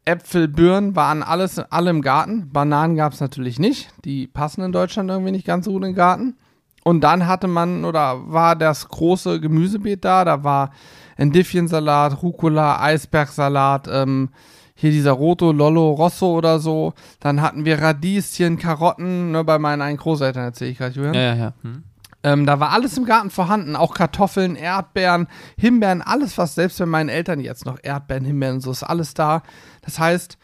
Äpfel, 0.04 0.48
Birnen 0.48 0.96
waren 0.96 1.22
alles 1.22 1.58
alle 1.58 1.90
im 1.90 2.02
Garten. 2.02 2.50
Bananen 2.52 2.96
gab 2.96 3.12
es 3.12 3.20
natürlich 3.20 3.58
nicht. 3.58 3.90
Die 4.04 4.26
passen 4.26 4.62
in 4.62 4.72
Deutschland 4.72 5.10
irgendwie 5.10 5.32
nicht 5.32 5.46
ganz 5.46 5.66
so 5.66 5.72
gut 5.72 5.82
in 5.82 5.90
den 5.90 5.94
Garten. 5.94 6.36
Und 6.84 7.02
dann 7.02 7.28
hatte 7.28 7.46
man 7.46 7.84
oder 7.84 8.32
war 8.32 8.56
das 8.56 8.88
große 8.88 9.40
Gemüsebeet 9.40 10.04
da. 10.04 10.24
Da 10.24 10.42
war 10.42 10.72
Endivfiensalat, 11.16 12.22
Rucola, 12.22 12.80
Eisbergsalat, 12.80 13.88
ähm, 13.88 14.30
hier 14.74 14.90
dieser 14.90 15.12
Roto, 15.12 15.52
Lollo, 15.52 15.92
Rosso 15.92 16.36
oder 16.36 16.58
so. 16.58 16.94
Dann 17.20 17.40
hatten 17.40 17.64
wir 17.64 17.80
Radieschen, 17.80 18.58
Karotten, 18.58 19.30
ne, 19.30 19.44
bei 19.44 19.60
meinen 19.60 19.82
einen 19.82 19.98
Großeltern 19.98 20.42
erzähle 20.42 20.70
ich 20.72 20.78
gerade, 20.78 20.94
Julian. 20.94 21.14
Ja, 21.14 21.20
ja, 21.20 21.34
ja. 21.34 21.52
Hm. 21.62 21.84
Ähm, 22.24 22.46
da 22.46 22.60
war 22.60 22.70
alles 22.70 22.96
im 22.96 23.04
Garten 23.04 23.30
vorhanden, 23.30 23.74
auch 23.74 23.94
Kartoffeln, 23.94 24.54
Erdbeeren, 24.54 25.26
Himbeeren, 25.56 26.02
alles 26.02 26.38
was, 26.38 26.54
selbst 26.54 26.78
wenn 26.78 26.88
meinen 26.88 27.08
Eltern 27.08 27.40
jetzt 27.40 27.66
noch 27.66 27.78
Erdbeeren, 27.82 28.24
Himbeeren 28.24 28.56
und 28.56 28.60
so, 28.60 28.70
ist 28.70 28.84
alles 28.84 29.14
da. 29.14 29.42
Das 29.82 29.98
heißt, 29.98 30.38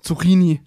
Zucchini, 0.00 0.62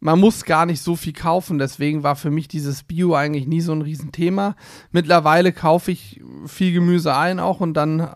man 0.00 0.18
muss 0.18 0.44
gar 0.44 0.64
nicht 0.64 0.82
so 0.82 0.96
viel 0.96 1.12
kaufen, 1.12 1.58
deswegen 1.58 2.02
war 2.02 2.16
für 2.16 2.30
mich 2.30 2.48
dieses 2.48 2.82
Bio 2.82 3.14
eigentlich 3.14 3.46
nie 3.46 3.60
so 3.60 3.72
ein 3.72 3.82
Riesenthema. 3.82 4.56
Mittlerweile 4.92 5.52
kaufe 5.52 5.92
ich 5.92 6.22
viel 6.46 6.72
Gemüse 6.72 7.14
ein 7.14 7.38
auch 7.38 7.60
und 7.60 7.74
dann 7.74 8.00
äh, 8.00 8.10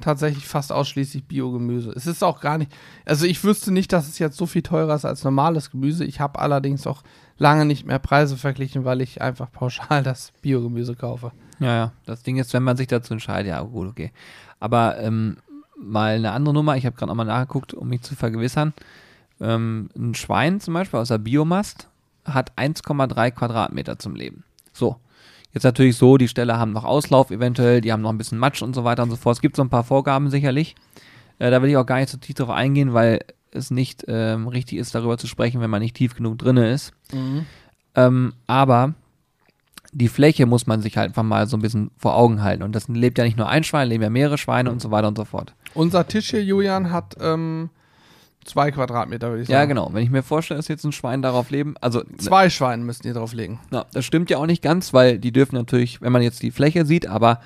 tatsächlich 0.00 0.46
fast 0.46 0.70
ausschließlich 0.70 1.26
Biogemüse. 1.26 1.90
Es 1.90 2.06
ist 2.06 2.22
auch 2.22 2.40
gar 2.40 2.58
nicht, 2.58 2.72
also 3.04 3.26
ich 3.26 3.42
wüsste 3.42 3.72
nicht, 3.72 3.92
dass 3.92 4.08
es 4.08 4.20
jetzt 4.20 4.36
so 4.36 4.46
viel 4.46 4.62
teurer 4.62 4.94
ist 4.94 5.04
als 5.04 5.24
normales 5.24 5.72
Gemüse. 5.72 6.04
Ich 6.04 6.20
habe 6.20 6.38
allerdings 6.38 6.86
auch 6.86 7.02
lange 7.38 7.64
nicht 7.64 7.86
mehr 7.86 7.98
Preise 7.98 8.36
verglichen, 8.36 8.84
weil 8.84 9.00
ich 9.00 9.20
einfach 9.20 9.50
pauschal 9.50 10.02
das 10.04 10.32
Biogemüse 10.42 10.94
kaufe. 10.94 11.32
Ja, 11.58 11.74
ja. 11.74 11.92
Das 12.04 12.22
Ding 12.22 12.36
ist, 12.36 12.52
wenn 12.52 12.62
man 12.62 12.76
sich 12.76 12.86
dazu 12.86 13.14
entscheidet, 13.14 13.48
ja, 13.48 13.60
gut, 13.62 13.88
okay. 13.88 14.12
Aber 14.60 14.98
ähm, 14.98 15.38
mal 15.78 16.16
eine 16.16 16.32
andere 16.32 16.54
Nummer, 16.54 16.76
ich 16.76 16.86
habe 16.86 16.96
gerade 16.96 17.10
nochmal 17.10 17.26
nachgeguckt, 17.26 17.74
um 17.74 17.88
mich 17.88 18.02
zu 18.02 18.14
vergewissern. 18.14 18.72
Ähm, 19.40 19.90
ein 19.96 20.14
Schwein 20.14 20.60
zum 20.60 20.74
Beispiel 20.74 20.98
aus 20.98 21.08
der 21.08 21.18
Biomast 21.18 21.88
hat 22.24 22.52
1,3 22.56 23.30
Quadratmeter 23.30 23.98
zum 23.98 24.14
Leben. 24.14 24.44
So. 24.72 24.96
Jetzt 25.52 25.64
natürlich 25.64 25.96
so, 25.96 26.18
die 26.18 26.28
Ställe 26.28 26.58
haben 26.58 26.72
noch 26.72 26.84
Auslauf 26.84 27.30
eventuell, 27.30 27.80
die 27.80 27.90
haben 27.90 28.02
noch 28.02 28.10
ein 28.10 28.18
bisschen 28.18 28.36
Matsch 28.38 28.60
und 28.60 28.74
so 28.74 28.84
weiter 28.84 29.02
und 29.02 29.10
so 29.10 29.16
fort. 29.16 29.36
Es 29.36 29.40
gibt 29.40 29.56
so 29.56 29.62
ein 29.62 29.70
paar 29.70 29.84
Vorgaben 29.84 30.28
sicherlich. 30.28 30.74
Äh, 31.38 31.50
da 31.50 31.62
will 31.62 31.70
ich 31.70 31.76
auch 31.78 31.86
gar 31.86 31.96
nicht 31.96 32.10
so 32.10 32.18
tief 32.18 32.34
drauf 32.36 32.50
eingehen, 32.50 32.92
weil 32.92 33.20
es 33.52 33.70
nicht 33.70 34.04
ähm, 34.06 34.48
richtig 34.48 34.78
ist, 34.78 34.94
darüber 34.94 35.16
zu 35.16 35.26
sprechen, 35.26 35.60
wenn 35.62 35.70
man 35.70 35.80
nicht 35.80 35.96
tief 35.96 36.14
genug 36.14 36.38
drinne 36.38 36.70
ist. 36.70 36.92
Ähm, 37.94 38.34
aber 38.46 38.94
die 39.98 40.08
Fläche 40.08 40.44
muss 40.44 40.66
man 40.66 40.82
sich 40.82 40.98
halt 40.98 41.08
einfach 41.08 41.22
mal 41.22 41.46
so 41.46 41.56
ein 41.56 41.62
bisschen 41.62 41.90
vor 41.96 42.16
Augen 42.16 42.42
halten. 42.42 42.62
Und 42.62 42.72
das 42.74 42.86
lebt 42.88 43.16
ja 43.16 43.24
nicht 43.24 43.38
nur 43.38 43.48
ein 43.48 43.64
Schwein, 43.64 43.88
leben 43.88 44.02
ja 44.02 44.10
mehrere 44.10 44.36
Schweine 44.36 44.70
und 44.70 44.82
so 44.82 44.90
weiter 44.90 45.08
und 45.08 45.16
so 45.16 45.24
fort. 45.24 45.54
Unser 45.72 46.06
Tisch 46.06 46.30
hier, 46.30 46.44
Julian, 46.44 46.90
hat 46.92 47.16
ähm, 47.18 47.70
zwei 48.44 48.70
Quadratmeter, 48.70 49.30
würde 49.30 49.42
ich 49.42 49.48
sagen. 49.48 49.58
Ja, 49.58 49.64
genau. 49.64 49.88
Wenn 49.94 50.02
ich 50.02 50.10
mir 50.10 50.22
vorstelle, 50.22 50.58
dass 50.58 50.68
jetzt 50.68 50.84
ein 50.84 50.92
Schwein 50.92 51.22
darauf 51.22 51.48
leben, 51.50 51.76
also 51.80 52.02
Zwei 52.18 52.50
Schweine 52.50 52.84
müssten 52.84 53.08
die 53.08 53.14
drauflegen. 53.14 53.58
na, 53.70 53.86
das 53.94 54.04
stimmt 54.04 54.28
ja 54.28 54.36
auch 54.36 54.44
nicht 54.46 54.62
ganz, 54.62 54.92
weil 54.92 55.18
die 55.18 55.32
dürfen 55.32 55.56
natürlich, 55.56 56.02
wenn 56.02 56.12
man 56.12 56.20
jetzt 56.20 56.42
die 56.42 56.50
Fläche 56.50 56.84
sieht, 56.84 57.06
aber 57.06 57.40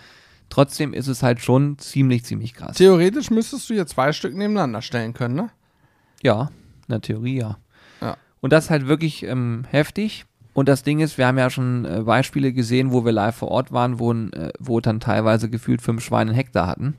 trotzdem 0.48 0.92
ist 0.92 1.06
es 1.06 1.22
halt 1.22 1.40
schon 1.40 1.78
ziemlich, 1.78 2.24
ziemlich 2.24 2.54
krass. 2.54 2.76
Theoretisch 2.76 3.30
müsstest 3.30 3.70
du 3.70 3.74
hier 3.74 3.86
zwei 3.86 4.12
Stück 4.12 4.34
nebeneinander 4.34 4.82
stellen 4.82 5.14
können, 5.14 5.36
ne? 5.36 5.50
Ja, 6.20 6.50
in 6.88 6.92
der 6.94 7.00
Theorie 7.00 7.38
ja. 7.38 7.58
Ja. 8.00 8.16
Und 8.40 8.52
das 8.52 8.64
ist 8.64 8.70
halt 8.70 8.88
wirklich 8.88 9.22
ähm, 9.22 9.64
heftig. 9.70 10.24
Und 10.60 10.68
das 10.68 10.82
Ding 10.82 11.00
ist, 11.00 11.16
wir 11.16 11.26
haben 11.26 11.38
ja 11.38 11.48
schon 11.48 11.86
äh, 11.86 12.02
Beispiele 12.02 12.52
gesehen, 12.52 12.92
wo 12.92 13.02
wir 13.02 13.12
live 13.12 13.34
vor 13.34 13.48
Ort 13.48 13.72
waren, 13.72 13.98
wo, 13.98 14.12
äh, 14.12 14.52
wo 14.58 14.78
dann 14.80 15.00
teilweise 15.00 15.48
gefühlt 15.48 15.80
fünf 15.80 16.04
Schweine 16.04 16.32
einen 16.32 16.36
Hektar 16.36 16.66
hatten. 16.66 16.98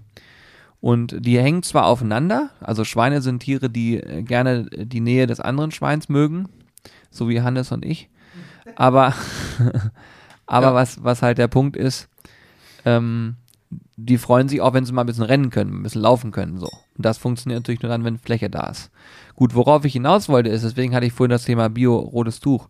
Und 0.80 1.16
die 1.24 1.38
hängen 1.38 1.62
zwar 1.62 1.86
aufeinander, 1.86 2.50
also 2.60 2.84
Schweine 2.84 3.22
sind 3.22 3.42
Tiere, 3.42 3.70
die 3.70 3.98
äh, 3.98 4.24
gerne 4.24 4.66
äh, 4.72 4.88
die 4.88 5.00
Nähe 5.00 5.28
des 5.28 5.40
anderen 5.40 5.70
Schweins 5.70 6.10
mögen, 6.10 6.50
so 7.12 7.30
wie 7.30 7.44
Hannes 7.44 7.72
und 7.72 7.86
ich. 7.86 8.10
Aber, 8.76 9.14
aber 10.48 10.68
Ja. 10.70 10.74
was, 10.74 11.04
was 11.04 11.22
halt 11.22 11.38
der 11.38 11.48
Punkt 11.48 11.78
ist, 11.78 12.10
ähm, 12.84 13.36
die 13.96 14.18
freuen 14.18 14.50
sich 14.50 14.60
auch, 14.60 14.74
wenn 14.74 14.86
sie 14.86 14.92
mal 14.92 15.04
ein 15.04 15.06
bisschen 15.06 15.24
rennen 15.24 15.52
können, 15.52 15.82
ein 15.82 15.84
bisschen 15.84 16.02
laufen 16.02 16.32
können, 16.32 16.58
so. 16.58 16.66
Und 16.98 17.06
das 17.06 17.20
funktioniert 17.20 17.60
natürlich 17.62 17.84
nur 17.84 17.92
dann, 17.92 18.06
wenn 18.06 18.18
Fläche 18.18 18.50
da 18.50 18.72
ist. 18.72 18.90
Gut, 19.36 19.54
worauf 19.54 19.86
ich 19.86 19.94
hinaus 19.94 20.30
wollte, 20.30 20.50
ist, 20.50 20.64
deswegen 20.64 20.96
hatte 20.96 21.06
ich 21.06 21.14
vorhin 21.14 21.30
das 21.30 21.46
Thema 21.46 21.70
Bio-rotes 21.70 22.40
Tuch. 22.40 22.68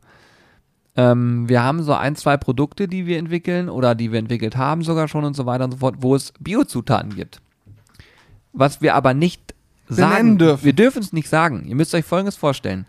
Ähm, 0.96 1.48
wir 1.48 1.64
haben 1.64 1.84
so 1.84 1.94
ein, 1.94 2.16
zwei 2.16 2.38
Produkte, 2.38 2.88
die 2.88 3.06
wir 3.06 3.18
entwickeln 3.18 3.70
oder 3.70 3.96
die 3.96 4.12
wir 4.12 4.20
entwickelt 4.20 4.58
haben 4.58 4.84
sogar 4.84 5.08
schon 5.08 5.24
und 5.24 5.36
so 5.36 5.46
weiter 5.46 5.66
und 5.66 5.72
so 5.72 5.78
fort, 5.78 5.96
wo 6.00 6.16
es 6.16 6.34
Biozutaten 6.40 7.16
gibt. 7.16 7.42
Was 8.54 8.82
wir 8.82 8.96
aber 8.96 9.14
nicht 9.14 9.56
Benennen 9.96 10.12
sagen 10.12 10.38
dürfen. 10.38 10.66
Wir 10.66 10.74
dürfen 10.74 11.02
es 11.02 11.14
nicht 11.14 11.30
sagen. 11.30 11.66
Ihr 11.68 11.76
müsst 11.76 11.94
euch 11.94 12.06
Folgendes 12.06 12.38
vorstellen. 12.38 12.86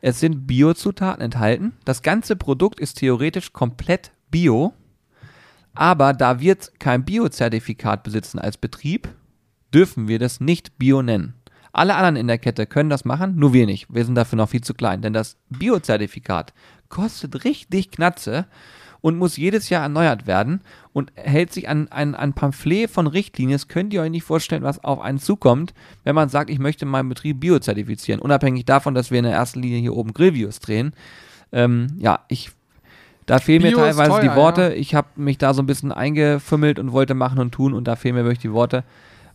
Es 0.00 0.20
sind 0.20 0.46
Biozutaten 0.46 1.22
enthalten. 1.22 1.72
Das 1.84 2.02
ganze 2.02 2.36
Produkt 2.36 2.80
ist 2.80 2.98
theoretisch 2.98 3.52
komplett 3.52 4.12
bio. 4.30 4.72
Aber 5.74 6.12
da 6.12 6.40
wir 6.40 6.56
kein 6.78 7.04
Biozertifikat 7.04 8.02
besitzen 8.02 8.38
als 8.38 8.58
Betrieb, 8.58 9.08
dürfen 9.72 10.08
wir 10.08 10.18
das 10.18 10.40
nicht 10.40 10.78
Bio 10.78 11.00
nennen. 11.00 11.34
Alle 11.72 11.94
anderen 11.94 12.16
in 12.16 12.26
der 12.26 12.36
Kette 12.36 12.66
können 12.66 12.90
das 12.90 13.06
machen, 13.06 13.36
nur 13.36 13.54
wir 13.54 13.64
nicht. 13.64 13.86
Wir 13.88 14.04
sind 14.04 14.14
dafür 14.14 14.36
noch 14.36 14.50
viel 14.50 14.60
zu 14.60 14.74
klein, 14.74 15.00
denn 15.00 15.14
das 15.14 15.38
Biozertifikat 15.48 16.52
kostet 16.92 17.44
richtig 17.44 17.90
Knatze 17.90 18.46
und 19.00 19.18
muss 19.18 19.36
jedes 19.36 19.68
Jahr 19.70 19.82
erneuert 19.82 20.26
werden 20.26 20.60
und 20.92 21.10
hält 21.16 21.52
sich 21.52 21.68
an 21.68 21.88
ein, 21.90 22.14
ein 22.14 22.34
Pamphlet 22.34 22.88
von 22.88 23.08
Richtlinien. 23.08 23.56
Das 23.56 23.66
könnt 23.66 23.92
ihr 23.92 24.02
euch 24.02 24.10
nicht 24.10 24.24
vorstellen, 24.24 24.62
was 24.62 24.84
auf 24.84 25.00
einen 25.00 25.18
zukommt, 25.18 25.74
wenn 26.04 26.14
man 26.14 26.28
sagt, 26.28 26.50
ich 26.50 26.58
möchte 26.58 26.86
meinen 26.86 27.08
Betrieb 27.08 27.40
biozertifizieren. 27.40 28.20
Unabhängig 28.20 28.66
davon, 28.66 28.94
dass 28.94 29.10
wir 29.10 29.18
in 29.18 29.24
der 29.24 29.32
ersten 29.32 29.60
Linie 29.60 29.80
hier 29.80 29.96
oben 29.96 30.12
Grillviews 30.12 30.60
drehen. 30.60 30.92
Ähm, 31.50 31.88
ja, 31.98 32.20
ich 32.28 32.52
da 33.26 33.38
fehlen 33.38 33.62
Bio 33.62 33.78
mir 33.78 33.84
teilweise 33.84 34.10
teuer, 34.10 34.20
die 34.20 34.36
Worte. 34.36 34.62
ja. 34.62 34.70
Ich 34.70 34.94
habe 34.94 35.08
mich 35.16 35.38
da 35.38 35.54
so 35.54 35.62
ein 35.62 35.66
bisschen 35.66 35.92
eingefümmelt 35.92 36.78
und 36.78 36.92
wollte 36.92 37.14
machen 37.14 37.38
und 37.38 37.52
tun 37.52 37.72
und 37.72 37.88
da 37.88 37.96
fehlen 37.96 38.14
mir 38.14 38.24
wirklich 38.24 38.40
die 38.40 38.52
Worte, 38.52 38.84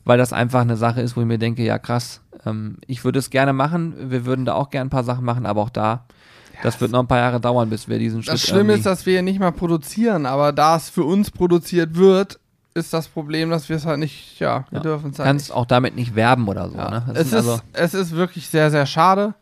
weil 0.06 0.18
das 0.18 0.34
einfach 0.34 0.62
eine 0.62 0.78
Sache 0.78 1.02
ist, 1.02 1.18
wo 1.18 1.22
ich 1.22 1.28
mir 1.28 1.40
denke, 1.40 1.64
ja 1.64 1.80
krass, 1.80 2.22
ähm, 2.46 2.78
ich 2.86 3.04
würde 3.04 3.20
es 3.20 3.30
gerne 3.30 3.54
machen, 3.54 3.96
wir 4.12 4.26
würden 4.26 4.46
da 4.46 4.54
auch 4.54 4.70
gerne 4.70 4.88
ein 4.88 4.92
paar 4.92 5.04
Sachen 5.04 5.26
machen, 5.26 5.46
aber 5.46 5.62
auch 5.62 5.70
da, 5.70 6.06
das 6.64 6.80
wird 6.82 6.92
noch 6.92 7.00
ein 7.02 7.08
paar 7.08 7.20
Jahre 7.20 7.40
dauern, 7.40 7.70
bis 7.70 7.88
wir 7.88 8.00
diesen 8.00 8.24
Schritt 8.24 8.34
Das 8.34 8.42
Schlimme 8.42 8.74
ist, 8.74 8.86
dass 8.86 9.06
wir 9.06 9.14
ja 9.14 9.22
nicht 9.22 9.40
mal 9.40 9.52
produzieren, 9.52 10.26
aber 10.26 10.52
da 10.52 10.76
es 10.76 10.90
für 10.90 11.04
uns 11.04 11.32
produziert 11.32 11.96
wird, 11.96 12.40
ist 12.74 12.94
das 12.94 13.08
Problem, 13.08 13.50
dass 13.50 13.70
wir 13.70 13.76
es 13.76 13.86
halt 13.86 14.00
nicht, 14.00 14.40
ja, 14.40 14.66
wir 14.70 14.78
Ja. 14.78 14.84
dürfen 14.84 15.12
es 15.12 15.20
halt 15.20 15.28
kannst 15.28 15.52
auch 15.52 15.66
damit 15.66 15.96
nicht 15.96 16.16
werben 16.16 16.48
oder 16.48 16.70
so. 16.70 16.78
Ja. 16.78 16.90
Ne? 16.92 17.04
Das 17.08 17.18
Es, 17.18 17.30
sind 17.32 17.40
ist, 17.40 17.48
also, 17.50 17.62
es 17.74 17.94
ist 17.94 18.12
wirklich 18.16 18.48
sehr, 18.50 18.70
sehr 18.72 18.86
schade. 18.86 19.34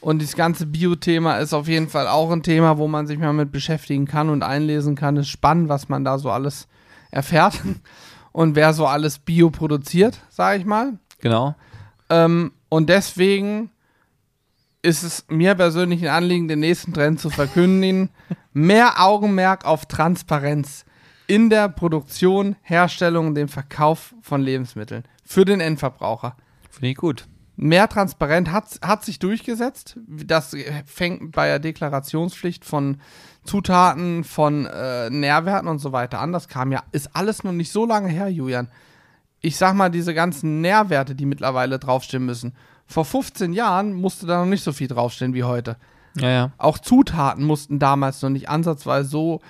Und 0.00 0.20
dieses 0.20 0.36
ganze 0.36 0.64
Bio-Thema 0.64 1.38
ist 1.38 1.52
auf 1.52 1.66
jeden 1.66 1.88
Fall 1.88 2.06
auch 2.06 2.30
ein 2.30 2.42
Thema, 2.44 2.78
wo 2.78 2.86
man 2.86 3.06
sich 3.08 3.18
mal 3.18 3.32
mit 3.32 3.50
beschäftigen 3.50 4.06
kann 4.06 4.30
und 4.30 4.42
einlesen 4.44 4.94
kann. 4.94 5.16
Es 5.16 5.22
ist 5.26 5.30
spannend, 5.32 5.68
was 5.68 5.88
man 5.88 6.04
da 6.04 6.18
so 6.18 6.30
alles 6.30 6.68
erfährt 7.10 7.60
und 8.32 8.54
wer 8.54 8.72
so 8.72 8.86
alles 8.86 9.18
Bio 9.18 9.50
produziert, 9.50 10.18
sage 10.30 10.60
ich 10.60 10.64
mal. 10.64 10.92
genau. 11.20 11.56
Ähm, 12.10 12.52
und 12.70 12.88
deswegen 12.88 13.70
ist 14.82 15.02
es 15.02 15.24
mir 15.28 15.54
persönlich 15.54 16.02
ein 16.02 16.14
Anliegen, 16.14 16.48
den 16.48 16.60
nächsten 16.60 16.92
Trend 16.94 17.20
zu 17.20 17.30
verkündigen. 17.30 18.10
Mehr 18.52 19.00
Augenmerk 19.00 19.64
auf 19.64 19.86
Transparenz 19.86 20.84
in 21.26 21.50
der 21.50 21.68
Produktion, 21.68 22.56
Herstellung 22.62 23.28
und 23.28 23.34
dem 23.34 23.48
Verkauf 23.48 24.14
von 24.22 24.40
Lebensmitteln 24.40 25.04
für 25.24 25.44
den 25.44 25.60
Endverbraucher 25.60 26.36
Finde 26.70 26.88
ich 26.88 26.96
gut. 26.96 27.26
mehr 27.56 27.88
transparent 27.88 28.50
hat, 28.50 28.78
hat 28.82 29.04
sich 29.04 29.18
durchgesetzt. 29.18 29.98
Das 30.06 30.56
fängt 30.86 31.32
bei 31.32 31.48
der 31.48 31.58
Deklarationspflicht 31.58 32.64
von 32.64 33.00
Zutaten, 33.44 34.24
von 34.24 34.66
äh, 34.66 35.10
Nährwerten 35.10 35.68
und 35.68 35.80
so 35.80 35.92
weiter 35.92 36.20
an. 36.20 36.32
Das 36.32 36.48
kam 36.48 36.72
ja, 36.72 36.82
ist 36.92 37.14
alles 37.14 37.44
noch 37.44 37.52
nicht 37.52 37.72
so 37.72 37.84
lange 37.84 38.08
her, 38.08 38.28
Julian. 38.28 38.68
Ich 39.40 39.56
sag 39.56 39.74
mal, 39.74 39.90
diese 39.90 40.14
ganzen 40.14 40.60
Nährwerte, 40.62 41.14
die 41.14 41.26
mittlerweile 41.26 41.78
draufstehen 41.78 42.24
müssen. 42.24 42.54
Vor 42.88 43.04
15 43.04 43.52
Jahren 43.52 43.92
musste 43.92 44.26
da 44.26 44.40
noch 44.40 44.50
nicht 44.50 44.64
so 44.64 44.72
viel 44.72 44.88
draufstehen 44.88 45.34
wie 45.34 45.44
heute. 45.44 45.76
Ja, 46.16 46.30
ja. 46.30 46.52
Auch 46.56 46.78
Zutaten 46.78 47.44
mussten 47.44 47.78
damals 47.78 48.22
noch 48.22 48.30
nicht 48.30 48.48
ansatzweise 48.48 49.08
so 49.08 49.40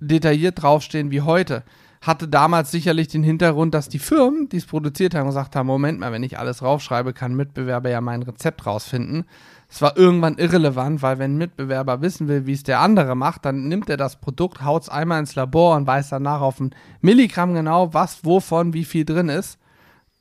detailliert 0.00 0.62
draufstehen 0.62 1.10
wie 1.10 1.20
heute. 1.20 1.64
Hatte 2.00 2.28
damals 2.28 2.70
sicherlich 2.70 3.08
den 3.08 3.24
Hintergrund, 3.24 3.74
dass 3.74 3.88
die 3.88 3.98
Firmen, 3.98 4.48
die 4.48 4.58
es 4.58 4.66
produziert 4.66 5.16
haben, 5.16 5.26
gesagt 5.26 5.56
haben: 5.56 5.66
Moment 5.66 5.98
mal, 5.98 6.12
wenn 6.12 6.22
ich 6.22 6.38
alles 6.38 6.62
raufschreibe, 6.62 7.12
kann 7.12 7.32
ein 7.32 7.36
Mitbewerber 7.36 7.90
ja 7.90 8.00
mein 8.00 8.22
Rezept 8.22 8.64
rausfinden. 8.66 9.24
Es 9.68 9.82
war 9.82 9.96
irgendwann 9.96 10.38
irrelevant, 10.38 11.02
weil 11.02 11.18
wenn 11.18 11.34
ein 11.34 11.38
Mitbewerber 11.38 12.00
wissen 12.02 12.28
will, 12.28 12.46
wie 12.46 12.52
es 12.52 12.62
der 12.62 12.78
andere 12.78 13.16
macht, 13.16 13.44
dann 13.44 13.66
nimmt 13.66 13.90
er 13.90 13.96
das 13.96 14.20
Produkt, 14.20 14.62
haut 14.62 14.82
es 14.84 14.88
einmal 14.88 15.18
ins 15.18 15.34
Labor 15.34 15.74
und 15.76 15.88
weiß 15.88 16.10
danach 16.10 16.40
auf 16.40 16.60
ein 16.60 16.72
Milligramm 17.00 17.52
genau, 17.52 17.92
was, 17.92 18.24
wovon, 18.24 18.74
wie 18.74 18.84
viel 18.84 19.04
drin 19.04 19.28
ist 19.28 19.58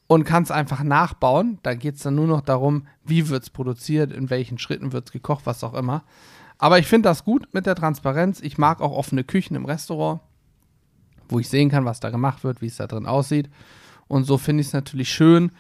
und 0.08 0.24
kann 0.24 0.43
es 0.43 0.51
einfach 0.51 0.84
nachbauen. 0.84 1.60
Da 1.64 1.74
geht 1.74 1.95
es 1.95 2.03
dann 2.03 2.16
nur 2.16 2.28
noch 2.28 2.41
darum, 2.41 2.88
wie 3.03 3.30
wird 3.30 3.43
es 3.43 3.49
produziert, 3.49 4.12
in 4.12 4.30
welchen 4.30 4.58
Schritten 4.58 4.91
wird 4.91 5.08
es 5.08 5.12
gekocht, 5.12 5.45
was 5.45 5.64
auch 5.64 5.74
immer. 5.74 6.03
Aber 6.58 6.80
ich 6.80 6.88
finde 6.88 7.10
das 7.10 7.24
gut 7.24 7.47
mit 7.53 7.66
der 7.66 7.76
Transparenz. 7.76 8.39
Ich 8.41 8.58
mag 8.58 8.82
auch 8.82 8.91
offene 8.91 9.24
Küchen 9.24 9.56
im 9.56 9.66
Restaurant, 9.66 10.22
wo 11.28 11.39
ich 11.39 11.49
sehen 11.49 11.70
kann, 11.70 11.86
was 11.86 11.99
da 11.99 12.10
gemacht 12.10 12.43
wird, 12.43 12.62
wie 12.62 12.68
es 12.68 12.78
da 12.78 12.88
drin 12.88 13.06
aussieht. 13.06 13.49
Und 14.08 14.26
so 14.26 14.38
finde 14.38 14.62
ich 14.62 14.68
es 14.68 14.74
natürlich 14.74 15.12
schön, 15.12 15.51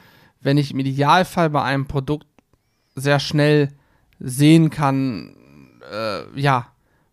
wenn 0.41 0.57
ich 0.57 0.71
im 0.71 0.79
Idealfall 0.79 1.49
bei 1.49 1.63
einem 1.63 1.87
Produkt 1.87 2.27
sehr 2.95 3.19
schnell 3.19 3.73
sehen 4.19 4.69
kann, 4.69 5.35
äh, 5.91 6.39
ja, 6.39 6.67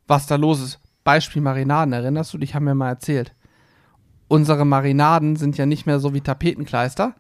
was 0.06 0.26
da 0.26 0.36
los 0.36 0.60
ist. 0.60 0.78
Beispiel 1.02 1.42
Marinaden, 1.42 1.92
erinnerst 1.92 2.32
du 2.32 2.38
dich, 2.38 2.54
haben 2.54 2.66
wir 2.66 2.74
mal 2.74 2.90
erzählt. 2.90 3.34
Unsere 4.32 4.64
Marinaden 4.64 5.36
sind 5.36 5.58
ja 5.58 5.66
nicht 5.66 5.84
mehr 5.84 6.00
so 6.00 6.14
wie 6.14 6.22
Tapetenkleister, 6.22 7.14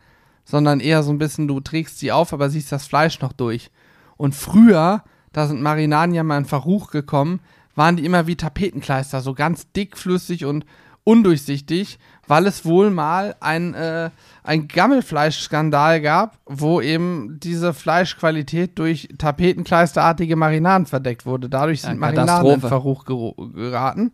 sondern 0.46 0.80
eher 0.80 1.02
so 1.02 1.12
ein 1.12 1.18
bisschen, 1.18 1.46
du 1.46 1.60
trägst 1.60 1.98
sie 1.98 2.10
auf, 2.10 2.32
aber 2.32 2.48
siehst 2.48 2.72
das 2.72 2.86
Fleisch 2.86 3.20
noch 3.20 3.34
durch. 3.34 3.70
Und 4.16 4.34
früher, 4.34 5.04
da 5.30 5.46
sind 5.46 5.60
Marinaden 5.60 6.14
ja 6.14 6.22
mal 6.22 6.38
in 6.38 6.46
Verruch 6.46 6.90
gekommen, 6.90 7.40
waren 7.74 7.96
die 7.96 8.06
immer 8.06 8.26
wie 8.26 8.36
Tapetenkleister, 8.36 9.20
so 9.20 9.34
ganz 9.34 9.70
dickflüssig 9.72 10.46
und 10.46 10.64
undurchsichtig, 11.04 11.98
weil 12.26 12.46
es 12.46 12.64
wohl 12.64 12.88
mal 12.88 13.36
ein, 13.40 13.74
äh, 13.74 14.08
ein 14.42 14.68
Gammelfleischskandal 14.68 16.00
gab, 16.00 16.38
wo 16.46 16.80
eben 16.80 17.38
diese 17.42 17.74
Fleischqualität 17.74 18.78
durch 18.78 19.10
tapetenkleisterartige 19.18 20.36
Marinaden 20.36 20.86
verdeckt 20.86 21.26
wurde. 21.26 21.50
Dadurch 21.50 21.82
Ja, 21.82 21.90
sind 21.90 22.00
Marinaden 22.00 22.52
in. 22.52 22.60
Verruch 22.60 23.04
geraten. 23.04 24.12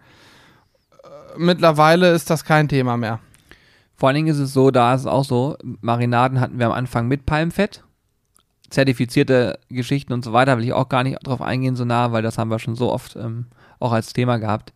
Mittlerweile 1.36 2.12
ist 2.12 2.30
das 2.30 2.44
kein 2.44 2.68
Thema 2.68 2.96
mehr. 2.96 3.20
Vor 3.94 4.08
allen 4.08 4.16
Dingen 4.16 4.28
ist 4.28 4.38
es 4.38 4.52
so, 4.52 4.70
da 4.70 4.94
ist 4.94 5.02
es 5.02 5.06
auch 5.06 5.24
so, 5.24 5.56
Marinaden 5.80 6.40
hatten 6.40 6.58
wir 6.58 6.66
am 6.66 6.72
Anfang 6.72 7.08
mit 7.08 7.26
Palmfett, 7.26 7.82
zertifizierte 8.70 9.58
Geschichten 9.68 10.12
und 10.12 10.24
so 10.24 10.32
weiter, 10.32 10.56
will 10.56 10.64
ich 10.64 10.72
auch 10.72 10.88
gar 10.88 11.02
nicht 11.02 11.18
drauf 11.26 11.42
eingehen 11.42 11.74
so 11.74 11.84
nah, 11.84 12.12
weil 12.12 12.22
das 12.22 12.38
haben 12.38 12.50
wir 12.50 12.60
schon 12.60 12.76
so 12.76 12.92
oft 12.92 13.16
ähm, 13.16 13.46
auch 13.80 13.92
als 13.92 14.12
Thema 14.12 14.38
gehabt. 14.38 14.72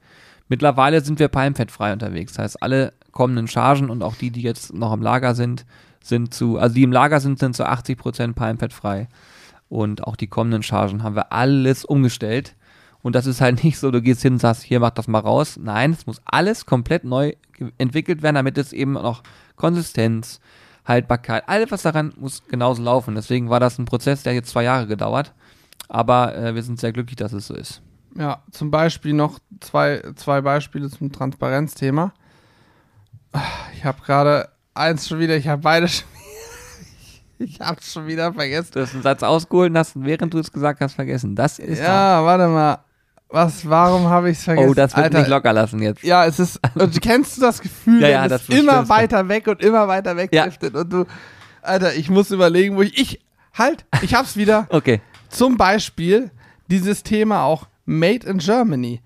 Mittlerweile 0.49 1.01
sind 1.03 1.19
wir 1.21 1.29
palmfettfrei 1.29 1.93
unterwegs, 1.93 2.33
das 2.33 2.45
heißt 2.45 2.63
alle 2.63 2.93
kommenden 3.13 3.47
Chargen 3.47 3.91
und 3.91 4.03
auch 4.03 4.17
die, 4.17 4.31
die 4.31 4.43
jetzt 4.43 4.75
noch 4.75 4.93
im 4.93 5.03
Lager 5.03 5.35
sind, 5.35 5.67
sind 6.03 6.35
zu, 6.35 6.59
also 6.59 6.75
die 6.75 6.83
im 6.83 6.93
Lager 6.93 7.21
sind, 7.21 7.39
sind 7.39 7.55
zu 7.55 7.65
80% 7.65 8.33
palmfettfrei 8.35 9.09
und 9.69 10.05
auch 10.05 10.17
die 10.17 10.27
kommenden 10.27 10.63
Chargen 10.63 11.05
haben 11.05 11.15
wir 11.15 11.33
alles 11.33 11.85
umgestellt 11.85 12.57
und 13.03 13.15
das 13.15 13.27
ist 13.27 13.41
halt 13.41 13.63
nicht 13.65 13.79
so, 13.79 13.91
du 13.91 14.01
gehst 14.01 14.23
hin 14.23 14.35
und 14.35 14.39
sagst, 14.39 14.63
hier 14.63 14.81
mach 14.81 14.91
das 14.91 15.09
mal 15.09 15.19
raus. 15.19 15.59
Nein, 15.61 15.93
es 15.93 16.07
muss 16.07 16.23
alles 16.25 16.67
komplett 16.67 17.05
neu 17.05 17.35
entwickelt 17.79 18.23
werden, 18.23 18.37
damit 18.37 18.59
es 18.59 18.73
eben 18.73 18.93
noch 18.93 19.23
Konsistenz, 19.57 20.41
Haltbarkeit, 20.85 21.49
alles 21.49 21.71
was 21.71 21.83
daran 21.83 22.13
muss 22.17 22.43
genauso 22.49 22.83
laufen. 22.83 23.15
Deswegen 23.15 23.51
war 23.51 23.61
das 23.61 23.79
ein 23.79 23.85
Prozess, 23.85 24.23
der 24.25 24.35
jetzt 24.35 24.51
zwei 24.51 24.65
Jahre 24.65 24.87
gedauert. 24.87 25.33
Aber 25.89 26.37
äh, 26.37 26.55
wir 26.55 26.63
sind 26.63 26.81
sehr 26.81 26.93
glücklich, 26.93 27.17
dass 27.17 27.33
es 27.33 27.47
so 27.47 27.55
ist. 27.55 27.83
Ja, 28.17 28.43
zum 28.51 28.71
Beispiel 28.71 29.13
noch 29.13 29.39
zwei, 29.61 30.03
zwei 30.17 30.41
Beispiele 30.41 30.91
zum 30.91 31.13
Transparenzthema. 31.13 32.13
Ich 33.75 33.85
habe 33.85 34.03
gerade 34.05 34.49
eins 34.75 35.09
schon 35.09 35.19
wieder, 35.19 35.37
ich 35.37 35.49
habe 35.49 35.63
beide 35.63 35.89
schon 35.89 36.07
Ich 37.39 37.61
habe 37.61 37.81
schon 37.83 38.07
wieder 38.07 38.33
vergessen. 38.33 38.71
Du 38.73 38.81
hast 38.81 38.95
einen 38.95 39.03
Satz 39.03 39.23
ausgeholt 39.23 39.71
und 39.71 39.79
hast, 39.79 39.93
während 39.97 40.33
du 40.33 40.39
es 40.39 40.53
gesagt 40.53 40.81
hast, 40.81 40.95
vergessen. 40.95 41.35
Das 41.35 41.59
ist. 41.59 41.81
Ja, 41.81 42.25
warte 42.25 42.49
mal. 42.49 42.79
Was, 43.33 43.69
warum 43.69 44.09
habe 44.09 44.31
ich 44.31 44.39
es 44.39 44.45
vergessen? 44.45 44.69
Oh, 44.71 44.75
das 44.75 44.97
wird 44.97 45.13
nicht 45.15 45.29
locker 45.29 45.53
lassen 45.53 45.81
jetzt. 45.83 46.03
Ja, 46.03 46.27
es 46.27 46.39
ist. 46.39 46.61
Und 46.75 47.01
kennst 47.01 47.39
du 47.39 47.41
das 47.41 47.61
Gefühl, 47.61 48.03
Ja, 48.03 48.09
ja, 48.09 48.25
es 48.27 48.31
das 48.31 48.49
immer 48.51 48.73
Schlimmste. 48.73 48.89
weiter 48.91 49.29
weg 49.29 49.47
und 49.49 49.63
immer 49.63 49.89
weiter 49.89 50.17
weg 50.17 50.31
Ja. 50.33 50.45
driftet 50.45 50.75
und 50.75 50.93
du. 50.93 51.05
Alter, 51.63 51.95
ich 51.95 52.11
muss 52.11 52.31
überlegen, 52.31 52.77
wo 52.77 52.83
ich. 52.83 52.99
Ich. 52.99 53.21
Halt, 53.55 53.85
ich 54.03 54.15
hab's 54.15 54.37
wieder. 54.37 54.67
Okay. 54.71 55.01
Zum 55.29 55.57
Beispiel 55.57 56.31
dieses 56.69 57.03
Thema 57.03 57.45
auch 57.45 57.69
Made 57.87 58.27
in 58.27 58.39
Germany. 58.39 59.01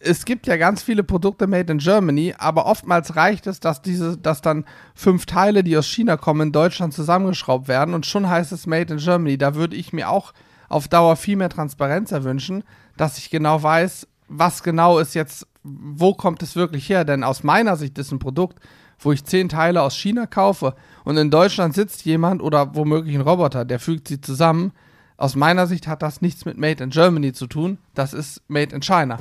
Es 0.00 0.24
gibt 0.24 0.48
ja 0.48 0.56
ganz 0.56 0.82
viele 0.82 1.04
Produkte 1.04 1.46
made 1.46 1.70
in 1.72 1.78
Germany, 1.78 2.34
aber 2.36 2.66
oftmals 2.66 3.14
reicht 3.14 3.46
es, 3.46 3.60
dass 3.60 3.80
diese, 3.82 4.18
dass 4.18 4.40
dann 4.42 4.64
fünf 4.96 5.26
Teile, 5.26 5.62
die 5.62 5.76
aus 5.78 5.86
China 5.86 6.16
kommen, 6.16 6.48
in 6.48 6.52
Deutschland 6.52 6.92
zusammengeschraubt 6.92 7.68
werden 7.68 7.94
und 7.94 8.04
schon 8.06 8.28
heißt 8.28 8.50
es 8.50 8.66
Made 8.66 8.92
in 8.94 8.98
Germany. 8.98 9.38
Da 9.38 9.54
würde 9.54 9.76
ich 9.76 9.92
mir 9.92 10.10
auch 10.10 10.32
auf 10.72 10.88
Dauer 10.88 11.16
viel 11.16 11.36
mehr 11.36 11.50
Transparenz 11.50 12.12
erwünschen, 12.12 12.64
dass 12.96 13.18
ich 13.18 13.30
genau 13.30 13.62
weiß, 13.62 14.08
was 14.28 14.62
genau 14.62 14.98
ist 14.98 15.14
jetzt, 15.14 15.46
wo 15.62 16.14
kommt 16.14 16.42
es 16.42 16.56
wirklich 16.56 16.88
her? 16.88 17.04
Denn 17.04 17.24
aus 17.24 17.42
meiner 17.42 17.76
Sicht 17.76 17.98
ist 17.98 18.10
ein 18.10 18.18
Produkt, 18.18 18.58
wo 18.98 19.12
ich 19.12 19.24
zehn 19.24 19.48
Teile 19.48 19.82
aus 19.82 19.96
China 19.96 20.26
kaufe 20.26 20.74
und 21.04 21.16
in 21.16 21.30
Deutschland 21.30 21.74
sitzt 21.74 22.04
jemand 22.04 22.42
oder 22.42 22.74
womöglich 22.74 23.14
ein 23.14 23.20
Roboter, 23.20 23.64
der 23.64 23.80
fügt 23.80 24.08
sie 24.08 24.20
zusammen. 24.20 24.72
Aus 25.16 25.36
meiner 25.36 25.66
Sicht 25.66 25.86
hat 25.86 26.02
das 26.02 26.22
nichts 26.22 26.44
mit 26.44 26.56
Made 26.56 26.82
in 26.82 26.90
Germany 26.90 27.32
zu 27.32 27.46
tun. 27.46 27.78
Das 27.94 28.12
ist 28.14 28.42
Made 28.48 28.74
in 28.74 28.80
China. 28.80 29.18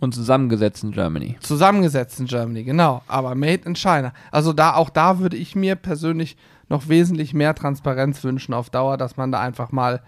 Und 0.00 0.14
zusammengesetzt 0.14 0.82
in 0.82 0.90
Germany. 0.92 1.36
Zusammengesetzt 1.40 2.18
in 2.18 2.26
Germany, 2.26 2.64
genau. 2.64 3.02
Aber 3.06 3.34
Made 3.34 3.62
in 3.64 3.76
China. 3.76 4.12
Also 4.32 4.52
da, 4.52 4.74
auch 4.74 4.90
da 4.90 5.18
würde 5.18 5.36
ich 5.36 5.54
mir 5.54 5.76
persönlich 5.76 6.36
noch 6.68 6.88
wesentlich 6.88 7.34
mehr 7.34 7.54
Transparenz 7.54 8.24
wünschen 8.24 8.54
auf 8.54 8.70
Dauer, 8.70 8.96
dass 8.96 9.16
man 9.16 9.30
da 9.30 9.40
einfach 9.40 9.70
mal 9.70 10.00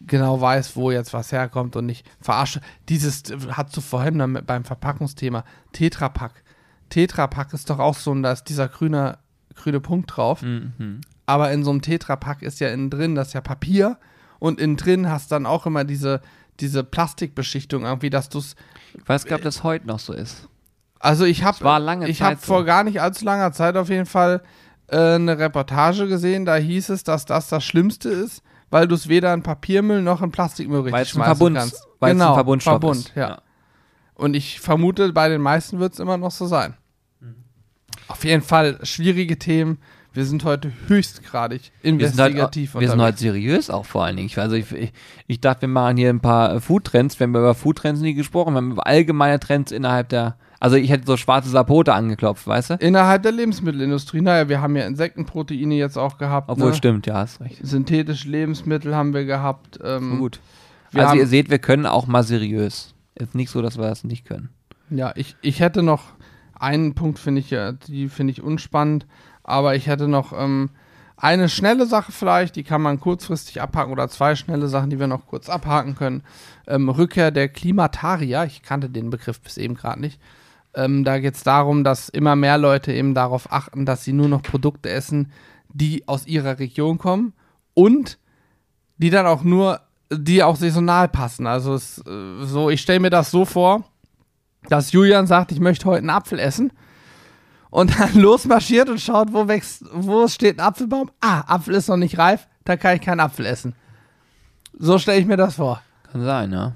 genau 0.00 0.40
weiß, 0.40 0.76
wo 0.76 0.90
jetzt 0.90 1.12
was 1.12 1.32
herkommt 1.32 1.76
und 1.76 1.86
nicht 1.86 2.06
verarsche. 2.20 2.60
Dieses 2.88 3.22
hat 3.50 3.74
du 3.76 3.80
vorhin 3.80 4.40
beim 4.46 4.64
Verpackungsthema 4.64 5.44
Tetra 5.72 6.08
Pak. 6.08 6.42
Tetra 6.90 7.26
Pak 7.26 7.52
ist 7.52 7.70
doch 7.70 7.78
auch 7.78 7.96
so, 7.96 8.14
da 8.14 8.32
ist 8.32 8.44
dieser 8.44 8.68
grüne, 8.68 9.18
grüne 9.54 9.80
Punkt 9.80 10.16
drauf. 10.16 10.42
Mhm. 10.42 11.00
aber 11.26 11.50
in 11.50 11.64
so 11.64 11.70
einem 11.70 11.82
Tetrapack 11.82 12.42
ist 12.42 12.60
ja 12.60 12.68
innen 12.68 12.90
drin, 12.90 13.14
das 13.14 13.28
ist 13.28 13.34
ja 13.34 13.40
Papier 13.40 13.98
und 14.38 14.60
innen 14.60 14.76
drin 14.76 15.10
hast 15.10 15.32
dann 15.32 15.46
auch 15.46 15.66
immer 15.66 15.84
diese, 15.84 16.20
diese 16.60 16.84
Plastikbeschichtung 16.84 17.84
irgendwie, 17.84 18.10
dass 18.10 18.28
du 18.28 18.38
es. 18.38 18.54
Ich 18.96 19.08
weiß 19.08 19.24
gar 19.24 19.36
nicht, 19.36 19.40
ob 19.40 19.44
das 19.44 19.62
heute 19.62 19.86
noch 19.86 19.98
so 19.98 20.12
ist. 20.12 20.48
Also 21.00 21.24
ich 21.24 21.44
habe 21.44 21.58
ich 22.06 22.22
habe 22.22 22.36
vor 22.36 22.60
so. 22.60 22.64
gar 22.64 22.84
nicht 22.84 23.00
allzu 23.00 23.24
langer 23.24 23.52
Zeit 23.52 23.76
auf 23.76 23.90
jeden 23.90 24.06
Fall 24.06 24.42
äh, 24.88 25.14
eine 25.14 25.38
Reportage 25.38 26.06
gesehen, 26.06 26.44
da 26.44 26.56
hieß 26.56 26.88
es, 26.88 27.04
dass 27.04 27.26
das 27.26 27.48
das 27.48 27.64
Schlimmste 27.64 28.08
ist, 28.08 28.42
weil 28.76 28.86
du 28.88 28.94
es 28.94 29.08
weder 29.08 29.32
in 29.32 29.42
Papiermüll 29.42 30.02
noch 30.02 30.20
in 30.20 30.30
Plastikmüll 30.30 30.80
richtig 30.80 30.92
Weil 30.92 31.02
es 31.02 31.08
ein, 31.08 31.12
schmeißen 31.14 31.36
Verbund, 31.36 31.56
kannst. 31.56 31.86
weil 31.98 32.10
es 32.10 32.14
genau, 32.18 32.28
ein 32.28 32.34
Verbundstoff 32.34 32.72
Verbund, 32.72 32.96
ist. 32.98 33.12
ja. 33.14 33.40
Und 34.14 34.36
ich 34.36 34.60
vermute, 34.60 35.12
bei 35.14 35.30
den 35.30 35.40
meisten 35.40 35.78
wird 35.78 35.94
es 35.94 35.98
immer 35.98 36.18
noch 36.18 36.30
so 36.30 36.46
sein. 36.46 36.74
Mhm. 37.20 37.36
Auf 38.08 38.22
jeden 38.24 38.42
Fall 38.42 38.78
schwierige 38.82 39.38
Themen. 39.38 39.78
Wir 40.12 40.26
sind 40.26 40.44
heute 40.44 40.72
höchstgradig 40.88 41.72
Wir 41.80 42.08
sind, 42.08 42.20
halt, 42.20 42.32
investigativ 42.32 42.74
wir 42.74 42.80
sind 42.80 42.90
unterwegs. 42.98 43.04
halt 43.04 43.18
seriös 43.18 43.70
auch 43.70 43.86
vor 43.86 44.04
allen 44.04 44.16
Dingen. 44.16 44.26
Ich, 44.28 44.38
also 44.38 44.56
ich, 44.56 44.70
ich, 44.72 44.92
ich 45.26 45.40
dachte, 45.40 45.62
wir 45.62 45.68
machen 45.68 45.96
hier 45.96 46.10
ein 46.10 46.20
paar 46.20 46.54
äh, 46.54 46.60
Foodtrends. 46.60 47.18
Wir 47.18 47.26
haben 47.26 47.34
über 47.34 47.54
Foodtrends 47.54 48.02
nie 48.02 48.12
gesprochen. 48.12 48.52
Wir 48.52 48.58
haben 48.58 48.72
über 48.72 48.86
allgemeine 48.86 49.40
Trends 49.40 49.72
innerhalb 49.72 50.10
der. 50.10 50.36
Also 50.58 50.76
ich 50.76 50.90
hätte 50.90 51.06
so 51.06 51.16
schwarze 51.16 51.50
Sapote 51.50 51.92
angeklopft, 51.92 52.46
weißt 52.46 52.70
du? 52.70 52.74
Innerhalb 52.74 53.22
der 53.22 53.32
Lebensmittelindustrie, 53.32 54.20
naja, 54.20 54.48
wir 54.48 54.60
haben 54.60 54.76
ja 54.76 54.86
Insektenproteine 54.86 55.74
jetzt 55.74 55.98
auch 55.98 56.18
gehabt. 56.18 56.48
Obwohl, 56.48 56.70
ne? 56.70 56.74
stimmt, 56.74 57.06
ja, 57.06 57.14
hast 57.14 57.40
recht. 57.40 57.58
Synthetische 57.62 58.28
Lebensmittel 58.28 58.94
haben 58.94 59.12
wir 59.12 59.24
gehabt. 59.24 59.78
Ähm, 59.84 60.18
Gut. 60.18 60.40
wir 60.92 61.06
also 61.06 61.20
ihr 61.20 61.26
seht, 61.26 61.50
wir 61.50 61.58
können 61.58 61.86
auch 61.86 62.06
mal 62.06 62.22
seriös. 62.22 62.94
Ist 63.14 63.34
nicht 63.34 63.50
so, 63.50 63.62
dass 63.62 63.78
wir 63.78 63.84
das 63.86 64.04
nicht 64.04 64.24
können. 64.24 64.50
Ja, 64.90 65.12
ich, 65.16 65.36
ich 65.42 65.60
hätte 65.60 65.82
noch 65.82 66.04
einen 66.54 66.94
Punkt, 66.94 67.18
finde 67.18 67.40
ich, 67.40 67.50
ja, 67.50 67.72
die 67.72 68.08
finde 68.08 68.32
ich 68.32 68.42
unspannend, 68.42 69.06
aber 69.42 69.74
ich 69.74 69.86
hätte 69.86 70.08
noch 70.08 70.32
ähm, 70.32 70.70
eine 71.16 71.48
schnelle 71.48 71.86
Sache 71.86 72.12
vielleicht, 72.12 72.56
die 72.56 72.62
kann 72.62 72.82
man 72.82 73.00
kurzfristig 73.00 73.60
abhaken 73.60 73.92
oder 73.92 74.08
zwei 74.08 74.34
schnelle 74.34 74.68
Sachen, 74.68 74.90
die 74.90 74.98
wir 74.98 75.06
noch 75.06 75.26
kurz 75.26 75.48
abhaken 75.48 75.94
können. 75.96 76.22
Ähm, 76.66 76.88
Rückkehr 76.88 77.30
der 77.30 77.48
Klimatarier, 77.48 78.44
ich 78.44 78.62
kannte 78.62 78.90
den 78.90 79.10
Begriff 79.10 79.40
bis 79.40 79.56
eben 79.56 79.74
gerade 79.74 80.00
nicht. 80.00 80.20
Ähm, 80.76 81.04
da 81.04 81.18
geht 81.18 81.34
es 81.34 81.42
darum, 81.42 81.84
dass 81.84 82.10
immer 82.10 82.36
mehr 82.36 82.58
Leute 82.58 82.92
eben 82.92 83.14
darauf 83.14 83.50
achten, 83.50 83.86
dass 83.86 84.04
sie 84.04 84.12
nur 84.12 84.28
noch 84.28 84.42
Produkte 84.42 84.90
essen, 84.90 85.32
die 85.72 86.06
aus 86.06 86.26
ihrer 86.26 86.58
Region 86.58 86.98
kommen 86.98 87.32
und 87.74 88.18
die 88.98 89.10
dann 89.10 89.26
auch 89.26 89.42
nur, 89.42 89.80
die 90.12 90.42
auch 90.42 90.56
saisonal 90.56 91.08
passen. 91.08 91.46
Also 91.46 91.74
es, 91.74 91.98
äh, 92.06 92.44
so, 92.44 92.68
ich 92.68 92.82
stelle 92.82 93.00
mir 93.00 93.10
das 93.10 93.30
so 93.30 93.46
vor, 93.46 93.84
dass 94.68 94.92
Julian 94.92 95.26
sagt, 95.26 95.50
ich 95.50 95.60
möchte 95.60 95.86
heute 95.86 96.00
einen 96.00 96.10
Apfel 96.10 96.38
essen 96.38 96.72
und 97.70 97.98
dann 97.98 98.14
losmarschiert 98.20 98.90
und 98.90 99.00
schaut, 99.00 99.32
wo 99.32 99.48
wächst, 99.48 99.84
wo 99.92 100.28
steht 100.28 100.58
ein 100.58 100.66
Apfelbaum. 100.66 101.10
Ah, 101.20 101.40
Apfel 101.54 101.74
ist 101.74 101.88
noch 101.88 101.96
nicht 101.96 102.18
reif, 102.18 102.46
da 102.64 102.76
kann 102.76 102.96
ich 102.96 103.02
keinen 103.02 103.20
Apfel 103.20 103.46
essen. 103.46 103.74
So 104.78 104.98
stelle 104.98 105.20
ich 105.20 105.26
mir 105.26 105.38
das 105.38 105.54
vor. 105.54 105.80
Kann 106.12 106.22
sein, 106.22 106.52
ja. 106.52 106.72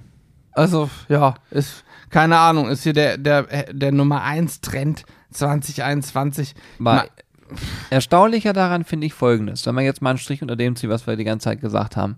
Also, 0.53 0.91
ja, 1.09 1.35
ist, 1.51 1.85
keine 2.11 2.39
Ahnung, 2.39 2.69
ist 2.69 2.83
hier 2.83 2.93
der, 2.93 3.19
der, 3.19 3.45
der 3.73 3.93
Nummer 3.93 4.23
1 4.23 4.61
Trend 4.61 5.05
2021. 5.33 6.55
Aber 6.79 6.95
Ma- 6.95 7.05
erstaunlicher 7.91 8.53
daran 8.53 8.85
finde 8.85 9.07
ich 9.07 9.15
folgendes, 9.15 9.67
wenn 9.67 9.75
man 9.75 9.85
jetzt 9.85 10.03
mal 10.03 10.11
einen 10.11 10.19
Strich 10.19 10.43
unter 10.43 10.57
dem 10.57 10.77
zieht, 10.77 10.91
was 10.91 11.07
wir 11.07 11.17
die 11.17 11.25
ganze 11.25 11.45
Zeit 11.45 11.61
gesagt 11.61 11.97
haben. 11.97 12.17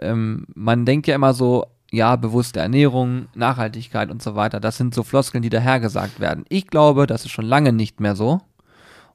Ähm, 0.00 0.46
man 0.54 0.84
denkt 0.84 1.06
ja 1.06 1.14
immer 1.14 1.34
so, 1.34 1.66
ja, 1.90 2.16
bewusste 2.16 2.60
Ernährung, 2.60 3.28
Nachhaltigkeit 3.34 4.10
und 4.10 4.22
so 4.22 4.34
weiter, 4.34 4.60
das 4.60 4.76
sind 4.76 4.94
so 4.94 5.02
Floskeln, 5.02 5.42
die 5.42 5.48
dahergesagt 5.48 6.20
werden. 6.20 6.44
Ich 6.48 6.66
glaube, 6.66 7.06
das 7.06 7.24
ist 7.24 7.30
schon 7.30 7.46
lange 7.46 7.72
nicht 7.72 8.00
mehr 8.00 8.14
so. 8.16 8.40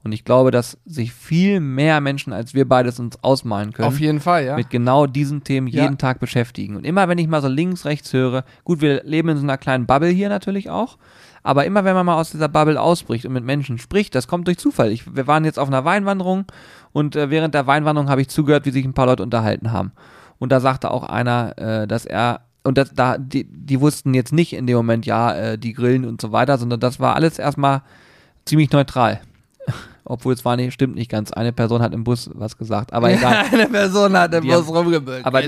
Und 0.04 0.12
ich 0.12 0.26
glaube, 0.26 0.52
dass 0.52 0.78
sich 0.86 1.14
viel 1.14 1.62
mehr 1.62 2.02
Menschen, 2.02 2.34
als 2.34 2.54
wir 2.54 2.68
beides 2.68 3.00
uns 3.00 3.24
ausmalen 3.24 3.72
können, 3.72 3.88
Auf 3.88 4.00
jeden 4.00 4.20
Fall, 4.20 4.46
ja. 4.46 4.56
mit 4.58 4.70
genau 4.70 5.08
diesen 5.08 5.44
Themen 5.44 5.68
Ja. 5.68 5.84
jeden 5.84 5.98
Tag 5.98 6.20
beschäftigen. 6.20 6.76
Und 6.76 6.86
immer, 6.86 7.08
wenn 7.08 7.18
ich 7.18 7.28
mal 7.28 7.42
so 7.42 7.48
links, 7.48 7.86
rechts 7.86 8.12
höre, 8.12 8.44
gut, 8.66 8.82
wir 8.82 9.04
leben 9.06 9.30
in 9.30 9.38
so 9.38 9.44
einer 9.44 9.58
kleinen 9.58 9.86
Bubble 9.86 10.10
hier 10.10 10.28
natürlich 10.28 10.70
auch, 10.70 10.98
aber 11.42 11.66
immer, 11.66 11.86
wenn 11.86 11.96
man 11.96 12.06
mal 12.06 12.20
aus 12.20 12.32
dieser 12.32 12.50
Bubble 12.50 12.80
ausbricht 12.80 13.26
und 13.26 13.34
mit 13.34 13.44
Menschen 13.46 13.78
spricht, 13.78 14.14
das 14.16 14.28
kommt 14.28 14.48
durch 14.48 14.58
Zufall. 14.58 14.92
Ich, 14.92 15.16
wir 15.16 15.28
waren 15.28 15.46
jetzt 15.46 15.60
auf 15.60 15.68
einer 15.68 15.86
Weinwanderung 15.86 16.46
und 16.92 17.16
äh, 17.16 17.30
während 17.30 17.54
der 17.54 17.68
Weinwanderung 17.68 18.10
habe 18.10 18.22
ich 18.22 18.30
zugehört, 18.30 18.66
wie 18.66 18.72
sich 18.72 18.86
ein 18.86 18.94
paar 18.94 19.08
Leute 19.08 19.24
unterhalten 19.24 19.72
haben. 19.72 19.92
Und 20.40 20.52
da 20.52 20.60
sagte 20.60 20.92
auch 20.92 21.04
einer, 21.04 21.58
äh, 21.58 21.88
dass 21.88 22.06
er 22.06 22.42
und 22.66 22.78
das, 22.78 22.94
da, 22.94 23.18
die, 23.18 23.44
die 23.46 23.82
wussten 23.82 24.14
jetzt 24.14 24.32
nicht 24.32 24.54
in 24.54 24.68
dem 24.68 24.78
Moment, 24.78 25.06
ja, 25.06 25.34
äh, 25.34 25.58
die 25.58 25.74
grillen 25.74 26.06
und 26.06 26.22
so 26.22 26.32
weiter, 26.32 26.58
sondern 26.58 26.80
das 26.80 26.98
war 27.00 27.14
alles 27.16 27.38
erstmal 27.38 27.82
ziemlich 28.46 28.72
neutral. 28.72 29.20
Obwohl 30.06 30.34
es 30.34 30.44
war 30.44 30.58
nicht, 30.58 30.74
stimmt 30.74 30.96
nicht 30.96 31.10
ganz. 31.10 31.32
Eine 31.32 31.54
Person 31.54 31.82
hat 31.82 31.94
im 31.94 32.04
Bus 32.04 32.30
was 32.34 32.58
gesagt, 32.58 32.92
aber 32.92 33.12
egal. 33.12 33.46
Eine 33.52 33.68
Person 33.68 34.18
hat 34.18 34.34
im 34.34 34.44
Die 34.44 34.50
Bus 34.50 34.68
rumgebückt. 34.68 35.26
aber 35.26 35.42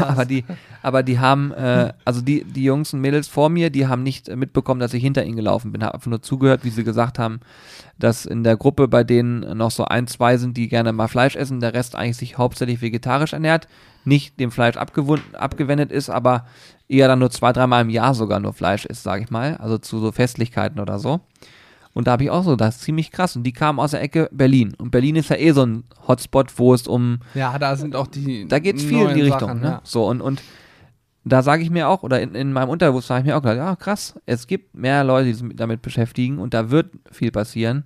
aber 0.00 0.24
die, 0.24 0.44
aber 0.82 1.02
die 1.02 1.18
haben, 1.18 1.52
äh, 1.52 1.92
also 2.04 2.22
die, 2.22 2.44
die 2.44 2.64
Jungs 2.64 2.94
und 2.94 3.00
Mädels 3.00 3.28
vor 3.28 3.50
mir, 3.50 3.68
die 3.68 3.86
haben 3.86 4.02
nicht 4.02 4.34
mitbekommen, 4.34 4.80
dass 4.80 4.94
ich 4.94 5.02
hinter 5.02 5.24
ihnen 5.24 5.36
gelaufen 5.36 5.72
bin. 5.72 5.84
Habe 5.84 5.94
einfach 5.94 6.10
nur 6.10 6.22
zugehört, 6.22 6.64
wie 6.64 6.70
sie 6.70 6.84
gesagt 6.84 7.18
haben, 7.18 7.40
dass 7.98 8.24
in 8.24 8.44
der 8.44 8.56
Gruppe 8.56 8.88
bei 8.88 9.04
denen 9.04 9.58
noch 9.58 9.70
so 9.70 9.84
ein, 9.84 10.06
zwei 10.06 10.38
sind, 10.38 10.56
die 10.56 10.68
gerne 10.68 10.92
mal 10.92 11.08
Fleisch 11.08 11.36
essen, 11.36 11.60
der 11.60 11.74
Rest 11.74 11.96
eigentlich 11.96 12.16
sich 12.16 12.38
hauptsächlich 12.38 12.80
vegetarisch 12.80 13.34
ernährt, 13.34 13.68
nicht 14.04 14.40
dem 14.40 14.50
Fleisch 14.50 14.76
abgewendet 14.78 15.92
ist, 15.92 16.08
aber 16.08 16.46
eher 16.88 17.08
dann 17.08 17.18
nur 17.18 17.30
zwei, 17.30 17.52
dreimal 17.52 17.82
im 17.82 17.90
Jahr 17.90 18.14
sogar 18.14 18.40
nur 18.40 18.54
Fleisch 18.54 18.86
isst, 18.86 19.02
sage 19.02 19.24
ich 19.24 19.30
mal, 19.30 19.56
also 19.58 19.76
zu 19.76 19.98
so 19.98 20.12
Festlichkeiten 20.12 20.80
oder 20.80 20.98
so. 20.98 21.20
Und 21.92 22.06
da 22.06 22.12
habe 22.12 22.24
ich 22.24 22.30
auch 22.30 22.44
so, 22.44 22.56
das 22.56 22.76
ist 22.76 22.82
ziemlich 22.82 23.10
krass. 23.10 23.34
Und 23.36 23.42
die 23.42 23.52
kamen 23.52 23.80
aus 23.80 23.90
der 23.90 24.02
Ecke 24.02 24.28
Berlin. 24.32 24.74
Und 24.78 24.90
Berlin 24.90 25.16
ist 25.16 25.30
ja 25.30 25.36
eh 25.36 25.52
so 25.52 25.64
ein 25.64 25.84
Hotspot, 26.06 26.58
wo 26.58 26.72
es 26.72 26.86
um 26.86 27.18
ja, 27.34 27.58
da 27.58 27.74
sind 27.76 27.96
auch 27.96 28.06
die. 28.06 28.46
da 28.46 28.58
geht's 28.58 28.84
viel 28.84 29.08
in 29.08 29.14
die 29.14 29.22
Richtung. 29.22 29.48
Sachen, 29.48 29.60
ne? 29.60 29.66
ja. 29.66 29.80
So, 29.82 30.06
und, 30.06 30.20
und 30.20 30.40
da 31.24 31.42
sage 31.42 31.62
ich 31.62 31.70
mir 31.70 31.88
auch, 31.88 32.02
oder 32.02 32.20
in, 32.20 32.34
in 32.34 32.52
meinem 32.52 32.68
Unterbewusstsein 32.68 33.18
habe 33.18 33.26
ich 33.26 33.32
mir 33.32 33.36
auch 33.36 33.42
gedacht, 33.42 33.56
ja, 33.56 33.76
krass, 33.76 34.18
es 34.26 34.46
gibt 34.46 34.74
mehr 34.74 35.04
Leute, 35.04 35.26
die 35.26 35.34
sich 35.34 35.48
damit 35.54 35.82
beschäftigen 35.82 36.38
und 36.38 36.54
da 36.54 36.70
wird 36.70 36.92
viel 37.10 37.30
passieren. 37.30 37.84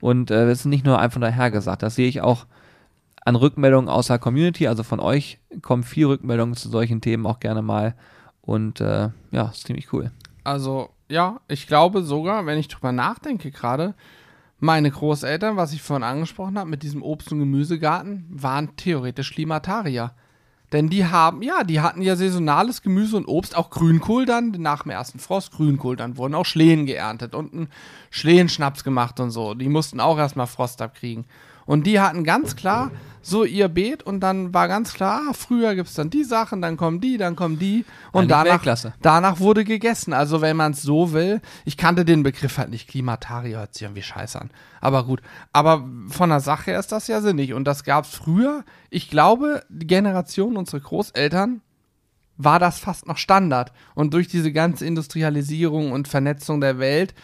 Und 0.00 0.30
äh, 0.30 0.48
es 0.48 0.60
ist 0.60 0.64
nicht 0.66 0.86
nur 0.86 0.98
einfach 0.98 1.20
dahergesagt. 1.20 1.82
Das 1.82 1.94
sehe 1.94 2.08
ich 2.08 2.22
auch 2.22 2.46
an 3.24 3.36
Rückmeldungen 3.36 3.90
aus 3.90 4.06
der 4.06 4.18
Community, 4.18 4.66
also 4.66 4.82
von 4.82 4.98
euch 4.98 5.38
kommen 5.60 5.82
viel 5.82 6.06
Rückmeldungen 6.06 6.54
zu 6.54 6.70
solchen 6.70 7.00
Themen 7.00 7.26
auch 7.26 7.40
gerne 7.40 7.62
mal. 7.62 7.94
Und 8.40 8.80
äh, 8.80 9.10
ja, 9.30 9.48
ist 9.50 9.66
ziemlich 9.66 9.92
cool. 9.92 10.10
Also, 10.42 10.90
ja, 11.10 11.40
ich 11.48 11.66
glaube 11.66 12.02
sogar, 12.02 12.46
wenn 12.46 12.58
ich 12.58 12.68
drüber 12.68 12.92
nachdenke 12.92 13.50
gerade, 13.50 13.94
meine 14.58 14.90
Großeltern, 14.90 15.56
was 15.56 15.72
ich 15.72 15.82
vorhin 15.82 16.04
angesprochen 16.04 16.58
habe, 16.58 16.70
mit 16.70 16.82
diesem 16.82 17.02
Obst- 17.02 17.32
und 17.32 17.38
Gemüsegarten, 17.38 18.26
waren 18.30 18.76
theoretisch 18.76 19.32
Klimatarier. 19.32 20.12
Denn 20.72 20.88
die 20.88 21.06
haben, 21.06 21.42
ja, 21.42 21.64
die 21.64 21.80
hatten 21.80 22.00
ja 22.00 22.14
saisonales 22.14 22.82
Gemüse 22.82 23.16
und 23.16 23.26
Obst, 23.26 23.56
auch 23.56 23.70
Grünkohl 23.70 24.24
dann, 24.24 24.50
nach 24.52 24.84
dem 24.84 24.90
ersten 24.90 25.18
Frost 25.18 25.52
Grünkohl, 25.52 25.96
dann 25.96 26.16
wurden 26.16 26.34
auch 26.34 26.46
Schlehen 26.46 26.86
geerntet 26.86 27.34
und 27.34 27.52
ein 27.52 27.68
Schlehenschnaps 28.10 28.84
gemacht 28.84 29.18
und 29.18 29.30
so. 29.30 29.54
Die 29.54 29.68
mussten 29.68 29.98
auch 29.98 30.18
erstmal 30.18 30.46
Frost 30.46 30.80
abkriegen. 30.80 31.24
Und 31.70 31.86
die 31.86 32.00
hatten 32.00 32.24
ganz 32.24 32.56
klar 32.56 32.90
so 33.22 33.44
ihr 33.44 33.68
Beet 33.68 34.02
und 34.02 34.18
dann 34.18 34.52
war 34.52 34.66
ganz 34.66 34.92
klar, 34.92 35.20
ah, 35.28 35.32
früher 35.32 35.76
gibt 35.76 35.88
es 35.88 35.94
dann 35.94 36.10
die 36.10 36.24
Sachen, 36.24 36.60
dann 36.60 36.76
kommen 36.76 37.00
die, 37.00 37.16
dann 37.16 37.36
kommen 37.36 37.60
die. 37.60 37.84
Und 38.10 38.28
danach, 38.28 38.64
danach 39.02 39.38
wurde 39.38 39.64
gegessen. 39.64 40.12
Also 40.12 40.40
wenn 40.40 40.56
man 40.56 40.72
es 40.72 40.82
so 40.82 41.12
will, 41.12 41.40
ich 41.64 41.76
kannte 41.76 42.04
den 42.04 42.24
Begriff 42.24 42.58
halt 42.58 42.70
nicht, 42.70 42.88
Klimatarier 42.88 43.58
hört 43.58 43.74
sich 43.74 43.82
irgendwie 43.82 44.02
scheiße 44.02 44.40
an. 44.40 44.50
Aber 44.80 45.04
gut, 45.04 45.22
aber 45.52 45.88
von 46.08 46.30
der 46.30 46.40
Sache 46.40 46.72
her 46.72 46.80
ist 46.80 46.90
das 46.90 47.06
ja 47.06 47.20
sinnig. 47.20 47.54
Und 47.54 47.66
das 47.66 47.84
gab 47.84 48.04
es 48.04 48.16
früher, 48.16 48.64
ich 48.88 49.08
glaube, 49.08 49.62
die 49.68 49.86
Generation 49.86 50.56
unserer 50.56 50.80
Großeltern 50.80 51.60
war 52.36 52.58
das 52.58 52.80
fast 52.80 53.06
noch 53.06 53.16
Standard. 53.16 53.70
Und 53.94 54.12
durch 54.12 54.26
diese 54.26 54.50
ganze 54.50 54.86
Industrialisierung 54.86 55.92
und 55.92 56.08
Vernetzung 56.08 56.60
der 56.60 56.80
Welt 56.80 57.14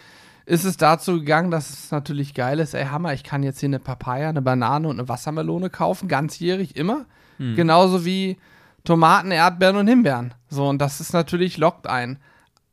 ist 0.47 0.63
es 0.63 0.77
dazu 0.77 1.19
gegangen, 1.19 1.51
dass 1.51 1.69
es 1.69 1.91
natürlich 1.91 2.33
geil 2.33 2.59
ist, 2.59 2.73
ey 2.73 2.85
Hammer, 2.85 3.13
ich 3.13 3.23
kann 3.25 3.43
jetzt 3.43 3.59
hier 3.59 3.67
eine 3.67 3.79
Papaya, 3.79 4.29
eine 4.29 4.41
Banane 4.41 4.87
und 4.87 4.97
eine 4.97 5.09
Wassermelone 5.09 5.69
kaufen, 5.69 6.07
ganzjährig 6.07 6.75
immer. 6.75 7.05
Genauso 7.37 8.03
wie 8.03 8.37
Tomaten, 8.83 9.29
Erdbeeren 9.29 9.75
und 9.75 9.87
Himbeeren. 9.87 10.33
So, 10.49 10.67
und 10.67 10.79
das 10.79 10.99
ist 10.99 11.13
natürlich, 11.13 11.57
lockt 11.57 11.85
ein. 11.85 12.17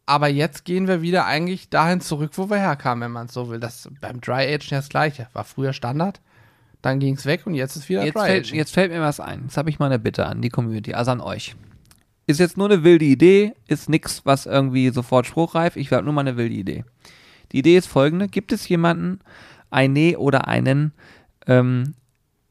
Aber 0.06 0.28
jetzt 0.28 0.64
gehen 0.64 0.88
wir 0.88 1.02
wieder 1.02 1.26
eigentlich 1.26 1.68
dahin 1.68 2.00
zurück, 2.00 2.30
wo 2.36 2.48
wir 2.48 2.56
herkamen, 2.56 3.02
wenn 3.02 3.12
man 3.12 3.26
es 3.26 3.34
so 3.34 3.50
will. 3.50 3.60
Das 3.60 3.90
beim 4.00 4.22
Dry 4.22 4.50
ja 4.50 4.58
das 4.58 4.88
gleiche. 4.88 5.28
War 5.34 5.44
früher 5.44 5.74
Standard, 5.74 6.22
dann 6.80 6.98
ging 6.98 7.14
es 7.16 7.26
weg 7.26 7.46
und 7.46 7.54
jetzt 7.54 7.76
ist 7.76 7.90
wieder 7.90 8.04
Jetzt 8.04 8.14
Dry 8.14 8.26
fällt, 8.26 8.52
jetzt 8.52 8.72
fällt 8.72 8.92
mir 8.92 9.02
was 9.02 9.20
ein. 9.20 9.42
Jetzt 9.42 9.58
habe 9.58 9.68
ich 9.68 9.78
mal 9.78 9.86
eine 9.86 9.98
Bitte 9.98 10.24
an 10.24 10.40
die 10.40 10.48
Community, 10.48 10.94
also 10.94 11.10
an 11.10 11.20
euch. 11.20 11.56
Ist 12.26 12.40
jetzt 12.40 12.56
nur 12.56 12.70
eine 12.70 12.84
wilde 12.84 13.04
Idee, 13.04 13.52
ist 13.66 13.90
nix, 13.90 14.24
was 14.24 14.46
irgendwie 14.46 14.88
sofort 14.90 15.26
spruchreif. 15.26 15.76
Ich 15.76 15.92
habe 15.92 16.04
nur 16.04 16.14
mal 16.14 16.22
eine 16.22 16.38
wilde 16.38 16.54
Idee. 16.54 16.84
Die 17.52 17.58
Idee 17.58 17.76
ist 17.76 17.86
folgende: 17.86 18.28
Gibt 18.28 18.52
es 18.52 18.68
jemanden, 18.68 19.20
eine 19.70 20.18
oder 20.18 20.48
einen, 20.48 20.92
ähm, 21.46 21.94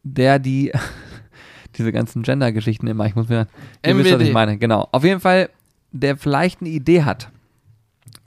der 0.04 0.40
die 0.40 0.72
diese 1.78 1.92
ganzen 1.92 2.24
Gender-Geschichten 2.24 2.88
immer, 2.88 3.06
ich 3.06 3.16
muss 3.16 3.30
mir, 3.30 3.48
ihr 3.86 3.98
wisst, 3.98 4.14
was 4.14 4.22
ich 4.22 4.34
meine, 4.34 4.58
genau. 4.58 4.88
Auf 4.92 5.04
jeden 5.04 5.20
Fall, 5.20 5.50
der 5.92 6.18
vielleicht 6.18 6.62
eine 6.62 6.70
Idee 6.70 7.04
hat. 7.04 7.30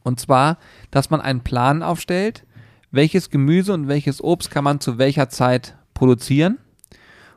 Und 0.02 0.20
zwar, 0.20 0.58
dass 0.90 1.10
man 1.10 1.20
einen 1.20 1.40
Plan 1.40 1.82
aufstellt, 1.82 2.44
welches 2.90 3.30
Gemüse 3.30 3.72
und 3.72 3.88
welches 3.88 4.22
Obst 4.22 4.50
kann 4.50 4.64
man 4.64 4.80
zu 4.80 4.98
welcher 4.98 5.28
Zeit 5.28 5.76
produzieren 5.94 6.58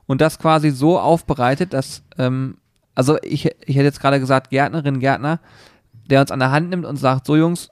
und 0.05 0.21
das 0.21 0.39
quasi 0.39 0.71
so 0.71 0.99
aufbereitet, 0.99 1.73
dass, 1.73 2.03
ähm, 2.17 2.57
also 2.95 3.17
ich, 3.23 3.45
ich 3.45 3.75
hätte 3.75 3.85
jetzt 3.85 3.99
gerade 3.99 4.19
gesagt, 4.19 4.49
Gärtnerin, 4.49 4.99
Gärtner, 4.99 5.39
der 6.09 6.21
uns 6.21 6.31
an 6.31 6.39
der 6.39 6.51
Hand 6.51 6.69
nimmt 6.69 6.85
und 6.85 6.97
sagt, 6.97 7.25
so 7.25 7.35
Jungs, 7.35 7.69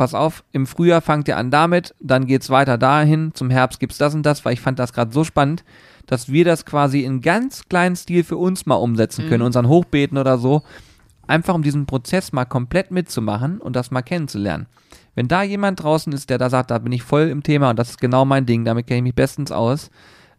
pass 0.00 0.14
auf, 0.14 0.44
im 0.52 0.66
Frühjahr 0.66 1.02
fangt 1.02 1.28
ihr 1.28 1.36
an 1.36 1.50
damit, 1.50 1.94
dann 2.00 2.24
geht's 2.24 2.48
weiter 2.48 2.78
dahin, 2.78 3.32
zum 3.34 3.50
Herbst 3.50 3.80
gibt's 3.80 3.98
das 3.98 4.14
und 4.14 4.24
das, 4.24 4.46
weil 4.46 4.54
ich 4.54 4.60
fand 4.62 4.78
das 4.78 4.94
gerade 4.94 5.12
so 5.12 5.24
spannend, 5.24 5.62
dass 6.06 6.32
wir 6.32 6.46
das 6.46 6.64
quasi 6.64 7.04
in 7.04 7.20
ganz 7.20 7.68
kleinen 7.68 7.96
Stil 7.96 8.24
für 8.24 8.38
uns 8.38 8.64
mal 8.64 8.76
umsetzen 8.76 9.28
können, 9.28 9.42
Mhm. 9.42 9.46
unseren 9.48 9.68
Hochbeeten 9.68 10.16
oder 10.16 10.38
so, 10.38 10.62
einfach 11.26 11.54
um 11.54 11.62
diesen 11.62 11.84
Prozess 11.84 12.32
mal 12.32 12.46
komplett 12.46 12.90
mitzumachen 12.90 13.60
und 13.60 13.76
das 13.76 13.90
mal 13.90 14.00
kennenzulernen. 14.00 14.68
Wenn 15.14 15.28
da 15.28 15.42
jemand 15.42 15.82
draußen 15.82 16.14
ist, 16.14 16.30
der 16.30 16.38
da 16.38 16.48
sagt, 16.48 16.70
da 16.70 16.78
bin 16.78 16.92
ich 16.92 17.02
voll 17.02 17.28
im 17.28 17.42
Thema 17.42 17.68
und 17.68 17.78
das 17.78 17.90
ist 17.90 18.00
genau 18.00 18.24
mein 18.24 18.46
Ding, 18.46 18.64
damit 18.64 18.86
kenne 18.86 18.98
ich 19.00 19.04
mich 19.04 19.14
bestens 19.14 19.52
aus, 19.52 19.90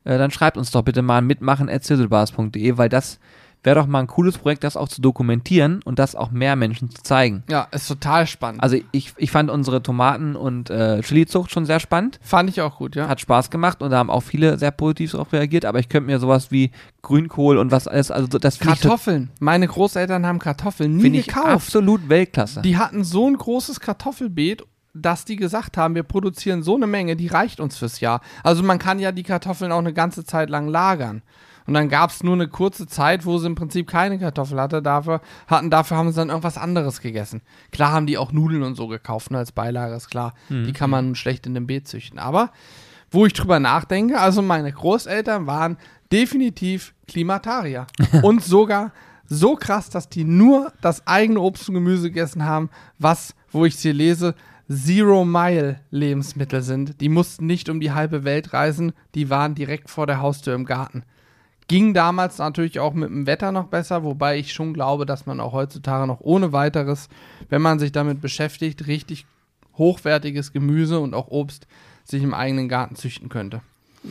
äh, 0.06 0.18
dann 0.18 0.32
schreibt 0.32 0.58
uns 0.58 0.72
doch 0.72 0.82
bitte 0.82 1.04
mal 1.04 1.20
an 1.20 1.28
mitmachen.sizzlebars.de, 1.28 2.78
weil 2.80 2.90
das 2.90 3.20
wäre 3.64 3.80
doch 3.80 3.88
mal 3.88 4.00
ein 4.00 4.08
cooles 4.08 4.38
Projekt, 4.38 4.64
das 4.64 4.76
auch 4.76 4.88
zu 4.88 5.02
dokumentieren 5.02 5.82
und 5.86 6.00
das 6.00 6.16
auch 6.16 6.32
mehr 6.32 6.56
Menschen 6.56 6.90
zu 6.90 7.04
zeigen. 7.04 7.44
Ja, 7.50 7.68
ist 7.72 7.88
total 7.88 8.26
spannend. 8.28 8.64
Also 8.64 8.78
ich, 8.92 9.14
ich 9.18 9.32
fand 9.32 9.50
unsere 9.50 9.84
Tomaten- 9.84 10.36
und 10.36 10.70
äh, 10.70 11.02
Chili-Zucht 11.02 11.52
schon 11.52 11.66
sehr 11.66 11.80
spannend. 11.80 12.20
Fand 12.22 12.50
ich 12.50 12.62
auch 12.62 12.78
gut, 12.78 12.96
ja. 12.96 13.08
Hat 13.08 13.22
Spaß 13.22 13.50
gemacht 13.50 13.82
und 13.82 13.92
da 13.92 13.98
haben 13.98 14.10
auch 14.10 14.24
viele 14.24 14.58
sehr 14.58 14.72
positiv 14.72 15.12
darauf 15.12 15.32
reagiert, 15.32 15.66
aber 15.66 15.80
ich 15.80 15.90
könnte 15.90 16.08
mir 16.08 16.20
sowas 16.20 16.52
wie 16.52 16.72
Grünkohl 17.02 17.58
und 17.58 17.72
was 17.72 17.88
alles, 17.88 18.12
also 18.12 18.28
das 18.28 18.56
ich, 18.56 18.62
Kartoffeln. 18.62 19.30
Meine 19.40 19.68
Großeltern 19.68 20.26
haben 20.26 20.40
Kartoffeln 20.40 20.98
nie 20.98 21.20
ich 21.20 21.28
gekauft. 21.28 21.48
absolut 21.48 22.10
Weltklasse. 22.10 22.62
Die 22.62 22.78
hatten 22.78 23.04
so 23.04 23.28
ein 23.28 23.38
großes 23.38 23.80
Kartoffelbeet, 23.80 24.64
dass 24.94 25.24
die 25.26 25.36
gesagt 25.36 25.78
haben, 25.78 25.96
wir 25.96 26.04
produzieren 26.04 26.64
so 26.64 26.76
eine 26.76 26.88
Menge, 26.88 27.16
die 27.16 27.28
reicht 27.28 27.60
uns 27.60 27.78
fürs 27.78 28.00
Jahr. 28.00 28.22
Also 28.44 28.64
man 28.64 28.80
kann 28.80 29.00
ja 29.00 29.12
die 29.12 29.24
Kartoffeln 29.24 29.72
auch 29.72 29.80
eine 29.80 29.94
ganze 29.94 30.26
Zeit 30.26 30.50
lang 30.50 30.68
lagern. 30.68 31.22
Und 31.68 31.74
dann 31.74 31.90
gab 31.90 32.10
es 32.10 32.24
nur 32.24 32.34
eine 32.34 32.48
kurze 32.48 32.88
Zeit, 32.88 33.26
wo 33.26 33.38
sie 33.38 33.48
im 33.48 33.56
Prinzip 33.56 33.88
keine 33.88 34.20
Kartoffel 34.20 34.60
hatte, 34.60 34.82
dafür, 34.82 35.22
hatten. 35.48 35.70
Dafür 35.70 35.98
haben 35.98 36.10
sie 36.10 36.16
dann 36.16 36.30
irgendwas 36.30 36.58
anderes 36.58 37.02
gegessen. 37.02 37.42
Klar 37.72 37.92
haben 37.92 38.08
die 38.08 38.18
auch 38.18 38.32
Nudeln 38.32 38.64
und 38.64 38.76
so 38.76 38.88
gekauft, 38.88 39.32
ne, 39.32 39.38
als 39.38 39.52
Beilage, 39.52 39.96
ist 39.96 40.10
klar. 40.10 40.34
Die 40.50 40.74
kann 40.74 40.90
man 40.90 41.16
schlecht 41.16 41.46
in 41.46 41.54
dem 41.54 41.68
Beet 41.68 41.88
züchten. 41.88 42.20
Aber 42.20 42.52
wo 43.12 43.26
ich 43.26 43.34
drüber 43.34 43.60
nachdenke, 43.60 44.20
also 44.20 44.42
meine 44.42 44.72
Großeltern 44.72 45.46
waren 45.46 45.78
definitiv 46.12 46.94
Klimatarier. 47.08 47.88
und 48.24 48.44
sogar 48.44 48.92
so 49.26 49.56
krass, 49.56 49.90
dass 49.90 50.10
die 50.10 50.24
nur 50.24 50.74
das 50.82 51.08
eigene 51.08 51.40
Obst 51.40 51.70
und 51.70 51.76
Gemüse 51.76 52.10
gegessen 52.10 52.46
haben, 52.46 52.70
was, 53.00 53.34
wo 53.52 53.66
ich 53.66 53.78
sie 53.78 53.92
lese, 53.92 54.36
Zero-Mile-Lebensmittel 54.70 56.62
sind. 56.62 57.00
Die 57.02 57.10
mussten 57.10 57.46
nicht 57.46 57.70
um 57.70 57.80
die 57.80 57.92
halbe 57.92 58.24
Welt 58.24 58.54
reisen, 58.54 58.94
die 59.16 59.30
waren 59.30 59.56
direkt 59.56 59.90
vor 59.90 60.08
der 60.08 60.22
Haustür 60.22 60.56
im 60.56 60.66
Garten. 60.66 61.04
Ging 61.72 61.94
damals 61.94 62.38
natürlich 62.38 62.80
auch 62.82 62.94
mit 62.94 63.10
dem 63.10 63.26
Wetter 63.28 63.54
noch 63.54 63.68
besser, 63.68 64.04
wobei 64.04 64.38
ich 64.38 64.52
schon 64.52 64.74
glaube, 64.74 65.06
dass 65.06 65.26
man 65.26 65.40
auch 65.40 65.54
heutzutage 65.54 66.06
noch 66.06 66.20
ohne 66.20 66.52
weiteres, 66.52 67.08
wenn 67.50 67.62
man 67.62 67.80
sich 67.80 67.94
damit 67.94 68.20
beschäftigt, 68.20 68.88
richtig 68.88 69.26
hochwertiges 69.78 70.52
Gemüse 70.52 71.00
und 71.00 71.14
auch 71.14 71.30
Obst 71.30 71.68
sich 72.04 72.24
im 72.24 72.34
eigenen 72.34 72.68
Garten 72.68 72.96
züchten 72.98 73.30
könnte. 73.30 73.62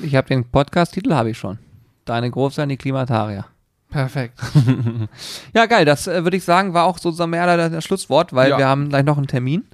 Ich 0.02 0.14
habe 0.14 0.28
den 0.28 0.44
Podcast-Titel, 0.44 1.12
habe 1.12 1.30
ich 1.30 1.38
schon. 1.38 1.58
Deine 2.06 2.30
Großeltern, 2.30 2.70
die 2.70 2.76
Klimatarier. 2.78 3.44
Perfekt. 3.90 4.38
Ja, 5.52 5.66
geil, 5.66 5.84
das 5.84 6.06
äh, 6.06 6.22
würde 6.24 6.36
ich 6.36 6.44
sagen, 6.44 6.72
war 6.74 6.84
auch 6.86 6.96
so 6.98 7.11
mehr 7.26 7.42
oder 7.44 7.68
das 7.68 7.84
Schlusswort, 7.84 8.32
weil 8.32 8.50
Ja. 8.50 8.58
wir 8.58 8.66
haben 8.68 8.88
gleich 8.88 9.04
noch 9.04 9.18
einen 9.18 9.26
Termin. 9.26 9.64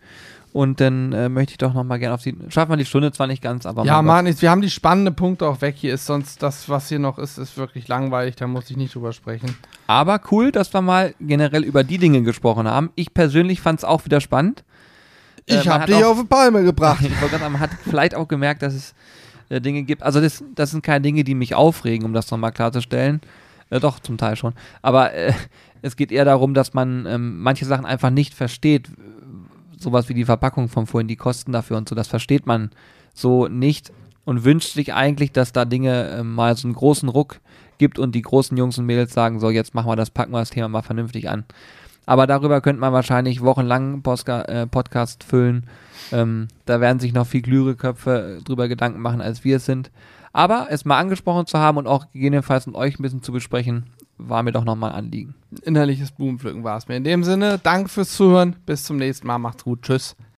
Und 0.57 0.81
dann 0.81 1.13
äh, 1.13 1.29
möchte 1.29 1.51
ich 1.51 1.59
doch 1.59 1.75
noch 1.75 1.85
mal 1.85 1.99
gerne 1.99 2.15
auf 2.15 2.23
die. 2.23 2.35
Schaffen 2.49 2.71
wir 2.73 2.77
die 2.79 2.87
Stunde 2.87 3.13
zwar 3.13 3.27
nicht 3.27 3.43
ganz, 3.43 3.67
aber 3.67 3.85
Ja, 3.85 4.01
Mann, 4.01 4.27
ich- 4.27 4.41
wir 4.41 4.51
haben 4.51 4.63
die 4.63 4.71
spannenden 4.71 5.15
Punkte 5.15 5.47
auch 5.47 5.61
weg. 5.61 5.75
Hier 5.77 5.93
ist 5.93 6.07
sonst 6.07 6.43
das, 6.43 6.67
was 6.71 6.89
hier 6.89 6.99
noch 6.99 7.19
ist, 7.19 7.37
ist 7.37 7.59
wirklich 7.59 7.89
langweilig. 7.89 8.37
Da 8.37 8.47
muss 8.47 8.71
ich 8.71 8.77
nicht 8.79 8.95
drüber 8.95 9.13
sprechen. 9.13 9.55
Aber 9.87 10.19
cool, 10.31 10.53
dass 10.53 10.73
wir 10.73 10.81
mal 10.81 11.15
generell 11.21 11.63
über 11.63 11.85
die 11.85 11.99
Dinge 11.99 12.23
gesprochen 12.23 12.67
haben. 12.67 12.89
Ich 12.95 13.13
persönlich 13.13 13.61
fand 13.61 13.81
es 13.81 13.85
auch 13.85 14.07
wieder 14.07 14.23
spannend. 14.23 14.65
Äh, 15.47 15.57
man 15.65 15.83
hat 15.83 15.93
auch- 15.93 16.03
auf 16.05 16.21
die 16.21 16.27
Palme 16.27 16.63
gebracht. 16.65 17.01
Ich 17.05 17.11
wollte 17.21 17.33
gerade 17.33 17.39
sagen, 17.41 17.53
man 17.53 17.61
hat 17.61 17.71
vielleicht 17.87 18.15
auch 18.15 18.27
gemerkt, 18.27 18.63
dass 18.63 18.73
es 18.73 18.95
äh, 19.51 19.61
Dinge 19.61 19.83
gibt. 19.83 20.03
Also 20.03 20.23
das, 20.23 20.43
das 20.55 20.71
sind 20.71 20.83
keine 20.83 21.03
Dinge, 21.03 21.23
die 21.23 21.35
mich 21.35 21.55
aufregen, 21.55 22.07
um 22.07 22.15
das 22.15 22.31
nochmal 22.31 22.53
klarzustellen. 22.53 23.21
Äh, 23.69 23.79
doch, 23.81 24.01
zum 24.01 24.17
Teil 24.17 24.37
schon. 24.37 24.55
Aber 24.81 25.13
äh, 25.13 25.35
es 25.83 25.97
geht 25.97 26.11
eher 26.13 26.25
darum, 26.25 26.55
dass 26.55 26.73
man 26.73 27.05
ähm, 27.07 27.43
manche 27.43 27.67
Sachen 27.67 27.85
einfach 27.85 28.09
nicht 28.09 28.33
versteht. 28.33 28.89
Sowas 29.79 30.09
wie 30.09 30.15
die 30.15 30.25
Verpackung 30.25 30.69
von 30.69 30.87
vorhin, 30.87 31.09
die 31.09 31.17
Kosten 31.17 31.53
dafür 31.53 31.77
und 31.77 31.89
so, 31.89 31.95
das 31.95 32.09
versteht 32.09 32.47
man 32.47 32.71
so 33.15 33.49
nicht 33.49 33.93
und 34.25 34.45
wünscht 34.45 34.73
sich 34.73 34.95
eigentlich, 34.95 35.33
dass 35.33 35.53
da 35.53 35.65
Dinge 35.65 36.09
äh, 36.09 36.23
mal 36.23 36.57
so 36.57 36.67
einen 36.67 36.75
großen 36.75 37.09
Ruck 37.09 37.41
gibt 37.79 37.99
und 37.99 38.15
die 38.15 38.23
großen 38.23 38.57
Jungs 38.57 38.79
und 38.79 38.87
Mädels 38.87 39.13
sagen, 39.13 39.41
so 39.41 39.51
jetzt 39.51 39.75
machen 39.75 39.89
wir 39.89 39.97
das, 39.97 40.11
packen 40.11 40.33
wir 40.33 40.41
das 40.41 40.51
Thema 40.51 40.69
mal 40.69 40.83
vernünftig 40.83 41.29
an. 41.29 41.45
Aber 42.07 42.27
darüber 42.27 42.61
könnte 42.61 42.81
man 42.81 42.93
wahrscheinlich 42.93 43.43
wochenlang 43.43 44.03
Postka 44.03 44.43
äh, 44.43 44.67
Podcast 44.67 45.25
füllen. 45.25 45.67
Ähm, 46.13 46.49
da 46.65 46.81
werden 46.81 47.01
sich 47.01 47.13
noch 47.13 47.27
viel 47.27 47.43
klügere 47.43 47.75
Köpfe 47.75 48.39
äh, 48.39 48.45
drüber 48.45 48.69
Gedanken 48.69 49.01
machen, 49.01 49.21
als 49.21 49.45
wir 49.45 49.57
es 49.57 49.67
sind. 49.67 49.91
Aber 50.33 50.69
es 50.71 50.85
mal 50.85 50.99
angesprochen 50.99 51.47
zu 51.47 51.59
haben 51.59 51.79
und 51.79 51.87
auch 51.87 52.11
gegebenenfalls 52.13 52.67
mit 52.67 52.77
euch 52.77 52.99
ein 52.99 53.03
bisschen 53.03 53.23
zu 53.23 53.33
besprechen, 53.33 53.87
war 54.19 54.43
mir 54.43 54.53
doch 54.53 54.65
nochmal 54.65 54.93
ein 54.93 55.05
Anliegen. 55.07 55.35
Innerliches 55.63 56.13
Blumenpflücken 56.13 56.65
war 56.65 56.77
es 56.77 56.89
mir. 56.89 56.97
In 56.97 57.05
dem 57.05 57.25
Sinne, 57.25 57.59
danke 57.63 57.89
fürs 57.89 58.13
Zuhören. 58.15 58.57
Bis 58.67 58.85
zum 58.85 58.97
nächsten 58.97 59.27
Mal. 59.27 59.39
Macht's 59.39 59.65
gut. 59.65 59.83
Tschüss. 59.83 60.17